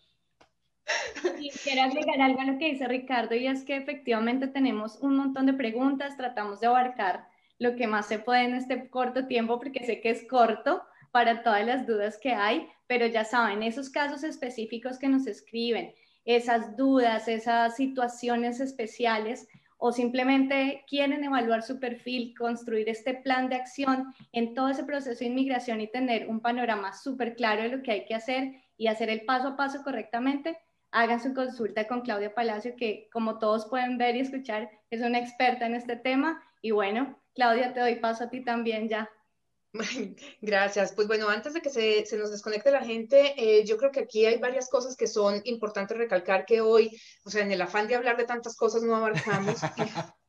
Quiero 1.64 1.82
agregar 1.84 2.22
algo 2.22 2.42
a 2.42 2.46
lo 2.46 2.58
que 2.58 2.72
dice 2.72 2.88
Ricardo 2.88 3.36
y 3.36 3.48
es 3.48 3.64
que 3.64 3.76
efectivamente 3.76 4.48
tenemos 4.48 4.98
un 5.02 5.16
montón 5.16 5.46
de 5.46 5.54
preguntas, 5.54 6.18
tratamos 6.18 6.60
de 6.60 6.68
abarcar 6.68 7.28
lo 7.58 7.76
que 7.76 7.88
más 7.88 8.08
se 8.08 8.20
puede 8.20 8.44
en 8.44 8.56
este 8.56 8.90
corto 8.90 9.28
tiempo 9.28 9.58
porque 9.60 9.86
sé 9.86 10.02
que 10.02 10.10
es 10.10 10.28
corto, 10.28 10.84
para 11.16 11.44
todas 11.44 11.66
las 11.66 11.88
dudas 11.88 12.18
que 12.18 12.34
hay, 12.34 12.68
pero 12.88 13.08
ya 13.08 13.24
saben, 13.24 13.64
esos 13.64 13.90
casos 13.90 14.26
específicos 14.26 15.00
que 15.00 15.08
nos 15.08 15.28
escriben, 15.28 15.94
esas 16.26 16.76
dudas, 16.76 17.30
esas 17.30 17.78
situaciones 17.78 18.60
especiales 18.60 19.48
o 19.78 19.94
simplemente 19.94 20.84
quieren 20.90 21.24
evaluar 21.24 21.64
su 21.64 21.80
perfil, 21.80 22.36
construir 22.38 22.90
este 22.90 23.14
plan 23.14 23.48
de 23.48 23.56
acción 23.56 24.14
en 24.34 24.54
todo 24.54 24.68
ese 24.68 24.84
proceso 24.84 25.20
de 25.20 25.28
inmigración 25.28 25.80
y 25.80 25.88
tener 25.88 26.28
un 26.28 26.42
panorama 26.42 26.92
súper 26.92 27.38
claro 27.38 27.64
de 27.64 27.70
lo 27.70 27.82
que 27.82 27.92
hay 27.92 28.06
que 28.06 28.16
hacer 28.16 28.52
y 28.76 28.88
hacer 28.88 29.10
el 29.10 29.22
paso 29.22 29.48
a 29.48 29.56
paso 29.56 29.84
correctamente, 29.86 30.58
hagan 30.96 31.22
su 31.22 31.34
consulta 31.34 31.88
con 31.88 32.02
Claudia 32.02 32.34
Palacio, 32.34 32.76
que 32.78 33.10
como 33.12 33.38
todos 33.38 33.66
pueden 33.66 33.98
ver 33.98 34.16
y 34.16 34.22
escuchar, 34.22 34.72
es 34.90 35.02
una 35.02 35.20
experta 35.20 35.66
en 35.66 35.76
este 35.76 35.98
tema. 35.98 36.42
Y 36.62 36.72
bueno, 36.72 37.22
Claudia, 37.36 37.74
te 37.74 37.82
doy 37.82 37.98
paso 37.98 38.24
a 38.24 38.30
ti 38.30 38.44
también 38.46 38.88
ya. 38.88 39.10
Gracias. 40.42 40.94
Pues 40.94 41.08
bueno, 41.10 41.28
antes 41.28 41.54
de 41.54 41.62
que 41.62 41.70
se, 41.70 42.06
se 42.06 42.18
nos 42.18 42.32
desconecte 42.32 42.72
la 42.72 42.80
gente, 42.80 43.34
eh, 43.38 43.66
yo 43.66 43.76
creo 43.76 43.92
que 43.92 44.00
aquí 44.00 44.26
hay 44.26 44.38
varias 44.38 44.70
cosas 44.70 44.96
que 44.96 45.08
son 45.08 45.42
importantes 45.44 45.98
recalcar 45.98 46.46
que 46.46 46.62
hoy, 46.62 46.98
o 47.26 47.30
sea, 47.30 47.44
en 47.44 47.52
el 47.52 47.62
afán 47.62 47.88
de 47.88 47.96
hablar 47.96 48.16
de 48.16 48.24
tantas 48.24 48.56
cosas 48.56 48.82
no 48.82 48.96
abarcamos. 48.96 49.60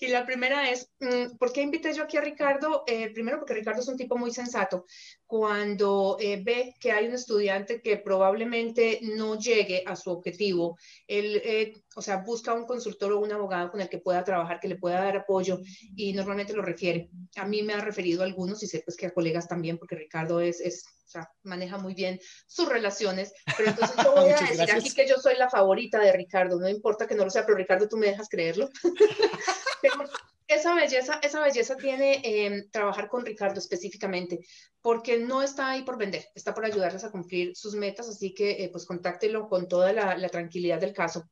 Y 0.00 0.08
la 0.08 0.24
primera 0.24 0.70
es, 0.70 0.90
mm, 1.00 1.36
¿por 1.36 1.52
qué 1.52 1.62
invité 1.62 1.92
yo 1.92 2.04
aquí 2.04 2.16
a 2.16 2.20
Ricardo? 2.20 2.84
Eh, 2.86 3.10
primero 3.12 3.38
porque 3.38 3.54
Ricardo 3.54 3.80
es 3.80 3.88
un 3.88 3.96
tipo 3.96 4.16
muy 4.16 4.32
sensato. 4.32 4.86
Cuando 5.26 6.16
eh, 6.20 6.40
ve 6.44 6.74
que 6.78 6.92
hay 6.92 7.06
un 7.06 7.14
estudiante 7.14 7.80
que 7.80 7.96
probablemente 7.96 9.00
no 9.02 9.38
llegue 9.38 9.82
a 9.86 9.96
su 9.96 10.10
objetivo, 10.10 10.78
él, 11.06 11.40
eh, 11.44 11.72
o 11.96 12.02
sea, 12.02 12.18
busca 12.18 12.52
un 12.52 12.66
consultor 12.66 13.12
o 13.12 13.20
un 13.20 13.32
abogado 13.32 13.70
con 13.70 13.80
el 13.80 13.88
que 13.88 13.98
pueda 13.98 14.22
trabajar, 14.22 14.60
que 14.60 14.68
le 14.68 14.76
pueda 14.76 15.02
dar 15.02 15.16
apoyo 15.16 15.60
y 15.96 16.12
normalmente 16.12 16.52
lo 16.52 16.62
refiere. 16.62 17.10
A 17.36 17.46
mí 17.46 17.62
me 17.62 17.72
ha 17.72 17.80
referido 17.80 18.22
a 18.22 18.26
algunos 18.26 18.62
y 18.62 18.66
sé 18.66 18.82
pues 18.84 18.96
que 18.96 19.06
a 19.06 19.14
colegas 19.14 19.48
también, 19.48 19.78
porque 19.78 19.96
Ricardo 19.96 20.40
es, 20.40 20.60
es 20.60 20.84
o 21.04 21.08
sea, 21.08 21.30
maneja 21.42 21.78
muy 21.78 21.94
bien 21.94 22.20
sus 22.46 22.68
relaciones, 22.68 23.32
pero 23.56 23.70
entonces 23.70 23.96
yo 24.02 24.14
voy 24.16 24.30
a 24.30 24.40
decir 24.40 24.70
aquí 24.70 24.92
que 24.92 25.08
yo 25.08 25.16
soy 25.16 25.36
la 25.36 25.48
favorita 25.48 25.98
de 25.98 26.12
Ricardo, 26.12 26.58
no 26.58 26.68
importa 26.68 27.06
que 27.06 27.14
no 27.14 27.24
lo 27.24 27.30
sea, 27.30 27.44
pero 27.44 27.58
Ricardo, 27.58 27.88
tú 27.88 27.96
me 27.96 28.08
dejas 28.08 28.28
creerlo. 28.28 28.68
esa 30.54 30.74
belleza, 30.74 31.20
esa 31.22 31.40
belleza 31.40 31.76
tiene 31.76 32.20
eh, 32.24 32.66
trabajar 32.70 33.08
con 33.08 33.24
Ricardo 33.24 33.58
específicamente, 33.58 34.40
porque 34.80 35.18
no 35.18 35.42
está 35.42 35.70
ahí 35.70 35.82
por 35.82 35.98
vender, 35.98 36.26
está 36.34 36.54
por 36.54 36.64
ayudarles 36.64 37.04
a 37.04 37.10
cumplir 37.10 37.56
sus 37.56 37.74
metas, 37.74 38.08
así 38.08 38.34
que 38.34 38.64
eh, 38.64 38.68
pues 38.70 38.86
contáctelo 38.86 39.48
con 39.48 39.68
toda 39.68 39.92
la, 39.92 40.28
tranquilidad 40.28 40.80
del 40.80 40.92
caso. 40.92 41.24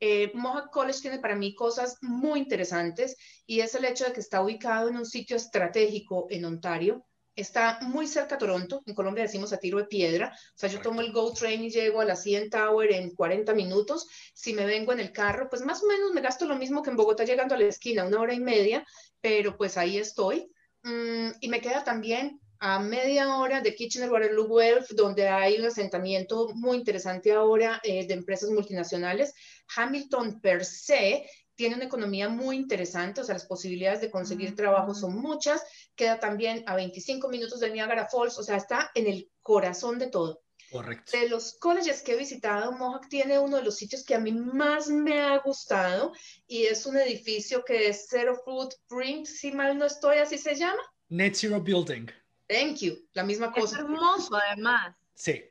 Eh, 0.00 0.30
Mohawk 0.34 0.70
College 0.70 1.00
tiene 1.00 1.18
para 1.18 1.36
mí 1.36 1.54
cosas 1.54 1.96
muy 2.02 2.40
interesantes 2.40 3.16
y 3.46 3.60
es 3.60 3.74
el 3.74 3.84
hecho 3.84 4.04
de 4.04 4.12
que 4.12 4.20
está 4.20 4.42
ubicado 4.42 4.88
en 4.88 4.96
un 4.96 5.06
sitio 5.06 5.36
estratégico 5.36 6.26
en 6.30 6.44
Ontario, 6.44 7.04
Está 7.38 7.78
muy 7.82 8.08
cerca 8.08 8.34
a 8.34 8.38
Toronto, 8.38 8.82
en 8.84 8.96
Colombia 8.96 9.22
decimos 9.22 9.52
a 9.52 9.58
tiro 9.58 9.78
de 9.78 9.84
piedra. 9.84 10.32
O 10.34 10.58
sea, 10.58 10.68
yo 10.68 10.80
tomo 10.80 11.02
el 11.02 11.12
GO 11.12 11.32
Train 11.32 11.62
y 11.62 11.70
llego 11.70 12.00
a 12.00 12.04
la 12.04 12.16
CN 12.16 12.50
Tower 12.50 12.90
en 12.92 13.14
40 13.14 13.54
minutos. 13.54 14.08
Si 14.34 14.52
me 14.54 14.66
vengo 14.66 14.92
en 14.92 14.98
el 14.98 15.12
carro, 15.12 15.48
pues 15.48 15.62
más 15.62 15.80
o 15.84 15.86
menos 15.86 16.12
me 16.12 16.20
gasto 16.20 16.46
lo 16.46 16.56
mismo 16.56 16.82
que 16.82 16.90
en 16.90 16.96
Bogotá 16.96 17.22
llegando 17.22 17.54
a 17.54 17.58
la 17.58 17.66
esquina, 17.66 18.04
una 18.04 18.20
hora 18.20 18.34
y 18.34 18.40
media, 18.40 18.84
pero 19.20 19.56
pues 19.56 19.76
ahí 19.76 19.98
estoy. 19.98 20.50
Mm, 20.82 21.28
y 21.40 21.48
me 21.48 21.60
queda 21.60 21.84
también 21.84 22.40
a 22.58 22.80
media 22.80 23.36
hora 23.36 23.60
de 23.60 23.72
Kitchener-Waterloo 23.72 24.56
Guelph, 24.56 24.90
donde 24.96 25.28
hay 25.28 25.60
un 25.60 25.66
asentamiento 25.66 26.48
muy 26.56 26.78
interesante 26.78 27.30
ahora 27.30 27.80
eh, 27.84 28.04
de 28.04 28.14
empresas 28.14 28.50
multinacionales. 28.50 29.32
Hamilton 29.76 30.40
per 30.40 30.64
se 30.64 31.24
tiene 31.58 31.74
una 31.74 31.86
economía 31.86 32.28
muy 32.28 32.54
interesante, 32.54 33.20
o 33.20 33.24
sea, 33.24 33.34
las 33.34 33.44
posibilidades 33.44 34.00
de 34.00 34.12
conseguir 34.12 34.54
trabajo 34.54 34.94
son 34.94 35.16
muchas. 35.16 35.60
Queda 35.96 36.20
también 36.20 36.62
a 36.66 36.76
25 36.76 37.28
minutos 37.28 37.58
de 37.58 37.68
Niagara 37.70 38.06
Falls, 38.08 38.38
o 38.38 38.44
sea, 38.44 38.56
está 38.56 38.92
en 38.94 39.08
el 39.08 39.28
corazón 39.42 39.98
de 39.98 40.06
todo. 40.06 40.44
Correcto. 40.70 41.18
De 41.18 41.28
los 41.28 41.58
colleges 41.58 42.02
que 42.02 42.12
he 42.12 42.16
visitado, 42.16 42.70
Mohawk 42.70 43.08
tiene 43.08 43.40
uno 43.40 43.56
de 43.56 43.64
los 43.64 43.74
sitios 43.74 44.04
que 44.04 44.14
a 44.14 44.20
mí 44.20 44.30
más 44.30 44.88
me 44.88 45.20
ha 45.20 45.38
gustado 45.38 46.12
y 46.46 46.62
es 46.62 46.86
un 46.86 46.96
edificio 46.96 47.64
que 47.64 47.88
es 47.88 48.06
Zero 48.08 48.40
Footprint, 48.44 49.26
si 49.26 49.50
mal 49.50 49.76
no 49.76 49.86
estoy, 49.86 50.18
así 50.18 50.38
se 50.38 50.54
llama. 50.54 50.80
Net 51.08 51.34
Zero 51.34 51.60
Building. 51.60 52.06
Thank 52.46 52.76
you, 52.82 52.98
la 53.14 53.24
misma 53.24 53.50
cosa. 53.50 53.78
Es 53.78 53.82
hermoso, 53.82 54.36
además. 54.36 54.94
Sí, 55.12 55.42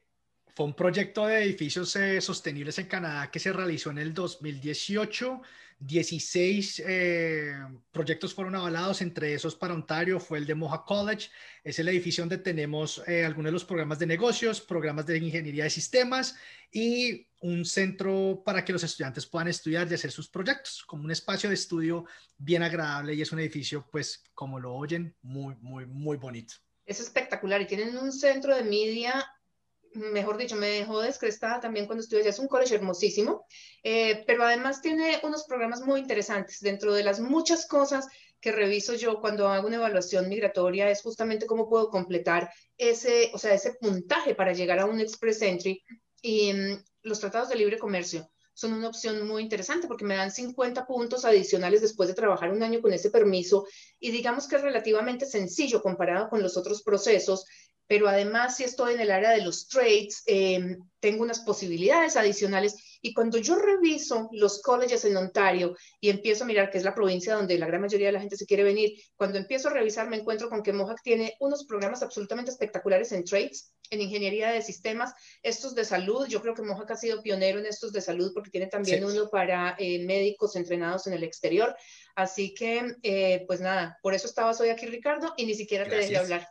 fue 0.56 0.66
un 0.66 0.74
proyecto 0.74 1.28
de 1.28 1.44
edificios 1.44 1.94
eh, 1.98 2.22
sostenibles 2.22 2.80
en 2.80 2.88
Canadá 2.88 3.30
que 3.30 3.40
se 3.40 3.52
realizó 3.52 3.92
en 3.92 3.98
el 3.98 4.14
2018. 4.14 5.42
16 5.80 6.84
eh, 6.88 7.54
proyectos 7.92 8.34
fueron 8.34 8.56
avalados, 8.56 9.02
entre 9.02 9.34
esos 9.34 9.56
para 9.56 9.76
Ontario 9.76 10.20
fue 10.20 10.40
el 10.40 10.46
de 10.48 10.56
Mohawk 10.56 10.86
College. 10.86 11.30
Es 11.64 11.78
el 11.78 11.88
edificio 11.88 12.24
donde 12.24 12.40
tenemos 12.40 13.04
eh, 13.08 13.24
algunos 13.24 13.50
de 13.50 13.54
los 13.54 13.66
programas 13.66 14.00
de 14.00 14.08
negocios, 14.08 14.60
programas 14.60 15.06
de 15.06 15.18
ingeniería 15.20 15.66
de 15.66 15.70
sistemas 15.70 16.36
y 16.72 17.28
un 17.42 17.64
centro 17.64 18.42
para 18.44 18.66
que 18.66 18.74
los 18.74 18.84
estudiantes 18.84 19.28
puedan 19.28 19.50
estudiar 19.50 19.88
y 19.90 19.94
hacer 19.94 20.12
sus 20.12 20.30
proyectos, 20.30 20.84
como 20.86 21.04
un 21.04 21.12
espacio 21.12 21.50
de 21.50 21.56
estudio 21.56 22.06
bien 22.38 22.64
agradable 22.64 23.14
y 23.14 23.22
es 23.22 23.32
un 23.32 23.40
edificio, 23.40 23.88
pues, 23.92 24.24
como 24.34 24.60
lo 24.60 24.74
oyen, 24.74 25.16
muy, 25.22 25.56
muy, 25.62 25.86
muy 25.86 26.18
bonito. 26.18 26.56
Es 26.86 27.00
espectacular 27.00 27.62
y 27.62 27.68
tienen 27.68 27.98
un 27.98 28.12
centro 28.12 28.56
de 28.56 28.64
media, 28.64 29.26
mejor 29.98 30.38
dicho, 30.38 30.56
me 30.56 30.68
dejó 30.68 31.02
descrestada 31.02 31.60
también 31.60 31.86
cuando 31.86 32.04
allá. 32.04 32.30
Es 32.30 32.40
un 32.40 32.48
college 32.48 32.76
hermosísimo, 32.76 33.46
eh, 33.84 34.24
pero 34.26 34.44
además 34.44 34.82
tiene 34.82 35.20
unos 35.24 35.46
programas 35.46 35.82
muy 35.82 36.00
interesantes. 36.00 36.60
Dentro 36.60 36.94
de 36.94 37.04
las 37.04 37.20
muchas 37.20 37.68
cosas 37.68 38.08
que 38.40 38.52
reviso 38.52 38.94
yo 38.94 39.20
cuando 39.20 39.48
hago 39.48 39.68
una 39.68 39.78
evaluación 39.78 40.30
migratoria 40.30 40.90
es 40.90 41.02
justamente 41.02 41.48
cómo 41.48 41.68
puedo 41.68 41.90
completar 41.90 42.50
ese, 42.78 43.32
o 43.34 43.38
sea, 43.38 43.54
ese 43.54 43.74
puntaje 43.74 44.36
para 44.36 44.54
llegar 44.54 44.80
a 44.80 44.86
un 44.86 45.00
Express 45.00 45.42
Entry 45.42 45.82
y 46.22 46.54
mm, 46.54 46.84
los 47.04 47.20
tratados 47.20 47.50
de 47.50 47.56
libre 47.56 47.78
comercio 47.78 48.30
son 48.58 48.74
una 48.74 48.88
opción 48.88 49.28
muy 49.28 49.44
interesante 49.44 49.88
porque 49.88 50.04
me 50.04 50.16
dan 50.16 50.32
50 50.32 50.88
puntos 50.88 51.26
adicionales 51.26 51.82
después 51.82 52.10
de 52.10 52.16
trabajar 52.16 52.52
un 52.52 52.64
año 52.64 52.82
con 52.82 52.92
ese 52.92 53.12
permiso 53.12 53.68
y 54.00 54.10
digamos 54.10 54.48
que 54.48 54.56
es 54.56 54.64
relativamente 54.64 55.28
sencillo 55.28 55.80
comparado 55.80 56.28
con 56.28 56.42
los 56.42 56.58
otros 56.58 56.82
procesos, 56.82 57.46
pero 57.88 58.08
además 58.08 58.58
si 58.58 58.64
estoy 58.64 58.94
en 58.94 59.00
el 59.00 59.12
área 59.12 59.32
de 59.32 59.42
los 59.42 59.68
trades, 59.68 60.24
eh, 60.28 60.78
tengo 61.00 61.24
unas 61.24 61.40
posibilidades 61.40 62.18
adicionales 62.18 62.76
y 63.02 63.14
cuando 63.14 63.38
yo 63.38 63.56
reviso 63.56 64.30
los 64.34 64.62
colleges 64.62 65.06
en 65.06 65.16
Ontario 65.16 65.76
y 66.02 66.10
empiezo 66.10 66.44
a 66.44 66.48
mirar 66.48 66.70
que 66.70 66.78
es 66.78 66.84
la 66.84 66.96
provincia 66.96 67.36
donde 67.36 67.58
la 67.58 67.68
gran 67.68 67.82
mayoría 67.82 68.08
de 68.08 68.14
la 68.14 68.20
gente 68.20 68.36
se 68.36 68.46
quiere 68.46 68.64
venir, 68.64 69.00
cuando 69.16 69.38
empiezo 69.38 69.70
a 69.70 69.74
revisar 69.74 70.10
me 70.10 70.18
encuentro 70.18 70.50
con 70.50 70.64
que 70.64 70.74
Mohawk 70.74 71.02
tiene 71.04 71.36
unos 71.40 71.66
programas 71.66 72.04
absolutamente 72.04 72.52
espectaculares 72.52 73.12
en 73.12 73.24
trades, 73.24 73.72
en 73.90 74.02
ingeniería 74.02 74.50
de 74.50 74.62
sistemas, 74.62 75.14
estos 75.44 75.76
de 75.76 75.86
salud. 75.86 76.28
Yo 76.28 76.42
creo 76.42 76.54
que 76.54 76.64
Mohawk 76.64 76.92
ha 76.92 76.98
sido 76.98 77.22
pionero 77.22 77.60
en 77.60 77.68
estos 77.68 77.94
de 77.94 78.02
salud 78.02 78.32
porque 78.34 78.50
tiene 78.50 78.68
también 78.68 79.06
uno 79.06 79.30
para 79.30 79.76
eh, 79.80 80.04
médicos 80.06 80.56
entrenados 80.56 81.08
en 81.08 81.14
el 81.14 81.24
exterior. 81.24 81.76
Así 82.16 82.54
que, 82.54 82.96
eh, 83.04 83.46
pues 83.48 83.62
nada, 83.62 83.98
por 84.02 84.14
eso 84.14 84.28
estabas 84.28 84.60
hoy 84.60 84.70
aquí, 84.70 84.88
Ricardo, 84.88 85.34
y 85.38 85.46
ni 85.46 85.54
siquiera 85.54 85.88
te 85.88 85.96
dejé 85.96 86.18
hablar. 86.18 86.50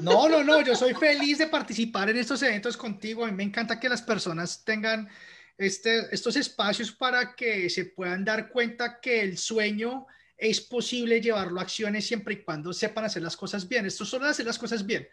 No, 0.00 0.28
no, 0.28 0.42
no, 0.42 0.60
yo 0.62 0.74
soy 0.74 0.94
feliz 0.94 1.38
de 1.38 1.46
participar 1.46 2.10
en 2.10 2.16
estos 2.16 2.42
eventos 2.42 2.76
contigo. 2.76 3.24
A 3.24 3.28
mí 3.28 3.32
me 3.32 3.42
encanta 3.42 3.78
que 3.78 3.88
las 3.88 4.02
personas 4.02 4.64
tengan 4.64 5.08
este, 5.56 6.14
estos 6.14 6.36
espacios 6.36 6.92
para 6.92 7.34
que 7.34 7.70
se 7.70 7.86
puedan 7.86 8.24
dar 8.24 8.48
cuenta 8.48 9.00
que 9.00 9.20
el 9.20 9.38
sueño 9.38 10.06
es 10.36 10.60
posible 10.60 11.20
llevarlo 11.20 11.60
a 11.60 11.62
acciones 11.62 12.06
siempre 12.06 12.34
y 12.34 12.42
cuando 12.42 12.72
sepan 12.72 13.04
hacer 13.04 13.22
las 13.22 13.36
cosas 13.36 13.68
bien. 13.68 13.86
Esto 13.86 14.04
solo 14.04 14.26
hacer 14.26 14.46
las 14.46 14.58
cosas 14.58 14.84
bien. 14.84 15.06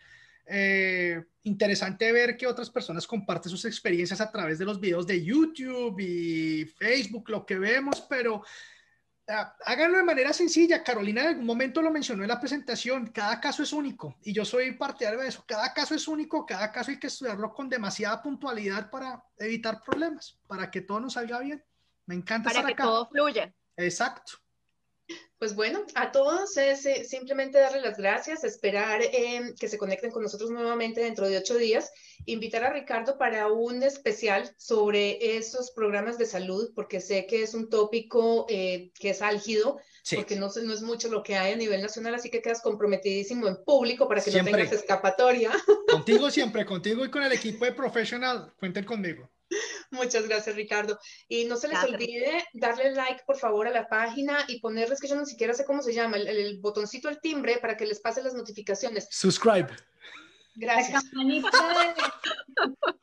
Eh, 0.47 1.23
interesante 1.43 2.11
ver 2.11 2.35
que 2.35 2.47
otras 2.47 2.69
personas 2.69 3.05
comparten 3.05 3.49
sus 3.49 3.65
experiencias 3.65 4.19
a 4.19 4.31
través 4.31 4.57
de 4.59 4.65
los 4.65 4.79
videos 4.79 5.05
de 5.05 5.23
YouTube 5.23 5.99
y 5.99 6.65
Facebook, 6.65 7.29
lo 7.29 7.45
que 7.45 7.59
vemos, 7.59 8.01
pero 8.09 8.43
háganlo 9.65 9.97
de 9.97 10.03
manera 10.03 10.33
sencilla. 10.33 10.83
Carolina 10.83 11.21
en 11.21 11.27
algún 11.29 11.45
momento 11.45 11.81
lo 11.81 11.91
mencionó 11.91 12.23
en 12.23 12.29
la 12.29 12.39
presentación. 12.39 13.07
Cada 13.07 13.39
caso 13.39 13.63
es 13.63 13.73
único 13.73 14.15
y 14.23 14.33
yo 14.33 14.45
soy 14.45 14.73
partidario 14.73 15.19
de 15.19 15.27
eso. 15.27 15.43
Cada 15.47 15.73
caso 15.73 15.95
es 15.95 16.07
único, 16.07 16.45
cada 16.45 16.71
caso 16.71 16.91
hay 16.91 16.99
que 16.99 17.07
estudiarlo 17.07 17.53
con 17.53 17.69
demasiada 17.69 18.21
puntualidad 18.21 18.89
para 18.89 19.23
evitar 19.37 19.81
problemas, 19.83 20.39
para 20.47 20.69
que 20.69 20.81
todo 20.81 20.99
nos 20.99 21.13
salga 21.13 21.39
bien. 21.39 21.63
Me 22.05 22.15
encanta 22.15 22.51
para 22.51 22.67
que 22.67 22.75
todo 22.75 23.07
fluya. 23.09 23.53
Exacto. 23.77 24.33
Pues 25.41 25.55
bueno, 25.55 25.83
a 25.95 26.11
todos 26.11 26.55
es 26.57 26.85
eh, 26.85 27.03
simplemente 27.03 27.57
darle 27.57 27.81
las 27.81 27.97
gracias, 27.97 28.43
esperar 28.43 29.01
em, 29.11 29.55
que 29.55 29.67
se 29.67 29.79
conecten 29.79 30.11
con 30.11 30.21
nosotros 30.21 30.51
nuevamente 30.51 31.01
dentro 31.01 31.27
de 31.27 31.39
ocho 31.39 31.57
días, 31.57 31.89
invitar 32.27 32.63
a 32.63 32.71
Ricardo 32.71 33.17
para 33.17 33.47
un 33.47 33.81
especial 33.81 34.53
sobre 34.57 35.35
esos 35.35 35.71
programas 35.71 36.19
de 36.19 36.27
salud, 36.27 36.69
porque 36.75 37.01
sé 37.01 37.25
que 37.25 37.41
es 37.41 37.55
un 37.55 37.71
tópico 37.71 38.45
eh, 38.49 38.91
que 38.99 39.09
es 39.09 39.23
álgido, 39.23 39.79
porque 40.15 40.35
no, 40.35 40.51
no 40.63 40.73
es 40.75 40.83
mucho 40.83 41.09
lo 41.09 41.23
que 41.23 41.35
hay 41.35 41.53
a 41.53 41.57
nivel 41.57 41.81
nacional, 41.81 42.13
así 42.13 42.29
que 42.29 42.43
quedas 42.43 42.61
comprometidísimo 42.61 43.47
en 43.47 43.63
público 43.63 44.07
para 44.07 44.21
que 44.21 44.29
no 44.29 44.43
tengas 44.43 44.71
escapatoria. 44.71 45.49
Contigo 45.89 46.29
siempre, 46.29 46.67
contigo 46.67 47.03
y 47.03 47.09
con 47.09 47.23
el 47.23 47.31
equipo 47.31 47.65
de 47.65 47.71
Professional, 47.71 48.53
cuenten 48.59 48.85
conmigo. 48.85 49.27
Muchas 49.91 50.27
gracias, 50.27 50.55
Ricardo. 50.55 50.99
Y 51.27 51.45
no 51.45 51.57
se 51.57 51.67
les 51.67 51.83
olvide 51.83 52.43
darle 52.53 52.91
like, 52.91 53.23
por 53.25 53.37
favor, 53.37 53.67
a 53.67 53.71
la 53.71 53.87
página 53.87 54.39
y 54.47 54.59
ponerles, 54.59 54.99
que 54.99 55.07
yo 55.07 55.15
no 55.15 55.25
siquiera 55.25 55.53
sé 55.53 55.65
cómo 55.65 55.81
se 55.81 55.93
llama, 55.93 56.17
el, 56.17 56.59
botoncito 56.59 57.09
al 57.09 57.21
timbre 57.21 57.57
para 57.57 57.77
que 57.77 57.85
les 57.85 57.99
pase 57.99 58.23
las 58.23 58.33
notificaciones. 58.33 59.07
Subscribe. 59.11 59.67
Gracias. 60.55 61.03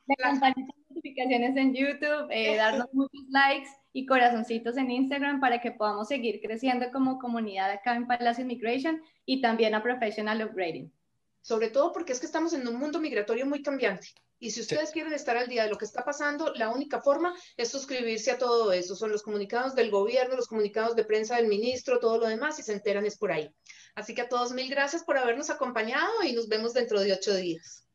La 0.07 0.17
campanita 0.17 0.67
de, 0.67 0.95
notificaciones 0.95 1.57
en 1.57 1.75
YouTube, 1.75 2.29
eh, 2.31 2.57
darnos 2.57 2.89
muchos 2.93 3.23
likes 3.31 3.69
y 3.93 4.07
corazoncitos 4.07 4.77
en 4.77 4.91
Instagram 4.91 5.41
para 5.41 5.61
que 5.61 5.73
podamos 5.73 6.09
seguir 6.09 6.41
creciendo 6.41 6.91
como 6.93 7.19
comunidad 7.19 7.71
acá 7.71 7.95
en 7.95 8.07
Palacio 8.07 8.45
Immigration 8.45 9.03
y 9.25 9.41
también 9.41 9.75
a 9.75 9.83
Professional 9.83 10.43
Upgrading. 10.43 10.93
Sobre 11.43 11.69
todo 11.69 11.93
porque 11.93 12.13
es 12.13 12.21
que 12.21 12.27
estamos 12.27 12.53
en 12.53 12.67
un 12.67 12.77
mundo 12.77 13.01
migratorio 13.01 13.47
muy 13.47 13.63
cambiante. 13.63 14.09
Y 14.39 14.51
si 14.53 14.61
ustedes 14.61 14.91
quieren 14.91 15.13
estar 15.13 15.37
al 15.37 15.49
día 15.49 15.65
de 15.65 15.71
lo 15.71 15.79
que 15.79 15.85
está 15.85 16.05
pasando, 16.05 16.53
la 16.55 16.71
única 16.71 17.01
forma 17.01 17.35
es 17.57 17.71
suscribirse 17.71 18.31
a 18.31 18.39
todo 18.39 18.73
eso. 18.73 18.95
Son 18.95 19.11
los 19.11 19.23
comunicados 19.23 19.75
del 19.75 19.91
gobierno, 19.91 20.37
los 20.37 20.47
comunicados 20.47 20.95
de 20.95 21.05
prensa 21.05 21.37
del 21.37 21.49
ministro, 21.49 21.99
todo 21.99 22.19
lo 22.19 22.27
demás, 22.27 22.59
y 22.59 22.63
se 22.63 22.73
enteran 22.73 23.05
es 23.07 23.19
por 23.19 23.33
ahí. 23.33 23.51
Así 23.95 24.15
que 24.15 24.23
a 24.23 24.29
todos 24.29 24.53
mil 24.53 24.71
gracias 24.71 25.03
por 25.03 25.19
habernos 25.19 25.51
acompañado 25.51 26.23
y 26.23 26.33
nos 26.33 26.49
vemos 26.49 26.73
dentro 26.73 27.01
de 27.01 27.13
ocho 27.13 27.35
días. 27.35 27.88